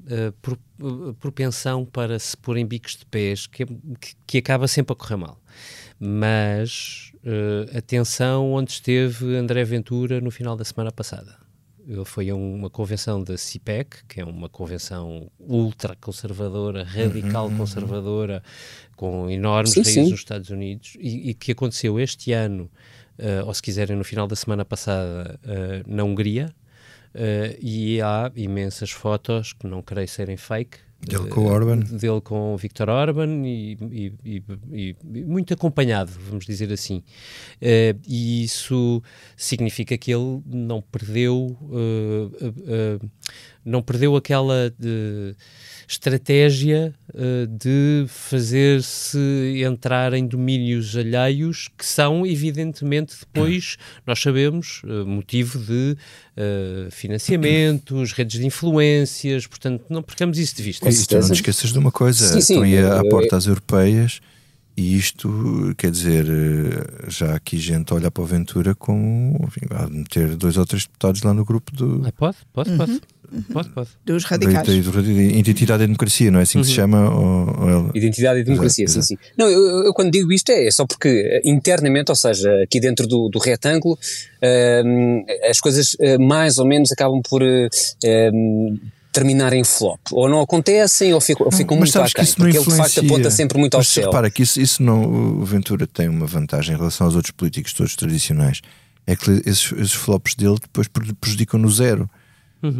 uh, 0.00 0.32
pro, 0.42 0.58
uh, 0.82 1.14
propensão 1.14 1.84
para 1.84 2.18
se 2.18 2.36
pôr 2.36 2.58
em 2.58 2.66
bicos 2.66 2.96
de 2.96 3.06
pés 3.06 3.46
que, 3.46 3.64
que, 3.64 4.14
que 4.26 4.38
acaba 4.38 4.68
sempre 4.68 4.92
a 4.92 4.96
correr 4.96 5.16
mal. 5.16 5.40
Mas 5.98 7.10
uh, 7.24 7.76
atenção 7.76 8.52
onde 8.52 8.72
esteve 8.72 9.34
André 9.34 9.64
Ventura 9.64 10.20
no 10.20 10.30
final 10.30 10.54
da 10.54 10.64
semana 10.64 10.92
passada. 10.92 11.36
Ele 11.86 12.04
foi 12.04 12.28
a 12.28 12.34
uma 12.34 12.68
convenção 12.68 13.24
da 13.24 13.38
CIPEC, 13.38 14.04
que 14.06 14.20
é 14.20 14.24
uma 14.24 14.50
convenção 14.50 15.30
ultra 15.38 15.96
conservadora, 15.96 16.84
radical 16.84 17.50
conservadora, 17.56 18.42
com 18.98 19.30
enormes 19.30 19.70
Sim, 19.72 19.80
raízes 19.82 19.94
sim. 20.04 20.10
nos 20.10 20.20
Estados 20.20 20.50
Unidos, 20.50 20.96
e, 21.00 21.30
e 21.30 21.34
que 21.34 21.52
aconteceu 21.52 21.98
este 22.00 22.32
ano, 22.32 22.68
eh, 23.16 23.42
ou 23.44 23.54
se 23.54 23.62
quiserem 23.62 23.96
no 23.96 24.04
final 24.04 24.26
da 24.26 24.34
semana 24.36 24.64
passada, 24.64 25.38
eh, 25.44 25.82
na 25.86 26.02
Hungria, 26.04 26.52
eh, 27.14 27.56
e 27.62 28.00
há 28.02 28.30
imensas 28.36 28.90
fotos, 28.90 29.52
que 29.52 29.66
não 29.66 29.80
creio 29.82 30.08
serem 30.08 30.36
fake, 30.36 30.78
Dele 31.00 31.28
com 31.28 31.42
o 31.42 31.46
Orban. 31.46 31.76
dele 31.78 32.20
com 32.20 32.54
o 32.54 32.56
Viktor 32.56 32.88
Orban 32.88 33.46
e, 33.46 33.78
e- 33.92 34.12
e- 34.24 34.42
e- 34.72 35.24
muito 35.24 35.54
acompanhado, 35.54 36.10
vamos 36.28 36.44
dizer 36.44 36.72
assim. 36.72 37.04
Eh, 37.62 37.94
e 38.04 38.42
isso 38.42 39.00
significa 39.36 39.96
que 39.96 40.12
ele 40.12 40.42
não 40.44 40.82
perdeu, 40.82 41.56
eh, 42.66 42.98
não 43.64 43.80
perdeu 43.80 44.16
aquela 44.16 44.74
de 44.76 45.36
estratégia 45.88 46.94
eh, 47.14 47.46
de 47.48 48.04
fazer-se 48.08 49.18
entrar 49.64 50.12
em 50.12 50.26
domínios 50.26 50.94
alheios 50.94 51.70
que 51.78 51.84
são, 51.84 52.26
evidentemente, 52.26 53.16
depois, 53.20 53.78
nós 54.06 54.20
sabemos, 54.20 54.82
eh, 54.84 55.04
motivo 55.04 55.58
de 55.58 55.96
eh, 56.36 56.88
financiamentos, 56.90 58.12
redes 58.12 58.38
de 58.38 58.46
influências, 58.46 59.46
portanto, 59.46 59.86
não 59.88 60.02
percamos 60.02 60.38
isso 60.38 60.54
de 60.56 60.62
vista. 60.62 60.84
Com 60.84 60.92
E 60.92 61.06
tu 61.06 61.14
não 61.14 61.26
te 61.26 61.32
esqueças 61.32 61.72
de 61.72 61.78
uma 61.78 61.90
coisa, 61.90 62.26
Sim, 62.26 62.40
sim, 62.42 62.52
estão 62.52 62.62
aí 62.62 62.76
à 62.76 62.98
eh, 62.98 63.08
porta 63.08 63.38
às 63.38 63.46
europeias 63.46 64.20
e 64.76 64.96
isto, 64.96 65.74
quer 65.76 65.90
dizer, 65.90 66.26
já 67.08 67.34
aqui 67.34 67.58
gente 67.58 67.92
a 67.92 67.96
olhar 67.96 68.10
para 68.10 68.22
o 68.22 68.26
Ventura 68.26 68.74
como 68.74 69.42
enfim, 69.48 69.66
há 69.70 69.86
de 69.86 69.92
meter 69.92 70.36
dois 70.36 70.56
ou 70.56 70.64
três 70.66 70.84
deputados 70.84 71.22
lá 71.22 71.34
no 71.34 71.44
grupo 71.44 71.74
do, 71.74 72.02
Ah, 72.06 72.12
pode, 72.12 72.36
pode, 72.52 72.76
pode. 72.76 73.00
Pode, 73.52 73.68
pode. 73.70 73.88
Dos 74.06 74.24
radicais. 74.24 74.84
da- 74.86 75.00
da 75.00 75.08
identidade 75.08 75.82
e 75.82 75.86
democracia, 75.86 76.30
não 76.30 76.40
é 76.40 76.42
assim 76.44 76.60
que 76.60 76.66
se 76.66 76.72
chama? 76.72 77.10
Ou, 77.14 77.60
ou 77.62 77.68
ela- 77.70 77.90
Identidade 77.94 78.40
e 78.40 78.44
democracia, 78.44 78.84
Exato, 78.86 79.02
sim, 79.06 79.16
sim. 79.16 79.22
Não, 79.36 79.48
eu, 79.48 79.84
eu- 79.86 79.92
quando 79.94 80.10
digo 80.10 80.32
isto 80.32 80.50
é 80.50 80.70
só 80.70 80.86
porque 80.86 81.08
eh, 81.08 81.40
internamente, 81.44 82.10
ou 82.10 82.16
seja, 82.16 82.50
aqui 82.62 82.80
dentro 82.80 83.06
do, 83.06 83.28
do 83.28 83.38
retângulo, 83.38 83.98
ehm, 84.42 85.24
as 85.48 85.60
coisas 85.60 85.96
eh, 86.00 86.18
mais 86.18 86.58
ou 86.58 86.66
menos 86.66 86.90
acabam 86.92 87.20
por 87.28 87.42
eh, 87.42 87.68
ehm, 88.04 88.76
terminar 89.12 89.52
em 89.52 89.64
flop. 89.64 89.98
Ou 90.12 90.28
não 90.28 90.40
acontecem 90.40 91.12
ou 91.12 91.20
ficam, 91.20 91.46
ou 91.46 91.52
ficam 91.52 91.76
mas 91.76 91.88
muito 91.88 91.92
sabes 91.92 92.12
que 92.12 92.20
aquém, 92.20 92.30
isso 92.30 92.38
não 92.40 92.46
porque 92.46 92.58
ele 92.58 92.64
de 92.66 92.76
facto 92.82 92.98
aponta 93.04 93.30
sempre 93.30 93.58
muito 93.58 93.74
ao 93.74 93.80
Mas 93.80 93.88
céu. 93.88 94.04
repara 94.04 94.30
que 94.30 94.42
isso, 94.42 94.60
isso 94.60 94.82
não, 94.82 95.02
o 95.40 95.44
Ventura 95.44 95.86
tem 95.86 96.08
uma 96.08 96.26
vantagem 96.26 96.74
em 96.74 96.78
relação 96.78 97.06
aos 97.06 97.16
outros 97.16 97.32
políticos 97.32 97.72
todos 97.72 97.96
tradicionais. 97.96 98.60
É 99.06 99.16
que 99.16 99.30
esses, 99.46 99.72
esses 99.72 99.92
flops 99.94 100.34
dele 100.34 100.56
depois 100.60 100.86
pre- 100.86 101.12
prejudicam 101.14 101.58
no 101.58 101.70
zero. 101.70 102.08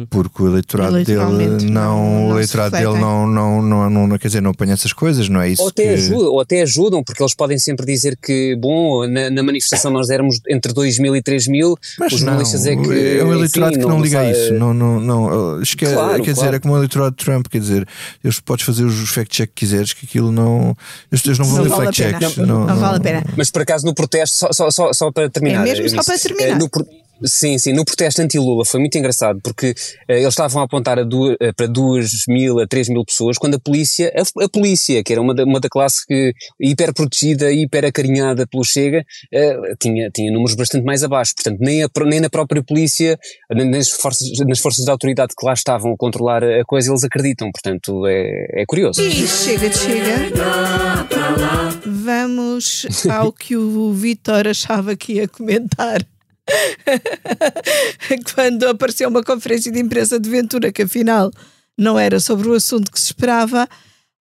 Porque 0.09 0.43
o 0.43 0.47
eleitorado 0.47 1.03
dele 1.03 1.15
não, 1.15 1.31
não- 1.31 2.25
o 2.25 2.27
não 2.29 2.31
eleitorado 2.31 2.71
dele 2.71 2.99
não, 2.99 3.25
não, 3.25 3.61
não, 3.61 3.89
não, 3.89 4.07
não, 4.07 4.17
quer 4.17 4.27
dizer, 4.27 4.41
não 4.41 4.51
apanha 4.51 4.73
essas 4.73 4.91
coisas, 4.91 5.29
não 5.29 5.39
é 5.41 5.49
isso 5.49 5.61
Ou 5.61 5.69
até, 5.69 5.83
que... 5.83 5.89
ajudam, 5.93 6.27
ou 6.31 6.41
até 6.41 6.61
ajudam, 6.63 7.03
porque 7.03 7.23
eles 7.23 7.33
podem 7.33 7.57
sempre 7.57 7.85
dizer 7.85 8.17
que, 8.21 8.55
bom, 8.57 9.07
na, 9.07 9.29
na 9.29 9.41
manifestação 9.41 9.89
nós 9.89 10.09
éramos 10.09 10.39
entre 10.49 10.73
2 10.73 10.99
mil 10.99 11.15
e 11.15 11.21
3 11.21 11.47
mil, 11.47 11.77
Mas 11.97 12.11
os 12.13 12.19
não, 12.21 12.27
jornalistas 12.27 12.65
é 12.65 12.75
que. 12.75 13.17
é 13.19 13.23
um 13.23 13.33
eleitorado 13.33 13.71
enfim, 13.73 13.81
que 13.81 13.87
não, 13.89 14.01
liga 14.01 14.19
a 14.19 14.31
isso. 14.31 14.53
Não, 14.55 14.73
não, 14.73 14.99
não. 14.99 15.61
Esque, 15.61 15.85
Claro, 15.85 16.15
quer 16.23 16.31
dizer, 16.31 16.41
claro. 16.41 16.55
é 16.55 16.59
como 16.59 16.73
o 16.73 16.77
eleitorado 16.77 17.15
de 17.15 17.23
Trump, 17.23 17.47
quer 17.47 17.59
dizer, 17.59 17.87
eles 18.23 18.39
podes 18.41 18.65
fazer 18.65 18.83
os 18.83 19.09
fact-check 19.09 19.47
que 19.49 19.55
quiseres, 19.65 19.93
que 19.93 20.05
aquilo 20.05 20.31
não. 20.31 20.75
Eles, 21.11 21.25
eles 21.25 21.39
não 21.39 21.45
vão 21.45 21.57
Não 21.57 21.63
ler 21.63 21.69
fact-checks. 21.85 22.35
Não, 22.37 22.65
não 22.67 22.75
vale 22.75 22.97
a 22.97 22.99
pena. 22.99 23.23
Mas 23.37 23.49
por 23.49 23.61
acaso 23.61 23.85
no 23.85 23.93
protesto, 23.93 24.37
só, 24.37 24.51
só, 24.51 24.69
só, 24.71 24.93
só 24.93 25.11
para 25.11 25.29
terminar. 25.29 25.65
É 25.65 25.73
mesmo 25.79 25.89
só 25.89 26.03
para 26.03 26.19
terminar. 26.19 26.49
eh, 26.49 26.57
no 26.57 26.69
sim, 27.23 27.57
sim, 27.57 27.73
no 27.73 27.85
protesto 27.85 28.21
anti-Lula 28.21 28.65
foi 28.65 28.79
muito 28.79 28.97
engraçado 28.97 29.39
porque 29.43 29.73
eh, 30.07 30.19
eles 30.19 30.29
estavam 30.29 30.61
a 30.61 30.65
apontar 30.65 30.99
a 30.99 31.03
eh, 31.39 31.51
para 31.53 31.67
2 31.67 32.25
mil 32.27 32.59
a 32.59 32.67
3 32.67 32.89
mil 32.89 33.03
pessoas 33.05 33.37
quando 33.37 33.55
a 33.55 33.59
polícia, 33.59 34.11
a, 34.15 34.45
a 34.45 34.49
polícia, 34.49 35.03
que 35.03 35.13
era 35.13 35.21
uma 35.21 35.33
da, 35.33 35.43
uma 35.43 35.59
da 35.59 35.69
classe 35.69 36.05
que 36.05 36.33
hiper 36.59 36.93
protegida, 36.93 37.51
hiper 37.51 37.85
acarinhada 37.85 38.47
pelo 38.47 38.63
Chega, 38.63 39.03
eh, 39.31 39.57
tinha, 39.79 40.09
tinha 40.09 40.31
números 40.31 40.55
bastante 40.55 40.85
mais 40.85 41.03
abaixo. 41.03 41.33
Portanto, 41.35 41.59
nem, 41.59 41.83
a, 41.83 41.89
nem 42.05 42.19
na 42.19 42.29
própria 42.29 42.63
polícia, 42.63 43.17
nem 43.51 43.69
nas 43.69 43.89
forças, 43.89 44.27
nas 44.45 44.59
forças 44.59 44.85
de 44.85 44.91
autoridade 44.91 45.33
que 45.37 45.45
lá 45.45 45.53
estavam 45.53 45.93
a 45.93 45.97
controlar 45.97 46.43
a 46.43 46.63
coisa, 46.65 46.89
eles 46.91 47.03
acreditam. 47.03 47.51
Portanto, 47.51 48.05
é, 48.07 48.61
é 48.61 48.65
curioso. 48.65 49.01
E 49.01 49.11
chega 49.11 49.69
de 49.69 49.77
chega. 49.77 50.29
Vamos 51.85 52.85
ao 53.09 53.31
que 53.31 53.55
o 53.55 53.91
Vitor 53.93 54.47
achava 54.47 54.95
que 54.95 55.13
ia 55.13 55.27
comentar. 55.27 56.05
Quando 58.33 58.67
apareceu 58.67 59.09
uma 59.09 59.23
conferência 59.23 59.71
de 59.71 59.79
imprensa 59.79 60.19
de 60.19 60.29
Ventura, 60.29 60.71
que 60.71 60.83
afinal 60.83 61.31
não 61.77 61.97
era 61.97 62.19
sobre 62.19 62.47
o 62.47 62.53
assunto 62.53 62.91
que 62.91 62.99
se 62.99 63.07
esperava, 63.07 63.67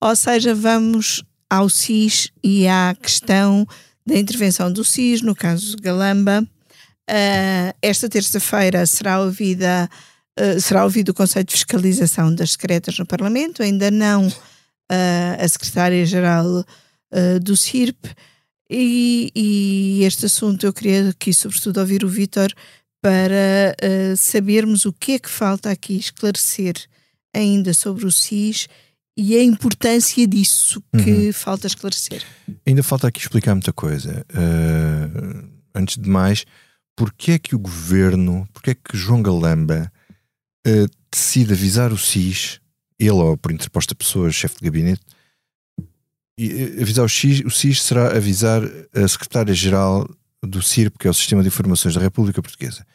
ou 0.01 0.15
seja, 0.15 0.55
vamos 0.55 1.25
ao 1.49 1.69
SIS 1.69 2.31
e 2.43 2.67
à 2.67 2.95
questão 3.01 3.67
da 4.07 4.17
intervenção 4.17 4.73
do 4.73 4.85
SIS, 4.85 5.23
no 5.23 5.35
caso 5.35 5.77
de 5.77 5.83
Galamba. 5.83 6.47
Ah, 7.09 7.75
esta 7.81 8.09
terça-feira 8.09 8.85
será 8.85 9.21
ouvida 9.21 9.89
Uh, 10.39 10.61
será 10.61 10.85
ouvido 10.85 11.09
o 11.09 11.15
Conselho 11.15 11.47
de 11.47 11.53
Fiscalização 11.53 12.35
das 12.35 12.53
Secretas 12.53 12.99
no 12.99 13.07
Parlamento, 13.07 13.63
ainda 13.63 13.91
não 13.91 14.29
uh, 14.29 15.43
a 15.43 15.49
Secretária-Geral 15.49 16.47
uh, 16.47 17.41
do 17.41 17.57
CIRP, 17.57 18.07
e, 18.71 19.31
e 19.35 20.05
este 20.05 20.27
assunto 20.27 20.67
eu 20.67 20.73
queria 20.73 21.11
aqui, 21.11 21.33
sobretudo, 21.33 21.81
ouvir 21.81 22.05
o 22.05 22.09
Vítor 22.09 22.53
para 23.01 23.77
uh, 23.83 24.17
sabermos 24.17 24.85
o 24.85 24.93
que 24.93 25.13
é 25.13 25.19
que 25.19 25.29
falta 25.29 25.71
aqui 25.71 25.97
esclarecer 25.97 26.75
ainda 27.35 27.73
sobre 27.73 28.07
o 28.07 28.11
SIS 28.11 28.67
e 29.17 29.37
a 29.37 29.43
importância 29.43 30.27
disso 30.27 30.83
que 31.05 31.33
falta 31.33 31.67
esclarecer. 31.67 32.23
Ainda 32.67 32.83
falta 32.83 33.09
aqui 33.09 33.21
explicar 33.21 33.55
muita 33.55 33.73
coisa. 33.73 34.27
Uh, 34.31 35.49
antes 35.75 35.97
de 35.97 36.09
mais, 36.09 36.45
porque 36.97 37.33
é 37.33 37.39
que 37.39 37.55
o 37.55 37.59
governo, 37.59 38.49
porque 38.53 38.71
é 38.71 38.75
que 38.75 38.97
João 38.97 39.23
Galamba 39.23 39.93
uh, 40.67 40.89
decide 41.11 41.53
avisar 41.53 41.93
o 41.93 41.99
SIS, 41.99 42.61
ele 42.99 43.11
ou 43.11 43.37
por 43.37 43.53
interposta 43.53 43.95
pessoa, 43.95 44.31
chefe 44.31 44.57
de 44.59 44.65
gabinete, 44.65 45.03
e, 46.39 46.49
uh, 46.49 46.83
avisar 46.83 47.05
o 47.05 47.09
SIS, 47.09 47.41
o 47.45 47.51
SIS 47.51 47.83
será 47.83 48.17
avisar 48.17 48.63
a 48.95 49.09
secretária-geral 49.09 50.09
do 50.43 50.63
CIRP, 50.63 50.99
que 50.99 51.07
é 51.07 51.11
o 51.11 51.15
Sistema 51.15 51.43
de 51.43 51.49
Informações 51.49 51.95
da 51.95 52.01
República 52.01 52.43
Portuguesa. 52.43 52.87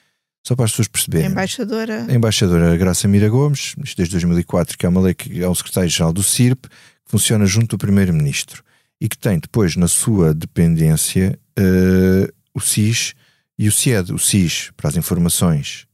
Só 0.46 0.56
para 0.56 0.66
as 0.66 0.72
pessoas 0.72 0.88
perceberem. 0.88 1.30
embaixadora. 1.30 2.06
A 2.10 2.14
embaixadora 2.14 2.76
Graça 2.76 3.08
Mira 3.08 3.30
Gomes, 3.30 3.76
isto 3.84 3.98
desde 3.98 4.14
2004, 4.14 4.78
que 4.78 4.86
é 4.86 4.90
uma 4.90 5.02
lei 5.02 5.14
que 5.14 5.42
é 5.42 5.48
o 5.48 5.54
secretário-geral 5.54 6.12
do 6.12 6.24
CIRP, 6.24 6.68
que 6.68 7.12
funciona 7.12 7.46
junto 7.46 7.68
do 7.68 7.78
primeiro-ministro 7.78 8.64
e 9.00 9.08
que 9.08 9.18
tem 9.18 9.40
depois 9.40 9.76
na 9.76 9.88
sua 9.88 10.34
dependência 10.34 11.38
eh, 11.58 12.32
o 12.54 12.60
SIS 12.60 13.14
e 13.58 13.68
o 13.68 13.72
CIED. 13.72 14.14
O 14.14 14.20
SIS 14.20 14.72
para 14.76 14.90
as 14.90 14.98
informações 14.98 15.86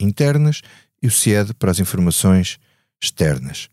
internas 0.00 0.60
e 1.02 1.06
o 1.06 1.10
CIED 1.10 1.54
para 1.54 1.70
as 1.70 1.80
informações 1.80 2.58
externas. 3.00 3.68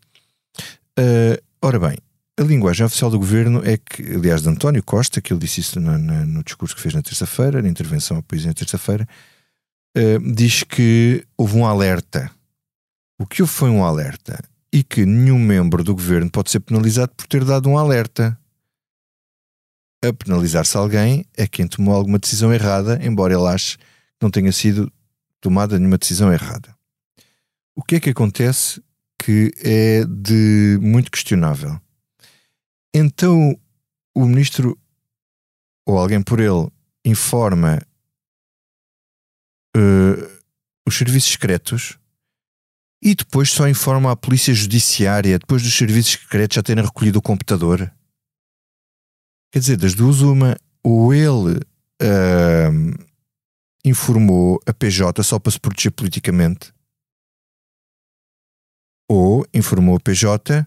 Eh, 0.96 1.40
ora 1.62 1.78
bem, 1.78 1.98
a 2.40 2.44
linguagem 2.44 2.86
oficial 2.86 3.10
do 3.10 3.18
governo 3.18 3.62
é 3.64 3.76
que, 3.76 4.02
aliás, 4.14 4.42
de 4.42 4.48
António 4.48 4.82
Costa, 4.82 5.20
que 5.20 5.32
ele 5.32 5.40
disse 5.40 5.60
isso 5.60 5.78
no, 5.78 5.98
no- 5.98 6.26
no 6.26 6.42
discurso 6.44 6.74
que 6.74 6.80
fez 6.82 6.94
na 6.94 7.02
terça-feira, 7.02 7.60
na 7.60 7.68
intervenção 7.68 8.16
ao 8.16 8.22
país 8.22 8.44
na 8.44 8.54
terça-feira, 8.54 9.06
eh, 9.94 10.18
diz 10.34 10.62
que 10.62 11.24
houve 11.36 11.56
um 11.56 11.66
alerta. 11.66 12.30
O 13.18 13.26
que 13.26 13.42
houve 13.42 13.52
foi 13.52 13.68
um 13.70 13.84
alerta 13.84 14.42
e 14.72 14.82
que 14.82 15.04
nenhum 15.04 15.38
membro 15.38 15.84
do 15.84 15.94
governo 15.94 16.30
pode 16.30 16.50
ser 16.50 16.60
penalizado 16.60 17.12
por 17.16 17.26
ter 17.26 17.44
dado 17.44 17.68
um 17.68 17.76
alerta. 17.76 18.36
a 20.02 20.12
penalizar-se 20.14 20.74
alguém 20.78 21.26
é 21.36 21.46
quem 21.46 21.68
tomou 21.68 21.94
alguma 21.94 22.18
decisão 22.18 22.50
errada, 22.54 22.98
embora 23.04 23.34
ele 23.34 23.46
ache 23.46 23.76
que 23.76 23.84
não 24.22 24.30
tenha 24.30 24.50
sido 24.50 24.90
tomada 25.42 25.78
nenhuma 25.78 25.98
decisão 25.98 26.32
errada. 26.32 26.74
O 27.76 27.82
que 27.82 27.96
é 27.96 28.00
que 28.00 28.08
acontece 28.08 28.82
que 29.22 29.52
é 29.58 30.02
de 30.06 30.78
muito 30.80 31.10
questionável? 31.10 31.78
Então 32.94 33.58
o 34.14 34.24
ministro 34.24 34.78
ou 35.86 35.98
alguém 35.98 36.22
por 36.22 36.40
ele 36.40 36.70
informa 37.04 37.80
uh, 39.76 40.40
os 40.86 40.96
serviços 40.96 41.32
secretos 41.32 41.98
e 43.02 43.14
depois 43.14 43.50
só 43.50 43.68
informa 43.68 44.12
a 44.12 44.16
polícia 44.16 44.52
judiciária 44.52 45.38
depois 45.38 45.62
dos 45.62 45.74
serviços 45.74 46.12
secretos 46.12 46.56
já 46.56 46.62
terem 46.62 46.84
recolhido 46.84 47.18
o 47.18 47.22
computador. 47.22 47.92
Quer 49.52 49.58
dizer, 49.58 49.76
das 49.76 49.94
duas, 49.94 50.20
uma, 50.20 50.56
ou 50.82 51.12
ele 51.12 51.58
uh, 52.02 53.08
informou 53.84 54.60
a 54.66 54.72
PJ 54.72 55.22
só 55.22 55.38
para 55.38 55.50
se 55.50 55.58
proteger 55.58 55.90
politicamente, 55.92 56.72
ou 59.08 59.44
informou 59.52 59.96
a 59.96 60.00
PJ, 60.00 60.64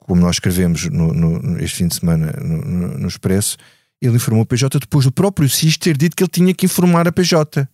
como 0.00 0.20
nós 0.20 0.36
escrevemos 0.36 0.86
no, 0.86 1.12
no, 1.12 1.58
este 1.60 1.78
fim 1.78 1.88
de 1.88 1.94
semana 1.94 2.32
no, 2.40 2.98
no 2.98 3.08
Expresso, 3.08 3.56
ele 4.00 4.16
informou 4.16 4.42
a 4.42 4.46
PJ 4.46 4.78
depois 4.78 5.04
do 5.04 5.12
próprio 5.12 5.48
SIS 5.48 5.76
ter 5.76 5.96
dito 5.96 6.16
que 6.16 6.22
ele 6.22 6.30
tinha 6.30 6.54
que 6.54 6.66
informar 6.66 7.06
a 7.06 7.12
PJ. 7.12 7.68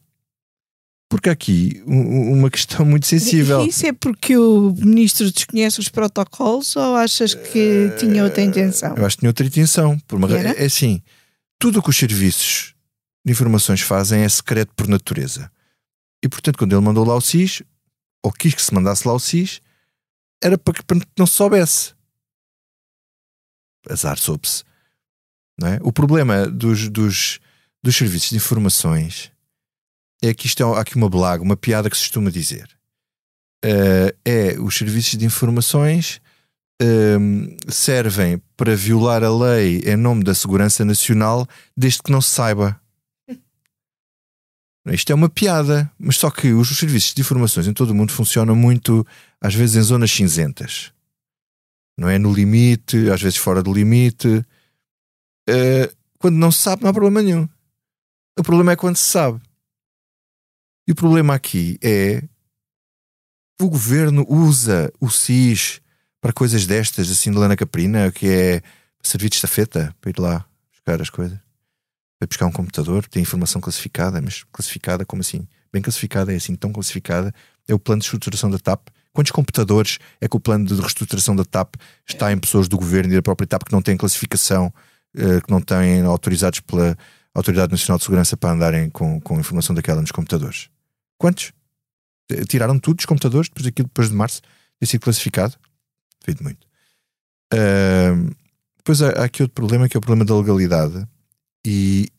Porque 1.09 1.29
há 1.29 1.33
aqui 1.33 1.83
uma 1.87 2.51
questão 2.51 2.85
muito 2.85 3.07
sensível. 3.07 3.65
Isso 3.65 3.87
é 3.87 3.93
porque 3.93 4.37
o 4.37 4.75
ministro 4.77 5.31
desconhece 5.31 5.79
os 5.79 5.89
protocolos 5.89 6.75
ou 6.75 6.97
achas 6.97 7.33
que 7.33 7.93
tinha 7.97 8.25
outra 8.25 8.43
intenção? 8.43 8.95
Eu 8.97 9.07
acho 9.07 9.17
que 9.17 9.21
tinha 9.21 9.31
outra 9.31 9.47
intenção. 9.47 9.97
Por 10.01 10.17
uma, 10.17 10.29
é 10.37 10.65
assim: 10.65 11.01
tudo 11.61 11.79
o 11.79 11.83
que 11.83 11.91
os 11.91 11.97
serviços 11.97 12.75
de 13.25 13.31
informações 13.31 13.81
fazem 13.83 14.23
é 14.23 14.29
secreto 14.29 14.73
por 14.75 14.89
natureza. 14.89 15.49
E 16.25 16.29
portanto, 16.29 16.59
quando 16.59 16.73
ele 16.73 16.85
mandou 16.85 17.05
lá 17.05 17.15
o 17.15 17.21
SIS, 17.21 17.63
ou 18.25 18.33
quis 18.33 18.53
que 18.53 18.63
se 18.63 18.75
mandasse 18.75 19.07
lá 19.07 19.15
o 19.15 19.21
SIS, 19.21 19.61
era 20.43 20.59
para 20.59 20.75
que 20.75 20.83
não 21.17 21.27
se 21.27 21.35
soubesse. 21.35 21.96
Azar 23.89 24.19
soube-se. 24.19 24.65
É? 25.63 25.79
O 25.83 25.93
problema 25.93 26.47
dos, 26.47 26.89
dos, 26.89 27.41
dos 27.83 27.97
serviços 27.97 28.31
de 28.31 28.37
informações 28.37 29.33
é 30.23 30.35
que 30.35 30.47
isto 30.47 30.63
é, 30.63 30.67
há 30.67 30.81
aqui 30.81 30.97
uma 30.97 31.09
blaga, 31.09 31.43
uma 31.43 31.57
piada 31.57 31.89
que 31.89 31.97
se 31.97 32.05
costuma 32.05 32.31
dizer. 32.31 32.69
Uh, 33.65 34.13
é 34.25 34.59
os 34.61 34.77
serviços 34.77 35.19
de 35.19 35.25
informações 35.25 36.21
uh, 36.83 37.73
servem 37.73 38.41
para 38.57 38.77
violar 38.77 39.25
a 39.25 39.35
lei 39.35 39.81
em 39.87 39.97
nome 39.97 40.23
da 40.23 40.35
segurança 40.35 40.85
nacional, 40.85 41.47
desde 41.77 42.03
que 42.03 42.13
não 42.13 42.21
se 42.21 42.31
saiba. 42.31 42.79
Isto 44.89 45.11
é 45.11 45.15
uma 45.15 45.29
piada, 45.29 45.91
mas 45.99 46.17
só 46.17 46.31
que 46.31 46.53
os 46.53 46.69
serviços 46.77 47.15
de 47.15 47.23
informações 47.23 47.67
em 47.67 47.73
todo 47.73 47.91
o 47.91 47.95
mundo 47.95 48.13
funcionam 48.13 48.55
muito, 48.55 49.07
às 49.41 49.55
vezes, 49.55 49.77
em 49.77 49.83
zonas 49.83 50.11
cinzentas. 50.11 50.93
Não 51.97 52.09
é 52.09 52.19
no 52.19 52.33
limite, 52.33 53.11
às 53.11 53.23
vezes 53.23 53.39
fora 53.39 53.63
do 53.63 53.73
limite. 53.73 54.45
Uh, 55.49 55.97
quando 56.19 56.37
não 56.37 56.51
se 56.51 56.61
sabe, 56.61 56.83
não 56.83 56.91
há 56.91 56.93
problema 56.93 57.23
nenhum. 57.23 57.49
O 58.39 58.43
problema 58.43 58.73
é 58.73 58.77
quando 58.77 58.97
se 58.97 59.07
sabe. 59.07 59.41
E 60.87 60.93
o 60.93 60.95
problema 60.95 61.35
aqui 61.35 61.79
é 61.83 62.23
o 63.61 63.69
governo 63.69 64.27
usa 64.29 64.93
o 65.01 65.09
SIS 65.09 65.81
para 66.21 66.33
coisas 66.33 66.67
destas, 66.67 67.11
assim 67.11 67.31
de 67.31 67.39
lana 67.39 67.57
caprina, 67.57 68.13
que 68.13 68.29
é 68.29 68.63
servir 69.03 69.31
de 69.31 69.37
estafeta 69.37 69.95
para 70.01 70.11
ir 70.11 70.19
lá 70.19 70.47
buscar 70.71 71.01
as 71.01 71.09
coisas. 71.09 71.39
Vai 72.21 72.27
buscar 72.27 72.47
um 72.47 72.53
computador, 72.53 73.07
tem 73.07 73.23
informação 73.23 73.61
classificada, 73.61 74.21
mas 74.21 74.45
classificada 74.53 75.05
como 75.05 75.21
assim? 75.21 75.47
Bem 75.73 75.83
classificada, 75.83 76.33
é 76.33 76.37
assim, 76.37 76.55
tão 76.55 76.73
classificada. 76.73 77.35
É 77.69 77.75
o 77.75 77.79
plano 77.79 78.01
de 78.01 78.07
estruturação 78.07 78.51
da 78.51 78.59
TAP. 78.59 78.89
Quantos 79.17 79.33
computadores 79.33 79.99
é 80.21 80.29
que 80.29 80.37
o 80.37 80.41
plano 80.41 80.67
de 80.67 80.75
reestruturação 80.75 81.35
da 81.35 81.43
TAP 81.43 81.77
está 82.07 82.31
em 82.31 82.37
pessoas 82.39 82.69
do 82.69 82.77
governo 82.77 83.15
e 83.15 83.17
da 83.17 83.23
própria 83.23 83.47
TAP 83.47 83.63
que 83.65 83.73
não 83.73 83.81
têm 83.81 83.97
classificação, 83.97 84.71
eh, 85.17 85.41
que 85.41 85.51
não 85.51 85.59
têm 85.59 86.03
autorizados 86.03 86.61
pela 86.61 86.95
Autoridade 87.33 87.73
Nacional 87.73 87.97
de 87.97 88.05
Segurança 88.05 88.37
para 88.37 88.51
andarem 88.51 88.91
com, 88.91 89.19
com 89.23 89.41
informação 89.41 89.75
daquela 89.75 90.03
nos 90.03 90.11
computadores? 90.11 90.69
Quantos? 91.17 91.51
Tiraram 92.47 92.79
tudo 92.79 92.97
dos 92.97 93.07
computadores 93.07 93.49
depois 93.49 93.65
daquilo, 93.65 93.89
depois 93.89 94.11
de 94.11 94.15
março, 94.15 94.43
ter 94.79 94.85
sido 94.85 95.01
classificado? 95.01 95.55
Devido 96.23 96.43
muito. 96.43 96.67
Uh, 97.55 98.37
depois 98.77 99.01
há, 99.01 99.13
há, 99.13 99.25
aqui 99.25 99.43
outro 99.43 99.55
problema 99.55 99.89
que 99.89 99.97
é 99.97 99.99
o 99.99 100.03
problema 100.03 100.27
da 100.27 100.37
legalidade 100.37 101.09
e, 101.67 102.13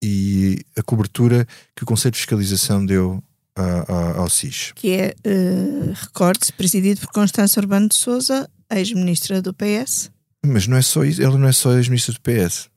e 0.00 0.64
a 0.78 0.82
cobertura 0.84 1.44
que 1.74 1.82
o 1.82 1.86
Conselho 1.86 2.12
de 2.12 2.18
Fiscalização 2.18 2.86
deu 2.86 3.20
a, 3.56 3.92
a, 3.92 4.18
ao 4.18 4.28
SIS. 4.28 4.72
Que 4.74 4.92
é, 4.92 5.14
uh, 5.26 5.92
recorde-se, 5.94 6.52
presidido 6.52 7.00
por 7.00 7.10
Constância 7.10 7.58
Urbano 7.60 7.88
de 7.88 7.94
Souza, 7.94 8.48
ex-ministra 8.70 9.40
do 9.40 9.54
PS. 9.54 10.10
Mas 10.44 10.66
não 10.66 10.76
é 10.76 10.82
só 10.82 11.02
isso, 11.04 11.22
ela 11.22 11.38
não 11.38 11.48
é 11.48 11.52
só 11.52 11.72
ex-ministra 11.72 12.14
do 12.14 12.20
PS. 12.20 12.68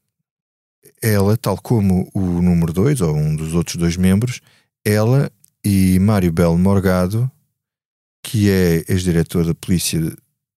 Ela, 1.01 1.37
tal 1.37 1.57
como 1.57 2.09
o 2.13 2.41
número 2.41 2.73
2, 2.73 3.01
ou 3.01 3.15
um 3.15 3.35
dos 3.35 3.53
outros 3.53 3.75
dois 3.75 3.95
membros, 3.95 4.41
ela 4.83 5.31
e 5.63 5.99
Mário 5.99 6.31
Belo 6.31 6.57
Morgado, 6.57 7.29
que 8.23 8.49
é 8.49 8.83
ex-diretor 8.87 9.45
da 9.45 9.53
polícia 9.53 9.99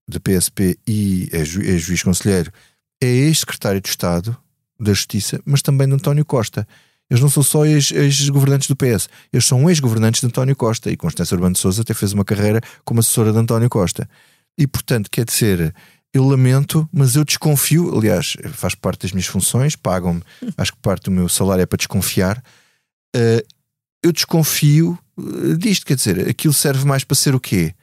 da 0.09 0.21
PSP 0.21 0.79
e 0.87 1.29
é, 1.33 1.45
ju 1.45 1.61
é 1.63 1.77
juiz 1.77 2.03
conselheiro, 2.03 2.53
é 3.01 3.07
ex-secretário 3.07 3.81
de 3.81 3.89
Estado 3.89 4.37
da 4.79 4.93
Justiça, 4.93 5.41
mas 5.45 5.63
também 5.63 5.87
de 5.89 5.95
António 5.95 6.25
Costa. 6.25 6.67
Eles 7.13 7.21
não 7.21 7.29
são 7.29 7.43
só 7.43 7.67
ex-governantes 7.67 8.69
do 8.69 8.75
PS, 8.75 9.07
eles 9.31 9.45
são 9.45 9.69
ex-governantes 9.69 10.23
de 10.23 10.27
António 10.27 10.57
Costa. 10.57 10.91
E 10.91 10.97
Constância 10.97 11.35
Urbano 11.35 11.53
de 11.53 11.59
Souza 11.59 11.83
até 11.83 11.93
fez 11.93 12.15
uma 12.15 12.25
carreira 12.25 12.59
como 12.87 13.01
assessora 13.01 13.31
de 13.31 13.39
António 13.39 13.69
Costa. 13.69 14.09
E, 14.57 14.67
portanto, 14.67 15.11
quer 15.11 15.27
dizer, 15.27 15.75
eu 16.11 16.27
lamento, 16.27 16.89
mas 16.91 17.15
eu 17.15 17.23
desconfio. 17.23 17.95
Aliás, 17.95 18.35
faz 18.55 18.75
parte 18.75 19.03
das 19.03 19.13
minhas 19.13 19.27
funções, 19.27 19.77
pagam-me, 19.77 20.23
acho 20.57 20.73
que 20.73 20.79
parte 20.79 21.05
do 21.05 21.11
meu 21.11 21.29
salário 21.29 21.61
é 21.61 21.67
para 21.67 21.77
desconfiar. 21.77 22.43
Uh, 23.15 23.45
eu 24.03 24.11
desconfio 24.11 24.99
eh, 25.19 25.55
disto, 25.59 25.85
quer 25.85 25.97
dizer, 25.97 26.27
aquilo 26.27 26.55
serve 26.55 26.87
mais 26.87 27.05
para 27.05 27.15
ser 27.15 27.35
o 27.35 27.41
quê? 27.41 27.75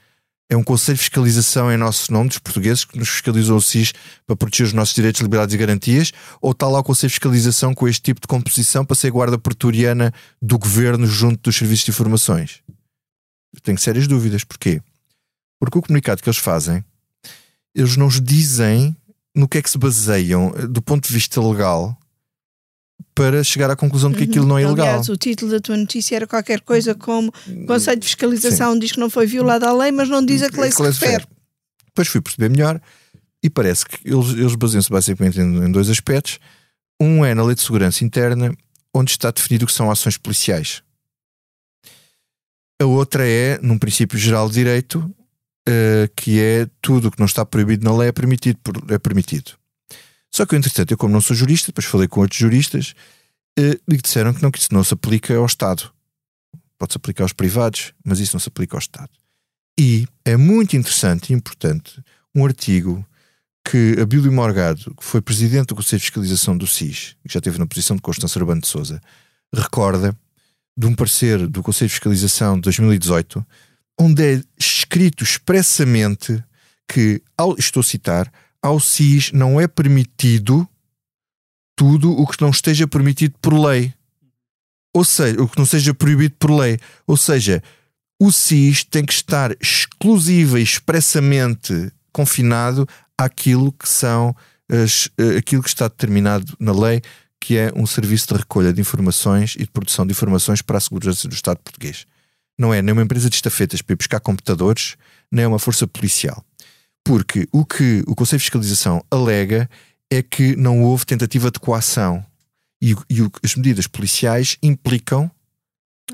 É 0.51 0.57
um 0.57 0.63
conselho 0.63 0.97
de 0.97 1.03
fiscalização 1.03 1.71
em 1.71 1.77
nosso 1.77 2.11
nome 2.11 2.29
dos 2.29 2.39
portugueses 2.39 2.83
que 2.83 2.97
nos 2.97 3.07
fiscalizou 3.07 3.57
o 3.57 3.61
SIS 3.61 3.93
para 4.25 4.35
proteger 4.35 4.65
os 4.65 4.73
nossos 4.73 4.95
direitos, 4.95 5.21
liberdades 5.21 5.53
e 5.53 5.57
garantias? 5.57 6.11
Ou 6.41 6.51
está 6.51 6.67
lá 6.67 6.79
o 6.79 6.83
conselho 6.83 7.09
de 7.09 7.13
fiscalização 7.13 7.75
com 7.75 7.87
este 7.87 8.01
tipo 8.01 8.19
de 8.19 8.27
composição 8.27 8.83
para 8.83 8.95
ser 8.95 9.11
guarda 9.11 9.37
pretoriana 9.37 10.11
do 10.41 10.57
governo 10.57 11.05
junto 11.05 11.43
dos 11.43 11.55
serviços 11.55 11.85
de 11.85 11.91
informações? 11.91 12.63
Tenho 13.61 13.77
sérias 13.77 14.07
dúvidas. 14.07 14.43
Porquê? 14.43 14.81
Porque 15.59 15.77
o 15.77 15.81
comunicado 15.83 16.23
que 16.23 16.29
eles 16.29 16.39
fazem, 16.39 16.83
eles 17.75 17.95
não 17.95 18.07
nos 18.07 18.19
dizem 18.19 18.95
no 19.35 19.47
que 19.47 19.59
é 19.59 19.61
que 19.61 19.69
se 19.69 19.77
baseiam 19.77 20.51
eh, 20.57 20.65
do 20.65 20.81
ponto 20.81 21.07
de 21.07 21.13
vista 21.13 21.39
legal 21.39 21.95
para 23.15 23.43
chegar 23.43 23.69
à 23.69 23.75
conclusão 23.75 24.11
de 24.11 24.17
que 24.17 24.23
aquilo 24.23 24.45
não 24.45 24.57
é 24.57 24.61
ilegal. 24.61 24.87
Aliás, 24.87 25.09
o 25.09 25.17
título 25.17 25.51
da 25.51 25.59
tua 25.59 25.75
notícia 25.75 26.15
era 26.15 26.27
qualquer 26.27 26.61
coisa 26.61 26.95
como 26.95 27.31
Conselho 27.67 27.99
de 27.99 28.05
Fiscalização 28.05 28.73
Sim. 28.73 28.79
diz 28.79 28.91
que 28.93 28.99
não 28.99 29.09
foi 29.09 29.25
violada 29.25 29.67
a 29.67 29.73
lei, 29.73 29.91
mas 29.91 30.07
não 30.07 30.25
diz 30.25 30.41
a 30.41 30.49
que 30.49 30.59
lei 30.59 30.71
se 30.71 30.81
refere. 30.81 31.25
Depois 31.87 32.07
fui 32.07 32.21
perceber 32.21 32.49
melhor 32.49 32.79
e 33.43 33.49
parece 33.49 33.85
que 33.85 34.07
eles, 34.07 34.29
eles 34.29 34.55
baseiam-se 34.55 34.89
basicamente 34.89 35.39
em, 35.39 35.65
em 35.65 35.71
dois 35.71 35.89
aspectos. 35.89 36.39
Um 37.01 37.23
é 37.23 37.33
na 37.33 37.43
Lei 37.43 37.55
de 37.55 37.61
Segurança 37.61 38.03
Interna, 38.03 38.53
onde 38.93 39.11
está 39.11 39.31
definido 39.31 39.65
o 39.65 39.67
que 39.67 39.73
são 39.73 39.89
ações 39.89 40.17
policiais. 40.17 40.81
A 42.81 42.85
outra 42.85 43.27
é, 43.27 43.59
num 43.61 43.77
princípio 43.77 44.17
geral 44.17 44.47
de 44.47 44.55
direito, 44.55 44.99
uh, 44.99 46.09
que 46.15 46.39
é 46.39 46.67
tudo 46.81 47.07
o 47.07 47.11
que 47.11 47.19
não 47.19 47.25
está 47.25 47.45
proibido 47.45 47.83
na 47.83 47.95
lei 47.95 48.09
é 48.09 48.11
permitido. 48.11 48.59
Por, 48.63 48.75
é 48.89 48.97
permitido. 48.97 49.58
Só 50.31 50.45
que, 50.45 50.55
entretanto, 50.55 50.91
eu, 50.91 50.97
como 50.97 51.13
não 51.13 51.21
sou 51.21 51.35
jurista, 51.35 51.67
depois 51.67 51.85
falei 51.85 52.07
com 52.07 52.21
outros 52.21 52.39
juristas 52.39 52.93
eh, 53.57 53.79
e 53.87 53.97
disseram 53.97 54.33
que 54.33 54.41
não, 54.41 54.51
que 54.51 54.59
isso 54.59 54.73
não 54.73 54.83
se 54.83 54.93
aplica 54.93 55.35
ao 55.35 55.45
Estado. 55.45 55.91
Pode-se 56.77 56.97
aplicar 56.97 57.23
aos 57.23 57.33
privados, 57.33 57.93
mas 58.05 58.19
isso 58.19 58.35
não 58.35 58.39
se 58.39 58.47
aplica 58.47 58.75
ao 58.75 58.79
Estado. 58.79 59.11
E 59.79 60.07
é 60.23 60.37
muito 60.37 60.75
interessante 60.75 61.31
e 61.31 61.35
importante 61.35 62.01
um 62.35 62.45
artigo 62.45 63.05
que 63.69 63.95
a 63.99 64.05
Bílio 64.05 64.31
Morgado, 64.31 64.93
que 64.95 65.03
foi 65.03 65.21
presidente 65.21 65.67
do 65.67 65.75
Conselho 65.75 65.99
de 65.99 66.05
Fiscalização 66.05 66.57
do 66.57 66.65
SIS, 66.65 67.15
que 67.23 67.33
já 67.33 67.39
esteve 67.39 67.59
na 67.59 67.65
posição 67.65 67.95
de 67.95 68.01
Constância 68.01 68.39
Urbano 68.39 68.61
de 68.61 68.67
Souza, 68.67 69.01
recorda 69.53 70.17
de 70.77 70.85
um 70.85 70.95
parecer 70.95 71.47
do 71.47 71.61
Conselho 71.61 71.87
de 71.87 71.93
Fiscalização 71.93 72.55
de 72.55 72.61
2018, 72.61 73.45
onde 73.99 74.23
é 74.23 74.43
escrito 74.57 75.23
expressamente 75.23 76.41
que, 76.87 77.21
ao, 77.37 77.57
estou 77.59 77.81
a 77.81 77.83
citar, 77.83 78.31
ao 78.61 78.79
SIS 78.79 79.31
não 79.31 79.59
é 79.59 79.67
permitido 79.67 80.67
tudo 81.75 82.11
o 82.11 82.27
que 82.27 82.41
não 82.41 82.49
esteja 82.49 82.87
permitido 82.87 83.35
por 83.41 83.53
lei. 83.53 83.93
Ou 84.93 85.05
seja, 85.05 85.41
o 85.41 85.47
que 85.47 85.57
não 85.57 85.65
seja 85.65 85.93
proibido 85.93 86.35
por 86.37 86.51
lei. 86.51 86.77
Ou 87.07 87.15
seja, 87.15 87.63
o 88.21 88.31
SIS 88.31 88.83
tem 88.83 89.05
que 89.05 89.13
estar 89.13 89.55
exclusiva 89.61 90.59
e 90.59 90.63
expressamente 90.63 91.91
confinado 92.11 92.87
àquilo 93.17 93.71
que 93.71 93.87
são 93.87 94.35
as, 94.69 95.09
eh, 95.17 95.37
aquilo 95.37 95.63
que 95.63 95.69
está 95.69 95.87
determinado 95.87 96.53
na 96.59 96.73
lei, 96.73 97.01
que 97.39 97.57
é 97.57 97.71
um 97.75 97.85
serviço 97.85 98.27
de 98.27 98.39
recolha 98.39 98.73
de 98.73 98.81
informações 98.81 99.55
e 99.55 99.59
de 99.59 99.71
produção 99.71 100.05
de 100.05 100.11
informações 100.11 100.61
para 100.61 100.77
a 100.77 100.81
segurança 100.81 101.27
do 101.27 101.33
Estado 101.33 101.59
português. 101.63 102.05
Não 102.57 102.73
é 102.73 102.81
nem 102.81 102.91
uma 102.91 103.03
empresa 103.03 103.29
de 103.29 103.35
estafetas 103.35 103.81
para 103.81 103.93
ir 103.93 103.97
buscar 103.97 104.19
computadores, 104.19 104.97
nem 105.31 105.45
é 105.45 105.47
uma 105.47 105.59
força 105.59 105.87
policial. 105.87 106.43
Porque 107.09 107.49
o 107.51 107.65
que 107.65 108.03
o 108.05 108.13
Conselho 108.13 108.37
de 108.37 108.43
Fiscalização 108.43 109.03
alega 109.09 109.67
é 110.11 110.21
que 110.21 110.55
não 110.55 110.83
houve 110.83 111.07
tentativa 111.07 111.49
de 111.49 111.59
coação 111.59 112.23
e, 112.79 112.91
e 113.09 113.27
as 113.43 113.55
medidas 113.55 113.87
policiais 113.87 114.57
implicam 114.61 115.31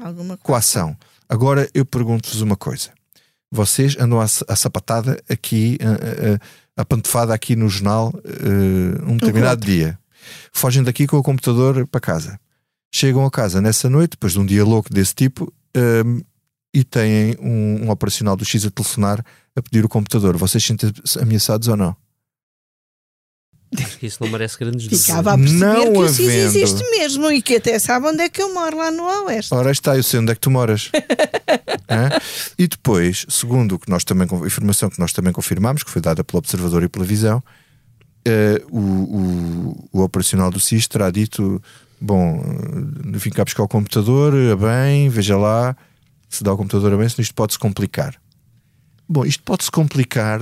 Alguma 0.02 0.38
coação. 0.38 0.96
Agora 1.28 1.70
eu 1.74 1.86
pergunto-vos 1.86 2.40
uma 2.40 2.56
coisa. 2.56 2.92
Vocês 3.52 3.98
andam 4.00 4.22
a, 4.22 4.24
a 4.24 4.56
sapatada 4.56 5.22
aqui, 5.30 5.78
a, 5.82 6.80
a, 6.80 6.82
a 6.82 6.86
pantofada 6.86 7.34
aqui 7.34 7.58
no 7.58 7.68
jornal 7.68 8.14
uh, 8.16 9.12
um 9.12 9.18
determinado 9.18 9.66
dia. 9.66 10.00
Fogem 10.54 10.82
daqui 10.82 11.08
com 11.08 11.18
o 11.18 11.24
computador 11.24 11.86
para 11.88 12.00
casa. 12.00 12.40
Chegam 12.90 13.26
a 13.26 13.32
casa 13.32 13.60
nessa 13.60 13.90
noite, 13.90 14.12
depois 14.12 14.32
de 14.32 14.40
um 14.40 14.46
dia 14.46 14.64
louco 14.64 14.94
desse 14.94 15.14
tipo, 15.14 15.54
um, 15.76 16.22
e 16.74 16.86
têm 16.86 17.36
um, 17.38 17.86
um 17.86 17.90
operacional 17.90 18.38
do 18.38 18.46
X 18.46 18.66
a 18.66 18.72
telefonar 18.72 19.22
a 19.56 19.62
pedir 19.62 19.86
o 19.86 19.90
computador. 19.90 20.38
Vocês 20.38 20.64
sentem-se 20.64 21.20
ameaçados 21.20 21.68
ou 21.68 21.78
não? 21.78 21.96
Acho 23.78 23.98
que 23.98 24.06
isso 24.06 24.24
não 24.24 24.30
merece 24.32 24.58
grandes 24.58 24.84
dúvidas. 24.84 25.06
Ficava 25.06 25.34
a 25.34 25.38
perceber 25.38 25.60
Não 25.66 25.76
que 25.94 26.06
isso 26.06 26.22
havendo- 26.22 26.46
existe 26.58 26.92
mesmo 26.92 27.32
e 27.32 27.42
que 27.42 27.56
até 27.58 27.78
sabe 27.78 28.08
onde 28.08 28.22
é 28.22 28.30
que 28.30 28.42
eu 28.42 28.54
moro 28.54 28.78
lá 28.78 28.90
no 28.90 29.04
Oeste. 29.26 29.54
Ora 29.54 29.72
está, 29.72 29.98
eu 29.98 30.04
sei 30.04 30.20
onde 30.20 30.32
é 30.32 30.36
que 30.36 30.42
tu 30.42 30.52
moras. 30.52 30.92
E 32.58 32.68
depois, 32.68 33.26
segundo 33.30 33.76
o 33.76 33.80
que 33.80 33.90
nós 33.90 34.04
também, 34.04 34.28
a 34.32 34.46
informação 34.48 34.90
que 34.90 35.00
nós 35.00 35.14
também 35.14 35.32
confirmamos, 35.32 35.84
que 35.84 35.90
foi 35.90 36.02
dada 36.02 36.24
pelo 36.24 36.40
Observador 36.40 36.84
e 36.84 36.90
pela 36.90 37.06
Visão, 37.06 37.42
eh, 38.26 38.62
o, 38.70 38.80
o, 38.80 39.90
o 39.94 40.02
operacional 40.02 40.52
do 40.52 40.60
SIS 40.60 40.88
terá 40.88 41.10
dito: 41.12 41.62
Bom, 42.02 42.42
eh, 42.44 43.18
vim 43.18 43.30
cá 43.30 43.46
buscar 43.46 43.64
o 43.64 43.68
computador, 43.68 44.34
a 44.52 44.56
bem, 44.56 45.10
veja 45.10 45.38
lá 45.38 45.76
se 46.30 46.44
dá 46.44 46.52
o 46.54 46.58
computador 46.58 46.92
a 46.94 46.98
bem, 46.98 47.08
senão 47.08 47.22
isto 47.24 47.36
pode-se 47.36 47.60
complicar. 47.60 48.16
Bom, 49.08 49.26
isto 49.26 49.44
pode-se 49.44 49.70
complicar. 49.72 50.40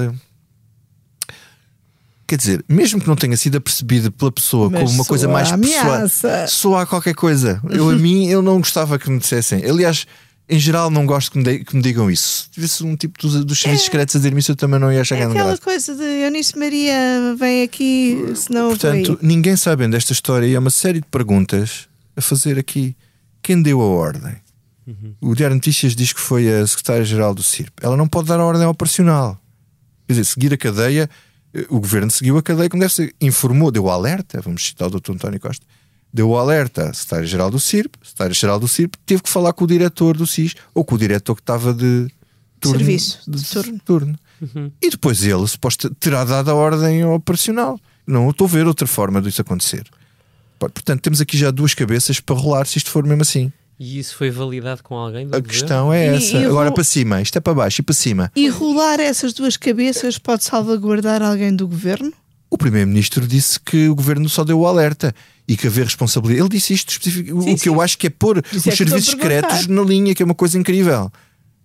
Quer 2.25 2.37
dizer, 2.37 2.65
mesmo 2.69 3.01
que 3.01 3.07
não 3.07 3.15
tenha 3.15 3.35
sido 3.35 3.57
apercebido 3.57 4.11
pela 4.11 4.31
pessoa 4.31 4.69
Mas 4.69 4.81
como 4.83 4.93
uma 4.95 5.05
coisa 5.05 5.27
mais 5.27 5.51
pessoal, 5.51 5.93
ameaça. 5.95 6.47
soa 6.47 6.85
qualquer 6.85 7.13
coisa. 7.13 7.61
Eu 7.69 7.89
a 7.89 7.95
mim, 7.95 8.27
eu 8.27 8.41
não 8.41 8.57
gostava 8.59 8.97
que 8.97 9.09
me 9.09 9.19
dissessem. 9.19 9.63
Aliás, 9.65 10.07
em 10.49 10.57
geral, 10.57 10.89
não 10.89 11.05
gosto 11.05 11.31
que 11.31 11.37
me, 11.37 11.43
de- 11.43 11.63
que 11.65 11.75
me 11.75 11.81
digam 11.81 12.09
isso. 12.09 12.43
Se 12.45 12.49
tivesse 12.51 12.83
um 12.83 12.95
tipo 12.95 13.19
dos, 13.19 13.43
dos 13.45 13.59
serviços 13.59 13.85
secretos 13.85 14.15
a 14.15 14.19
dizer-me 14.19 14.39
isso, 14.39 14.51
eu 14.51 14.55
também 14.55 14.79
não 14.79 14.91
ia 14.91 15.01
achar 15.01 15.15
É 15.15 15.19
grande 15.19 15.33
aquela 15.33 15.47
graça. 15.49 15.61
coisa 15.61 15.95
de 15.95 16.03
Eunice 16.03 16.57
Maria 16.57 17.35
vem 17.37 17.61
aqui, 17.63 18.23
senão 18.35 18.69
Portanto, 18.69 19.19
aí. 19.21 19.27
ninguém 19.27 19.55
sabendo 19.57 19.91
desta 19.91 20.13
história 20.13 20.47
e 20.47 20.55
há 20.55 20.59
uma 20.59 20.69
série 20.71 21.01
de 21.01 21.07
perguntas 21.07 21.87
a 22.15 22.21
fazer 22.21 22.57
aqui. 22.57 22.95
Quem 23.43 23.61
deu 23.61 23.81
a 23.81 23.85
ordem? 23.85 24.35
O 25.21 25.33
Diário 25.35 25.55
de 25.55 25.59
Notícias 25.59 25.95
diz 25.95 26.13
que 26.13 26.19
foi 26.19 26.51
a 26.51 26.65
secretária-geral 26.67 27.33
do 27.33 27.43
CIRP. 27.43 27.73
Ela 27.81 27.95
não 27.95 28.07
pode 28.07 28.27
dar 28.27 28.39
a 28.39 28.45
ordem 28.45 28.65
operacional. 28.67 29.39
Quer 30.07 30.13
dizer, 30.13 30.25
seguir 30.25 30.53
a 30.53 30.57
cadeia, 30.57 31.09
eh, 31.53 31.65
o 31.69 31.79
governo 31.79 32.11
seguiu 32.11 32.37
a 32.37 32.43
cadeia 32.43 32.69
como 32.69 32.81
deve 32.81 32.93
ser. 32.93 33.15
Informou, 33.21 33.71
deu 33.71 33.85
o 33.85 33.89
alerta, 33.89 34.41
vamos 34.41 34.65
citar 34.65 34.87
o 34.87 34.99
Dr. 34.99 35.11
António 35.11 35.39
Costa, 35.39 35.65
deu 36.13 36.29
o 36.29 36.37
alerta 36.37 36.89
à 36.89 36.93
secretária-geral 36.93 37.49
do 37.49 37.59
CIRP, 37.59 37.95
a 38.01 38.05
secretária-geral 38.05 38.59
do 38.59 38.67
CIRP 38.67 38.95
teve 39.05 39.23
que 39.23 39.29
falar 39.29 39.53
com 39.53 39.63
o 39.63 39.67
diretor 39.67 40.17
do 40.17 40.27
SIS 40.27 40.55
ou 40.73 40.83
com 40.83 40.95
o 40.95 40.97
diretor 40.97 41.35
que 41.35 41.41
estava 41.41 41.73
de 41.73 42.07
turno. 42.59 42.79
Serviço, 42.79 43.19
de 43.27 43.79
turno. 43.79 44.19
E 44.81 44.89
depois 44.89 45.23
ele 45.23 45.47
suposto, 45.47 45.89
terá 45.95 46.25
dado 46.25 46.51
a 46.51 46.53
ordem 46.53 47.05
operacional. 47.05 47.79
Não 48.05 48.29
estou 48.29 48.45
a 48.45 48.49
ver 48.49 48.67
outra 48.67 48.85
forma 48.85 49.21
disso 49.21 49.41
acontecer. 49.41 49.89
Portanto, 50.59 51.01
temos 51.01 51.21
aqui 51.21 51.37
já 51.37 51.51
duas 51.51 51.73
cabeças 51.73 52.19
para 52.19 52.35
rolar 52.35 52.65
se 52.65 52.77
isto 52.77 52.89
for 52.89 53.05
mesmo 53.05 53.21
assim. 53.21 53.51
E 53.79 53.99
isso 53.99 54.15
foi 54.15 54.29
validado 54.29 54.81
com 54.83 54.95
alguém? 54.95 55.25
do 55.27 55.35
A 55.35 55.39
governo? 55.39 55.47
questão 55.47 55.91
é 55.93 56.13
E- 56.13 56.15
essa. 56.17 56.37
e 56.37 56.43
eu 56.43 56.51
Agora 56.51 56.71
para 56.71 56.83
cima, 56.83 57.21
isto 57.21 57.37
é 57.37 57.41
para 57.41 57.53
baixo 57.53 57.81
e 57.81 57.83
para 57.83 57.93
cima. 57.95 58.31
E 58.35 58.47
rolar 58.47 58.99
essas 58.99 59.33
duas 59.33 59.57
cabeças 59.57 60.17
pode 60.17 60.43
salvaguardar 60.43 61.21
alguém 61.21 61.55
do 61.55 61.67
governo? 61.67 62.13
O 62.49 62.57
Primeiro-Ministro 62.57 63.25
disse 63.27 63.59
que 63.59 63.89
o 63.89 63.95
governo 63.95 64.29
só 64.29 64.43
deu 64.43 64.59
o 64.59 64.67
alerta 64.67 65.13
e 65.47 65.57
que 65.57 65.65
haver 65.67 65.85
responsabilidade. 65.85 66.39
Ele 66.41 66.49
disse 66.49 66.73
isto 66.73 66.89
específico. 66.91 67.41
Sim, 67.41 67.53
o 67.53 67.57
que 67.57 67.67
eu 67.67 67.81
acho 67.81 67.97
que 67.97 68.07
é 68.07 68.09
pôr 68.11 68.37
isso 68.51 68.57
os 68.57 68.67
é 68.67 68.73
a 68.73 68.75
serviços 68.75 69.05
secretos 69.09 69.67
na 69.67 69.81
linha, 69.81 70.13
que 70.13 70.21
é 70.21 70.25
uma 70.25 70.35
coisa 70.35 70.57
incrível. 70.57 71.11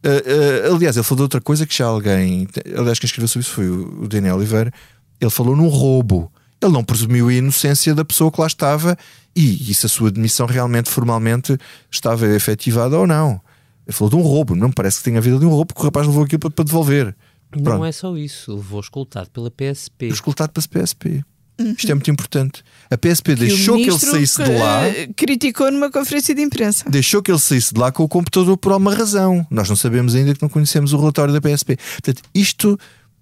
Uh, 0.04 0.70
uh, 0.70 0.74
aliás, 0.74 0.96
ele 0.96 1.04
falou 1.04 1.16
de 1.18 1.22
outra 1.24 1.40
coisa 1.40 1.66
que 1.66 1.76
já 1.76 1.86
alguém. 1.86 2.48
Aliás, 2.76 2.98
quem 2.98 3.06
escreveu 3.06 3.28
sobre 3.28 3.44
isso 3.46 3.54
foi 3.54 3.68
o, 3.68 4.04
o 4.04 4.08
Daniel 4.08 4.36
Oliveira. 4.36 4.72
Ele 5.20 5.30
falou 5.30 5.54
num 5.54 5.68
roubo. 5.68 6.32
Ele 6.60 6.72
não 6.72 6.82
presumiu 6.82 7.28
a 7.28 7.32
inocência 7.32 7.94
da 7.94 8.04
pessoa 8.04 8.32
que 8.32 8.40
lá 8.40 8.46
estava 8.46 8.96
e, 9.34 9.70
e 9.70 9.74
se 9.74 9.86
a 9.86 9.88
sua 9.88 10.10
demissão 10.10 10.46
realmente, 10.46 10.90
formalmente, 10.90 11.56
estava 11.90 12.26
efetivada 12.26 12.98
ou 12.98 13.06
não. 13.06 13.40
Ele 13.86 13.96
falou 13.96 14.10
de 14.10 14.16
um 14.16 14.20
roubo. 14.20 14.54
Não 14.54 14.68
me 14.68 14.74
parece 14.74 14.98
que 14.98 15.04
tenha 15.04 15.18
havido 15.18 15.38
de 15.38 15.46
um 15.46 15.50
roubo, 15.50 15.66
porque 15.66 15.80
o 15.80 15.84
rapaz 15.84 16.06
levou 16.06 16.24
aquilo 16.24 16.40
para, 16.40 16.50
para 16.50 16.64
devolver. 16.64 17.16
Não 17.54 17.62
Pronto. 17.62 17.84
é 17.84 17.92
só 17.92 18.16
isso. 18.16 18.54
Levou 18.54 18.80
escoltado 18.80 19.30
pela 19.30 19.50
PSP. 19.50 20.08
Escoltado 20.08 20.52
pela 20.52 20.66
PSP. 20.66 21.24
Isto 21.58 21.90
é 21.90 21.94
muito 21.94 22.10
importante. 22.10 22.62
A 22.88 22.96
PSP 22.96 23.34
deixou 23.34 23.74
o 23.74 23.78
que 23.78 23.90
ele 23.90 23.98
saísse 23.98 24.42
de 24.42 24.50
lá. 24.52 24.82
criticou 25.16 25.70
numa 25.72 25.90
conferência 25.90 26.32
de 26.34 26.40
imprensa. 26.40 26.88
Deixou 26.88 27.20
que 27.20 27.32
ele 27.32 27.38
saísse 27.38 27.74
de 27.74 27.80
lá 27.80 27.90
com 27.90 28.04
o 28.04 28.08
computador 28.08 28.56
por 28.56 28.72
alguma 28.72 28.94
razão. 28.94 29.44
Nós 29.50 29.68
não 29.68 29.74
sabemos 29.74 30.14
ainda 30.14 30.34
que 30.34 30.42
não 30.42 30.48
conhecemos 30.48 30.92
o 30.92 30.98
relatório 30.98 31.34
da 31.34 31.40
PSP. 31.40 31.76
Portanto, 31.76 32.22
isto 32.32 32.78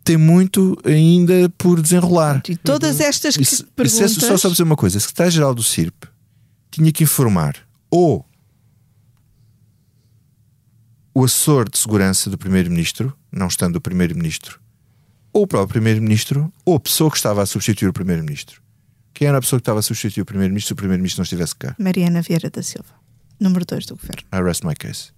tem 0.06 0.16
muito 0.16 0.78
ainda 0.84 1.48
por 1.58 1.82
desenrolar. 1.82 2.40
E 2.48 2.56
todas 2.56 3.00
estas 3.00 3.36
que- 3.36 3.42
Isso, 3.42 3.54
isso 3.54 3.66
perguntas. 3.74 4.16
é, 4.16 4.20
só 4.28 4.36
só 4.36 4.48
dizer 4.48 4.62
uma 4.62 4.76
coisa: 4.76 4.96
a 4.98 5.00
secretária-geral 5.00 5.54
do 5.54 5.62
CIRP 5.62 6.06
tinha 6.70 6.92
que 6.92 7.02
informar 7.04 7.56
ou 7.90 8.24
o 11.14 11.24
assessor 11.24 11.68
de 11.68 11.78
segurança 11.78 12.28
do 12.30 12.36
primeiro-ministro, 12.38 13.16
não 13.32 13.46
estando 13.48 13.76
o 13.76 13.80
primeiro-ministro, 13.80 14.60
ou 15.32 15.42
o 15.44 15.46
próprio 15.46 15.68
primeiro-ministro, 15.74 16.52
ou 16.64 16.76
a 16.76 16.80
pessoa 16.80 17.10
que 17.10 17.16
estava 17.16 17.42
a 17.42 17.46
substituir 17.46 17.88
o 17.88 17.92
primeiro-ministro. 17.92 18.60
Quem 19.14 19.26
era 19.26 19.38
a 19.38 19.40
pessoa 19.40 19.58
que 19.58 19.62
estava 19.62 19.78
a 19.78 19.82
substituir 19.82 20.22
o 20.22 20.26
primeiro-ministro 20.26 20.68
se 20.68 20.72
o 20.74 20.76
primeiro-ministro 20.76 21.20
não 21.20 21.24
estivesse 21.24 21.56
cá? 21.56 21.74
Mariana 21.78 22.20
Vieira 22.20 22.50
da 22.50 22.62
Silva, 22.62 22.92
número 23.40 23.64
2 23.64 23.86
do 23.86 23.96
governo. 23.96 24.22
I 24.32 24.42
rest 24.42 24.62
my 24.62 24.74
case. 24.74 25.10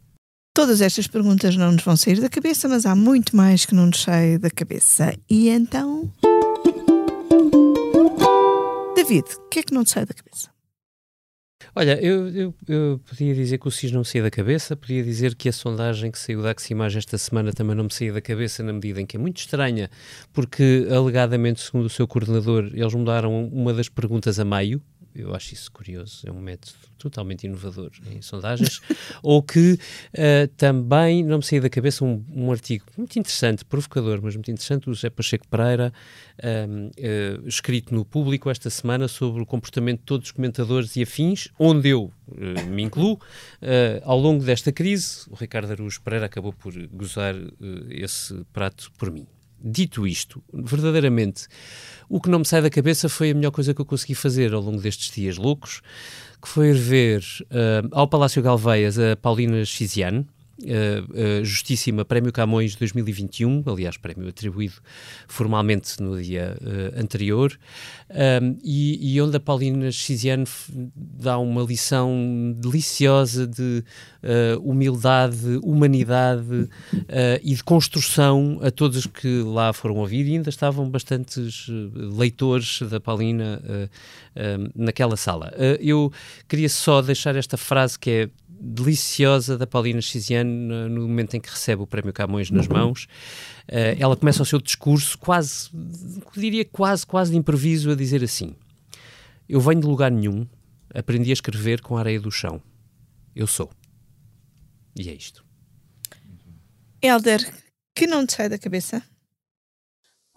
Todas 0.59 0.81
estas 0.81 1.07
perguntas 1.07 1.55
não 1.55 1.71
nos 1.71 1.85
vão 1.85 1.97
sair 1.97 2.21
da 2.21 2.29
cabeça, 2.29 2.69
mas 2.69 2.85
há 2.85 2.93
muito 2.93 3.37
mais 3.37 3.65
que 3.65 3.77
não 3.77 3.87
nos 3.87 4.03
sai 4.03 4.39
da 4.39 4.51
cabeça. 4.51 5.15
E 5.31 5.49
então. 5.51 6.13
David, 8.97 9.25
o 9.37 9.49
que 9.51 9.61
é 9.61 9.63
que 9.63 9.73
não 9.73 9.85
te 9.85 9.91
sai 9.91 10.05
da 10.05 10.13
cabeça? 10.13 10.51
Olha, 11.77 11.97
eu, 12.05 12.29
eu, 12.31 12.55
eu 12.67 13.01
podia 13.09 13.37
dizer 13.37 13.59
que 13.59 13.69
o 13.69 13.71
SIS 13.71 13.93
não 13.93 14.01
me 14.01 14.05
saía 14.05 14.25
da 14.25 14.33
cabeça, 14.33 14.75
podia 14.75 15.05
dizer 15.05 15.37
que 15.37 15.49
a 15.49 15.53
sondagem 15.53 16.11
que 16.11 16.19
saiu 16.19 16.43
da 16.43 16.51
Aximage 16.51 16.99
esta 16.99 17.17
semana 17.19 17.53
também 17.53 17.77
não 17.77 17.85
me 17.85 17.93
saía 17.93 18.13
da 18.13 18.21
cabeça, 18.21 18.61
na 18.61 18.73
medida 18.73 19.01
em 19.01 19.07
que 19.07 19.17
é 19.17 19.21
muito 19.21 19.37
estranha, 19.37 19.89
porque 20.33 20.89
alegadamente, 20.91 21.61
segundo 21.61 21.87
o 21.87 21.89
seu 21.89 22.09
coordenador, 22.09 22.69
eles 22.75 22.95
mudaram 22.95 23.47
uma 23.47 23.73
das 23.73 23.89
perguntas 23.89 24.41
a 24.41 24.45
meio. 24.45 24.83
Eu 25.15 25.35
acho 25.35 25.55
isso 25.55 25.71
curioso, 25.73 26.27
é 26.27 26.31
um 26.31 26.41
método 26.41 26.75
totalmente 26.99 27.45
inovador 27.45 27.91
em 28.11 28.23
sondagens. 28.23 28.81
Ou 29.23 29.43
que 29.43 29.79
eh, 30.13 30.49
também 30.57 31.25
não 31.25 31.39
me 31.39 31.43
saía 31.43 31.61
da 31.61 31.71
cabeça 31.71 32.05
um, 32.05 32.25
um 32.33 32.53
artigo 32.53 32.85
muito 32.97 33.19
interessante, 33.19 33.65
provocador, 33.65 34.21
mas 34.23 34.35
muito 34.35 34.51
interessante, 34.51 34.85
do 34.85 34.95
José 34.95 35.11
Pacheco 35.11 35.47
Pereira, 35.49 35.93
eh, 36.39 37.41
escrito 37.47 37.95
no 37.95 38.05
público 38.05 38.51
esta 38.51 38.71
semana 38.71 39.09
sobre 39.09 39.43
o 39.43 39.47
comportamento 39.47 40.01
de 40.01 40.05
todos 40.05 40.27
os 40.29 40.33
comentadores 40.33 40.95
e 40.97 41.03
afins, 41.03 41.49
onde 41.59 41.89
eu 41.89 42.13
eh, 42.37 42.63
me 42.65 42.83
incluo. 42.83 43.19
Ao 44.03 44.19
longo 44.19 44.45
desta 44.45 44.71
crise, 44.71 45.23
o 45.31 45.35
Ricardo 45.35 45.73
Araújo 45.73 46.01
Pereira 46.03 46.27
acabou 46.27 46.53
por 46.53 46.73
gozar 46.89 47.35
esse 47.91 48.45
prato 48.53 48.91
por 48.99 49.11
mim. 49.11 49.27
Dito 49.61 50.07
isto, 50.07 50.43
verdadeiramente, 50.53 51.47
o 52.09 52.21
que 52.21 52.31
não 52.31 52.39
me 52.39 52.47
sai 52.47 52.63
da 52.63 52.71
cabeça 52.71 53.09
foi 53.09 53.31
a 53.31 53.35
melhor 53.35 53.51
coisa 53.51 53.75
que 53.75 53.81
eu 53.81 53.85
consegui 53.85 54.15
fazer 54.15 54.55
ao 54.55 54.61
longo 54.61 54.81
destes 54.81 55.13
dias 55.13 55.37
loucos, 55.37 55.81
que 56.41 56.49
foi 56.49 56.69
ir 56.69 56.75
ver 56.75 57.25
eh, 57.51 57.83
ao 57.91 58.07
Palácio 58.07 58.41
Galveias 58.41 58.99
a 58.99 59.17
Paulina 59.17 59.65
Chiziane, 59.65 60.25
uh, 60.59 61.41
uh, 61.41 61.45
Justíssima 61.45 62.05
Prémio 62.05 62.33
Camões 62.33 62.75
2021, 62.75 63.63
aliás, 63.67 63.97
prémio 63.97 64.29
atribuído 64.29 64.75
formalmente 65.27 66.03
no 66.03 66.21
dia 66.21 66.57
uh, 66.61 67.01
anterior, 67.01 67.59
um, 68.11 68.59
e, 68.63 69.15
e 69.15 69.21
onde 69.21 69.37
a 69.37 69.41
Paulina 69.41 69.91
Chiziane 69.91 70.45
dá 70.95 71.39
uma 71.39 71.63
lição 71.63 72.55
deliciosa 72.57 73.47
de 73.47 73.85
humildade, 74.63 75.61
humanidade 75.63 76.69
e 77.43 77.55
de 77.55 77.63
construção 77.63 78.59
a 78.63 78.71
todos 78.71 78.99
os 78.99 79.07
que 79.07 79.43
lá 79.43 79.73
foram 79.73 79.97
ouvir, 79.97 80.27
e 80.27 80.35
ainda 80.35 80.51
estavam 80.51 80.89
bastantes 80.89 81.67
leitores 81.95 82.83
da 82.83 83.01
Paulina 83.01 83.61
naquela 84.75 85.17
sala. 85.17 85.53
eu 85.81 86.13
queria 86.49 86.69
só 86.69 87.01
deixar 87.01 87.37
esta 87.37 87.57
frase 87.57 87.99
que 87.99 88.11
é 88.11 88.31
deliciosa 88.61 89.57
da 89.57 89.67
Paulina 89.67 90.01
Chiziane 90.01 90.51
no 90.89 91.03
momento 91.03 91.35
em 91.35 91.41
que 91.41 91.49
recebe 91.49 91.83
o 91.83 91.87
prémio 91.87 92.13
Camões 92.13 92.51
nas 92.51 92.67
mãos. 92.67 93.05
Uh, 93.69 93.97
ela 93.99 94.17
começa 94.17 94.43
o 94.43 94.47
seu 94.47 94.61
discurso 94.61 95.19
quase, 95.19 95.69
diria 96.37 96.65
quase, 96.65 97.07
quase 97.07 97.31
de 97.31 97.37
improviso 97.37 97.91
a 97.91 97.95
dizer 97.95 98.23
assim: 98.25 98.55
Eu 99.49 99.61
venho 99.61 99.81
de 99.81 99.87
lugar 99.87 100.11
nenhum, 100.11 100.47
aprendi 100.95 101.31
a 101.31 101.35
escrever 101.35 101.81
com 101.81 101.97
a 101.97 102.01
areia 102.01 102.21
do 102.21 102.31
chão. 102.31 102.61
Eu 103.35 103.47
sou. 103.47 103.71
E 104.97 105.09
é 105.09 105.15
isto. 105.15 105.45
Helder, 107.01 107.41
que 107.95 108.07
não 108.07 108.27
te 108.27 108.35
sai 108.35 108.49
da 108.49 108.59
cabeça? 108.59 109.03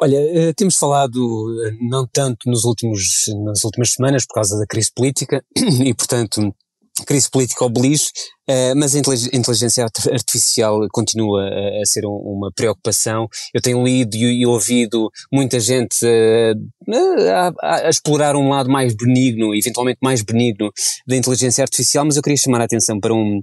Olha, 0.03 0.17
eh, 0.17 0.53
temos 0.53 0.77
falado 0.77 1.63
eh, 1.63 1.77
não 1.79 2.07
tanto 2.07 2.49
nos 2.49 2.63
últimos, 2.63 3.25
nas 3.43 3.63
últimas 3.63 3.91
semanas 3.91 4.25
por 4.25 4.33
causa 4.33 4.57
da 4.57 4.65
crise 4.65 4.91
política 4.91 5.45
e, 5.55 5.93
portanto, 5.93 6.55
crise 7.05 7.29
política 7.29 7.65
obelige, 7.65 8.05
uh, 8.49 8.75
mas 8.75 8.95
a 8.95 8.99
inteligência 8.99 9.85
artificial 10.11 10.87
continua 10.91 11.43
a, 11.43 11.81
a 11.81 11.85
ser 11.85 12.05
um, 12.05 12.13
uma 12.13 12.51
preocupação. 12.51 13.27
Eu 13.53 13.61
tenho 13.61 13.83
lido 13.83 14.15
e, 14.15 14.45
ouvido 14.45 15.09
muita 15.31 15.59
gente 15.59 16.05
uh, 16.05 17.53
a, 17.61 17.85
a, 17.85 17.89
explorar 17.89 18.35
um 18.35 18.49
lado 18.49 18.69
mais 18.69 18.93
benigno, 18.93 19.55
eventualmente 19.55 19.99
mais 20.01 20.21
benigno 20.21 20.71
da 21.07 21.15
inteligência 21.15 21.63
artificial, 21.63 22.05
mas 22.05 22.15
eu 22.15 22.21
queria 22.21 22.37
chamar 22.37 22.61
a 22.61 22.65
atenção 22.65 22.99
para 22.99 23.13
um, 23.13 23.41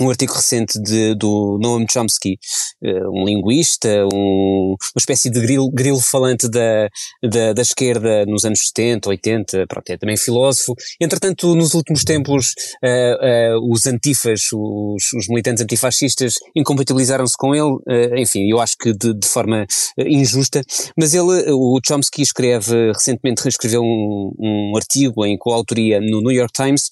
um 0.00 0.10
artigo 0.10 0.32
recente 0.34 0.80
de, 0.80 1.14
do 1.14 1.58
Noam 1.60 1.86
Chomsky, 1.88 2.38
eh, 2.82 3.08
um 3.08 3.24
linguista, 3.24 3.88
um, 4.12 4.76
uma 4.94 4.98
espécie 4.98 5.30
de 5.30 5.40
grilo, 5.40 5.70
grilo 5.70 6.00
falante 6.00 6.48
da, 6.48 6.88
da, 7.22 7.52
da, 7.54 7.62
esquerda 7.62 8.26
nos 8.26 8.44
anos 8.44 8.60
70, 8.68 9.08
80, 9.08 9.66
pronto, 9.66 9.90
é 9.90 9.96
também 9.96 10.16
filósofo. 10.16 10.74
Entretanto, 11.00 11.54
nos 11.54 11.74
últimos 11.74 12.04
tempos, 12.04 12.54
uh, 12.84 13.56
uh, 13.56 13.72
os 13.72 13.86
antifas, 13.86 14.42
os, 14.52 15.12
os, 15.14 15.28
militantes 15.28 15.62
antifascistas, 15.62 16.34
incompatibilizaram-se 16.54 17.36
com 17.36 17.54
ele, 17.54 17.62
uh, 17.62 18.16
enfim, 18.16 18.50
eu 18.50 18.60
acho 18.60 18.76
que 18.78 18.92
de, 18.92 19.14
de 19.14 19.26
forma 19.26 19.66
injusta, 19.98 20.62
mas 20.96 21.14
ele, 21.14 21.50
o 21.52 21.80
Chomsky 21.86 22.22
escreve, 22.22 22.92
recentemente 22.92 23.42
reescreveu 23.42 23.82
um, 23.82 24.32
um 24.38 24.76
artigo 24.76 25.24
em 25.24 25.38
coautoria 25.38 26.00
no 26.00 26.20
New 26.20 26.32
York 26.32 26.52
Times, 26.52 26.90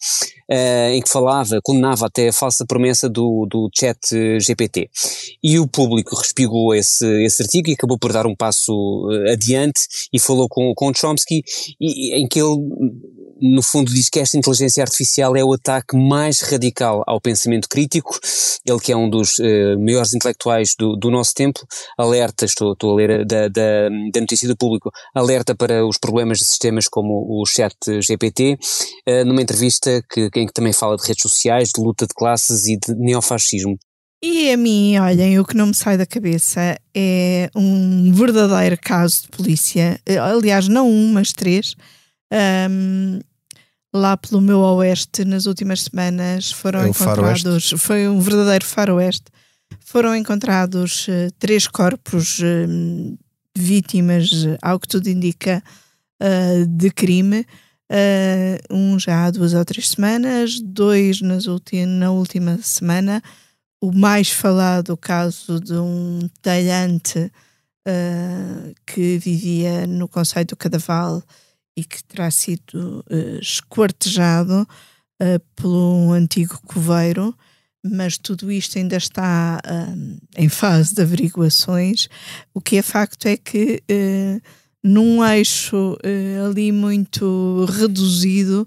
em 0.92 1.00
que 1.00 1.08
falava, 1.08 1.58
condenava 1.62 2.06
até 2.06 2.28
a 2.28 2.32
falsa 2.32 2.66
promessa 2.66 2.93
do, 3.02 3.46
do 3.46 3.70
chat 3.74 3.98
GPT. 4.40 4.88
E 5.42 5.58
o 5.58 5.66
público 5.66 6.16
respigou 6.16 6.74
esse, 6.74 7.06
esse 7.24 7.42
artigo 7.42 7.68
e 7.68 7.74
acabou 7.74 7.98
por 7.98 8.12
dar 8.12 8.26
um 8.26 8.34
passo 8.34 8.72
uh, 8.72 9.32
adiante 9.32 9.80
e 10.12 10.18
falou 10.18 10.48
com, 10.48 10.72
com 10.74 10.94
Chomsky, 10.94 11.42
e, 11.80 12.14
em 12.14 12.26
que 12.26 12.40
ele 12.40 12.56
no 13.40 13.62
fundo 13.62 13.92
diz 13.92 14.08
que 14.08 14.20
esta 14.20 14.36
inteligência 14.36 14.82
artificial 14.82 15.36
é 15.36 15.44
o 15.44 15.52
ataque 15.52 15.96
mais 15.96 16.40
radical 16.40 17.02
ao 17.06 17.20
pensamento 17.20 17.68
crítico, 17.68 18.18
ele 18.66 18.80
que 18.80 18.92
é 18.92 18.96
um 18.96 19.08
dos 19.08 19.38
uh, 19.38 19.78
maiores 19.78 20.14
intelectuais 20.14 20.74
do, 20.78 20.96
do, 20.96 21.10
nosso 21.10 21.34
tempo, 21.34 21.60
alerta, 21.98 22.44
estou, 22.44 22.72
estou 22.72 22.92
a 22.92 22.96
ler 22.96 23.24
da, 23.24 23.48
da, 23.48 23.88
da, 24.12 24.20
notícia 24.20 24.48
do 24.48 24.56
público, 24.56 24.90
alerta 25.14 25.54
para 25.54 25.86
os 25.86 25.98
problemas 25.98 26.38
de 26.38 26.44
sistemas 26.44 26.88
como 26.88 27.26
o 27.28 27.44
chat 27.46 27.74
GPT, 28.00 28.58
uh, 29.08 29.24
numa 29.24 29.42
entrevista 29.42 30.02
que, 30.10 30.30
em 30.36 30.46
que 30.46 30.52
também 30.52 30.72
fala 30.72 30.96
de 30.96 31.06
redes 31.06 31.22
sociais, 31.22 31.70
de 31.74 31.82
luta 31.82 32.06
de 32.06 32.14
classes 32.14 32.66
e 32.66 32.78
de 32.78 32.94
neofascismo. 32.94 33.76
E 34.26 34.50
a 34.50 34.56
mim, 34.56 34.96
olhem, 34.96 35.38
o 35.38 35.44
que 35.44 35.54
não 35.54 35.66
me 35.66 35.74
sai 35.74 35.98
da 35.98 36.06
cabeça 36.06 36.78
é 36.94 37.50
um 37.54 38.10
verdadeiro 38.10 38.78
caso 38.80 39.24
de 39.24 39.28
polícia, 39.28 40.00
eh, 40.06 40.16
aliás, 40.16 40.66
não 40.66 40.88
um, 40.88 41.12
mas 41.12 41.30
três, 41.30 41.76
um, 42.32 43.20
lá 43.92 44.16
pelo 44.16 44.40
meu 44.40 44.58
oeste 44.58 45.24
nas 45.24 45.46
últimas 45.46 45.82
semanas 45.82 46.50
foram 46.50 46.82
é 46.82 46.88
encontrados 46.88 47.74
foi 47.78 48.08
um 48.08 48.18
verdadeiro 48.20 48.64
faroeste 48.64 49.30
foram 49.84 50.16
encontrados 50.16 51.06
uh, 51.08 51.30
três 51.38 51.68
corpos 51.68 52.40
uh, 52.40 53.18
vítimas 53.56 54.30
ao 54.60 54.80
que 54.80 54.88
tudo 54.88 55.08
indica 55.08 55.62
uh, 56.20 56.66
de 56.66 56.90
crime 56.90 57.46
um 58.70 58.98
já 58.98 59.24
há 59.24 59.30
duas 59.30 59.54
ou 59.54 59.64
três 59.64 59.90
semanas 59.90 60.58
dois 60.58 61.20
nas 61.20 61.44
na 61.86 62.10
última 62.10 62.58
semana. 62.60 63.22
O 63.80 63.92
mais 63.92 64.30
falado 64.30 64.96
caso 64.96 65.60
de 65.60 65.74
um 65.74 66.28
talhante 66.42 67.30
que 68.86 69.18
vivia 69.18 69.86
no 69.86 70.08
Conselho 70.08 70.46
do 70.46 70.56
Cadaval 70.56 71.22
e 71.76 71.84
que 71.84 72.02
terá 72.04 72.30
sido 72.30 73.04
uh, 73.10 73.38
esquartejado 73.40 74.62
uh, 74.62 75.40
pelo 75.56 76.12
antigo 76.12 76.60
coveiro, 76.66 77.36
mas 77.84 78.16
tudo 78.16 78.50
isto 78.50 78.78
ainda 78.78 78.96
está 78.96 79.60
uh, 79.64 80.18
em 80.36 80.48
fase 80.48 80.94
de 80.94 81.02
averiguações. 81.02 82.08
O 82.52 82.60
que 82.60 82.76
é 82.76 82.82
facto 82.82 83.26
é 83.26 83.36
que, 83.36 83.82
num 84.82 85.24
eixo 85.24 85.96
ali 86.46 86.72
muito 86.72 87.66
reduzido, 87.66 88.66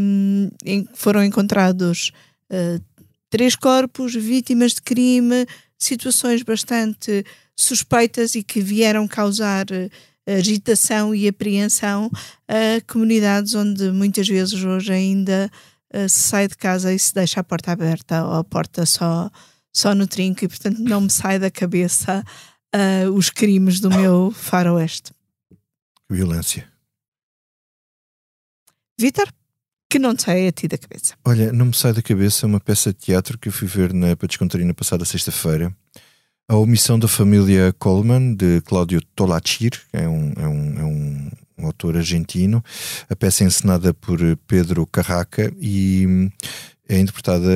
um, 0.00 0.48
foram 0.94 1.22
encontrados 1.22 2.12
três 3.28 3.54
corpos, 3.54 4.14
vítimas 4.14 4.72
de 4.72 4.80
crime, 4.80 5.46
situações 5.78 6.42
bastante 6.42 7.24
suspeitas 7.54 8.34
e 8.34 8.42
que 8.42 8.62
vieram 8.62 9.06
causar 9.06 9.66
agitação 10.38 11.14
e 11.14 11.28
apreensão 11.28 12.10
a 12.48 12.80
comunidades 12.92 13.54
onde 13.54 13.90
muitas 13.90 14.28
vezes 14.28 14.62
hoje 14.62 14.92
ainda 14.92 15.50
uh, 15.94 16.08
se 16.08 16.20
sai 16.28 16.48
de 16.48 16.56
casa 16.56 16.92
e 16.92 16.98
se 16.98 17.14
deixa 17.14 17.40
a 17.40 17.44
porta 17.44 17.72
aberta 17.72 18.24
ou 18.24 18.34
a 18.34 18.44
porta 18.44 18.86
só, 18.86 19.30
só 19.72 19.94
no 19.94 20.06
trinco 20.06 20.44
e 20.44 20.48
portanto 20.48 20.78
não 20.78 21.02
me 21.02 21.10
sai 21.10 21.38
da 21.38 21.50
cabeça 21.50 22.24
uh, 22.74 23.10
os 23.12 23.30
crimes 23.30 23.80
do 23.80 23.90
meu 23.90 24.30
faroeste. 24.30 25.12
Violência. 26.08 26.68
Vitor, 28.98 29.32
que 29.88 29.98
não 29.98 30.14
te 30.14 30.24
sai 30.24 30.46
a 30.46 30.52
ti 30.52 30.68
da 30.68 30.76
cabeça? 30.76 31.14
Olha, 31.24 31.52
não 31.52 31.66
me 31.66 31.74
sai 31.74 31.92
da 31.92 32.02
cabeça 32.02 32.46
uma 32.46 32.60
peça 32.60 32.92
de 32.92 32.98
teatro 32.98 33.38
que 33.38 33.48
eu 33.48 33.52
fui 33.52 33.66
ver 33.66 33.92
na 33.92 34.14
Padescontarina 34.14 34.74
passada 34.74 35.04
sexta-feira 35.04 35.74
a 36.50 36.56
omissão 36.56 36.98
da 36.98 37.06
família 37.06 37.72
Coleman, 37.78 38.34
de 38.34 38.60
Cláudio 38.62 39.00
Tolachir, 39.14 39.70
é 39.92 40.08
um, 40.08 40.32
é 40.36 40.48
um, 40.48 40.80
é 40.80 40.84
um, 40.84 41.30
um 41.58 41.66
autor 41.66 41.96
argentino. 41.96 42.60
A 43.08 43.14
peça 43.14 43.44
é 43.44 43.46
encenada 43.46 43.94
por 43.94 44.18
Pedro 44.48 44.84
Carraca 44.84 45.52
e 45.60 46.04
hum, 46.08 46.28
é 46.88 46.98
interpretada 46.98 47.46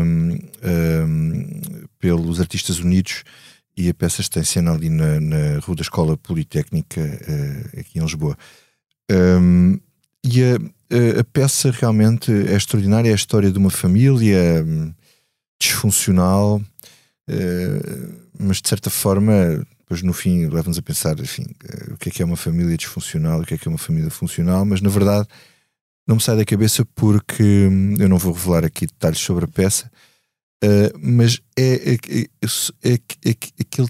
um, 0.00 0.38
um, 0.64 1.60
pelos 1.98 2.38
Artistas 2.38 2.78
Unidos 2.78 3.24
e 3.76 3.88
a 3.88 3.94
peça 3.94 4.20
está 4.20 4.38
em 4.38 4.44
cena 4.44 4.74
ali 4.74 4.90
na, 4.90 5.18
na 5.18 5.58
Rua 5.58 5.74
da 5.74 5.82
Escola 5.82 6.16
Politécnica, 6.16 7.00
uh, 7.00 7.80
aqui 7.80 7.98
em 7.98 8.02
Lisboa. 8.02 8.38
Um, 9.10 9.76
e 10.22 10.44
a, 10.44 10.54
a, 11.18 11.24
peça 11.24 11.72
realmente 11.72 12.30
é 12.30 12.54
extraordinária, 12.54 13.08
é 13.08 13.12
a 13.12 13.16
história 13.16 13.50
de 13.50 13.58
uma 13.58 13.70
família 13.70 14.64
hum, 14.64 14.94
disfuncional, 15.60 16.62
uh, 17.28 18.25
mas 18.38 18.60
de 18.60 18.68
certa 18.68 18.90
forma, 18.90 19.64
depois 19.78 20.02
no 20.02 20.12
fim 20.12 20.46
leva-nos 20.46 20.78
a 20.78 20.82
pensar, 20.82 21.18
enfim, 21.20 21.46
eh, 21.64 21.92
o 21.92 21.96
que 21.96 22.08
é 22.08 22.12
que 22.12 22.22
é 22.22 22.24
uma 22.24 22.36
família 22.36 22.76
disfuncional, 22.76 23.40
o 23.40 23.44
que 23.44 23.54
é 23.54 23.58
que 23.58 23.68
é 23.68 23.70
uma 23.70 23.78
família 23.78 24.10
funcional, 24.10 24.64
mas 24.64 24.80
na 24.80 24.90
verdade 24.90 25.26
não 26.06 26.16
me 26.16 26.22
sai 26.22 26.36
da 26.36 26.44
cabeça 26.44 26.84
porque 26.94 27.42
hum, 27.42 27.96
eu 27.98 28.08
não 28.08 28.18
vou 28.18 28.32
revelar 28.32 28.64
aqui 28.64 28.86
detalhes 28.86 29.18
sobre 29.18 29.44
a 29.44 29.48
peça, 29.48 29.90
uh, 30.64 30.98
mas 31.00 31.40
é, 31.56 31.92
é, 31.92 31.94
é, 31.94 32.92
é, 32.92 33.30
aquele, 33.60 33.88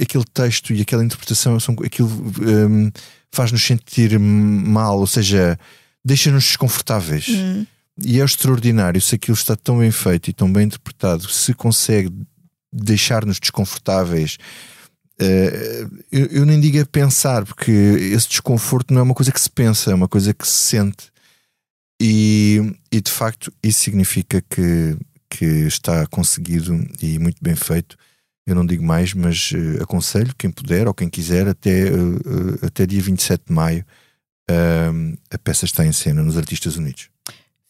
aquele 0.00 0.24
texto 0.32 0.72
e 0.72 0.80
aquela 0.80 1.04
interpretação, 1.04 1.58
são, 1.58 1.74
aquilo 1.84 2.08
um, 2.08 2.90
faz-nos 3.32 3.64
sentir 3.64 4.18
mal, 4.18 5.00
ou 5.00 5.06
seja, 5.06 5.58
deixa-nos 6.04 6.44
desconfortáveis. 6.44 7.28
Hum. 7.28 7.66
E 8.02 8.20
é 8.20 8.24
extraordinário 8.24 9.00
se 9.00 9.14
aquilo 9.14 9.34
está 9.34 9.54
tão 9.54 9.78
bem 9.78 9.90
feito 9.90 10.30
e 10.30 10.32
tão 10.32 10.50
bem 10.50 10.64
interpretado, 10.64 11.28
se 11.28 11.52
consegue 11.52 12.10
deixar-nos 12.72 13.38
desconfortáveis. 13.38 14.38
Uh, 15.20 16.02
eu, 16.10 16.26
eu, 16.26 16.46
nem 16.46 16.58
digo 16.58 16.80
a 16.80 16.86
pensar, 16.86 17.44
porque 17.44 17.70
esse 17.70 18.28
desconforto 18.28 18.92
não 18.92 19.00
é 19.00 19.02
uma 19.02 19.14
coisa 19.14 19.30
que 19.30 19.40
se 19.40 19.50
pensa, 19.50 19.90
é 19.90 19.94
uma 19.94 20.08
coisa 20.08 20.32
que 20.32 20.46
se 20.46 20.52
sente. 20.52 21.12
E, 22.00 22.74
e 22.90 23.00
de 23.00 23.10
facto, 23.10 23.52
isso 23.62 23.80
significa 23.80 24.42
que, 24.48 24.96
que 25.30 25.44
está 25.44 26.06
conseguido 26.06 26.74
e 27.00 27.18
muito 27.18 27.38
bem 27.42 27.54
feito. 27.54 27.96
Eu 28.44 28.56
não 28.56 28.66
digo 28.66 28.82
mais, 28.82 29.14
mas 29.14 29.52
uh, 29.52 29.82
aconselho 29.82 30.34
quem 30.36 30.50
puder 30.50 30.88
ou 30.88 30.94
quem 30.94 31.08
quiser, 31.08 31.46
até, 31.46 31.90
uh, 31.92 32.66
até 32.66 32.86
dia 32.86 33.00
27 33.00 33.44
de 33.46 33.52
maio, 33.52 33.84
a 35.30 35.38
peça 35.38 35.64
está 35.64 35.86
em 35.86 35.92
cena 35.92 36.22
nos 36.22 36.36
Artistas 36.36 36.76
Unidos. 36.76 37.11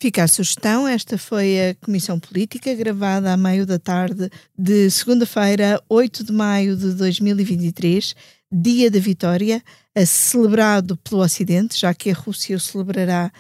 Fica 0.03 0.25
a 0.25 0.27
sugestão, 0.27 0.89
esta 0.89 1.17
foi 1.17 1.71
a 1.71 1.75
Comissão 1.77 2.19
Política, 2.19 2.75
gravada 2.75 3.33
a 3.33 3.37
meio 3.37 3.65
da 3.65 3.79
tarde 3.79 4.29
de 4.59 4.91
segunda-feira, 4.91 5.81
8 5.89 6.25
de 6.25 6.33
maio 6.33 6.77
de 6.77 6.93
2023, 6.95 8.13
dia 8.51 8.91
da 8.91 8.99
vitória, 8.99 9.63
celebrado 10.05 10.97
pelo 10.97 11.23
Ocidente, 11.23 11.79
já 11.79 11.95
que 11.95 12.11
a 12.11 12.15
Rússia 12.15 12.57
o 12.57 12.59
celebrará 12.59 13.31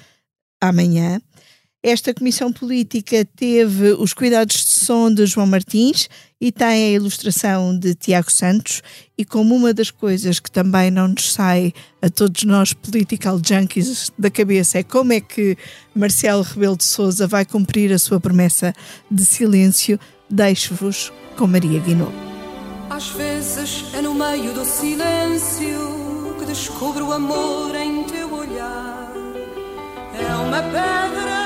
amanhã. 0.61 1.21
Esta 1.85 2.15
comissão 2.15 2.53
política 2.53 3.25
teve 3.25 3.91
os 3.95 4.13
cuidados 4.13 4.55
de 4.57 4.71
som 4.71 5.13
de 5.13 5.27
João 5.27 5.49
Martins 5.49 6.09
e 6.41 6.53
tem 6.53 6.67
a 6.67 6.91
ilustração 6.91 7.77
de 7.77 7.93
Tiago 7.97 8.31
Santos. 8.31 8.83
E 9.19 9.25
como 9.25 9.53
uma 9.53 9.75
das 9.75 9.91
coisas 9.91 10.39
que 10.39 10.49
também 10.49 10.93
não 10.93 11.09
nos 11.09 11.33
sai 11.33 11.73
a 12.01 12.09
todos 12.09 12.45
nós 12.45 12.73
political 12.73 13.41
junkies 13.45 14.13
da 14.17 14.31
cabeça 14.31 14.79
é 14.79 14.85
como 14.85 15.13
é 15.13 15.21
que 15.21 15.59
Marcelo 15.93 16.43
Rebelo 16.43 16.77
de 16.77 16.85
Souza 16.85 17.27
vai 17.27 17.45
cumprir 17.45 17.93
a 17.93 17.99
sua 17.99 18.21
promessa 18.21 18.73
de 19.11 19.27
silêncio, 19.27 19.99
deixo-vos 20.31 21.13
com 21.37 21.49
Maria 21.49 21.81
Guinou. 21.81 22.13
Às 22.91 23.09
vezes 23.09 23.87
é 23.93 24.01
no 24.01 24.15
meio 24.15 24.53
do 24.53 24.65
silêncio 24.65 26.37
que 26.39 26.45
descubro 26.45 27.09
o 27.09 27.13
amor 27.13 27.75
em 27.75 28.05
teu 28.05 28.33
olhar. 28.33 29.13
É 30.15 30.35
uma 30.37 30.63
pedra, 30.63 31.42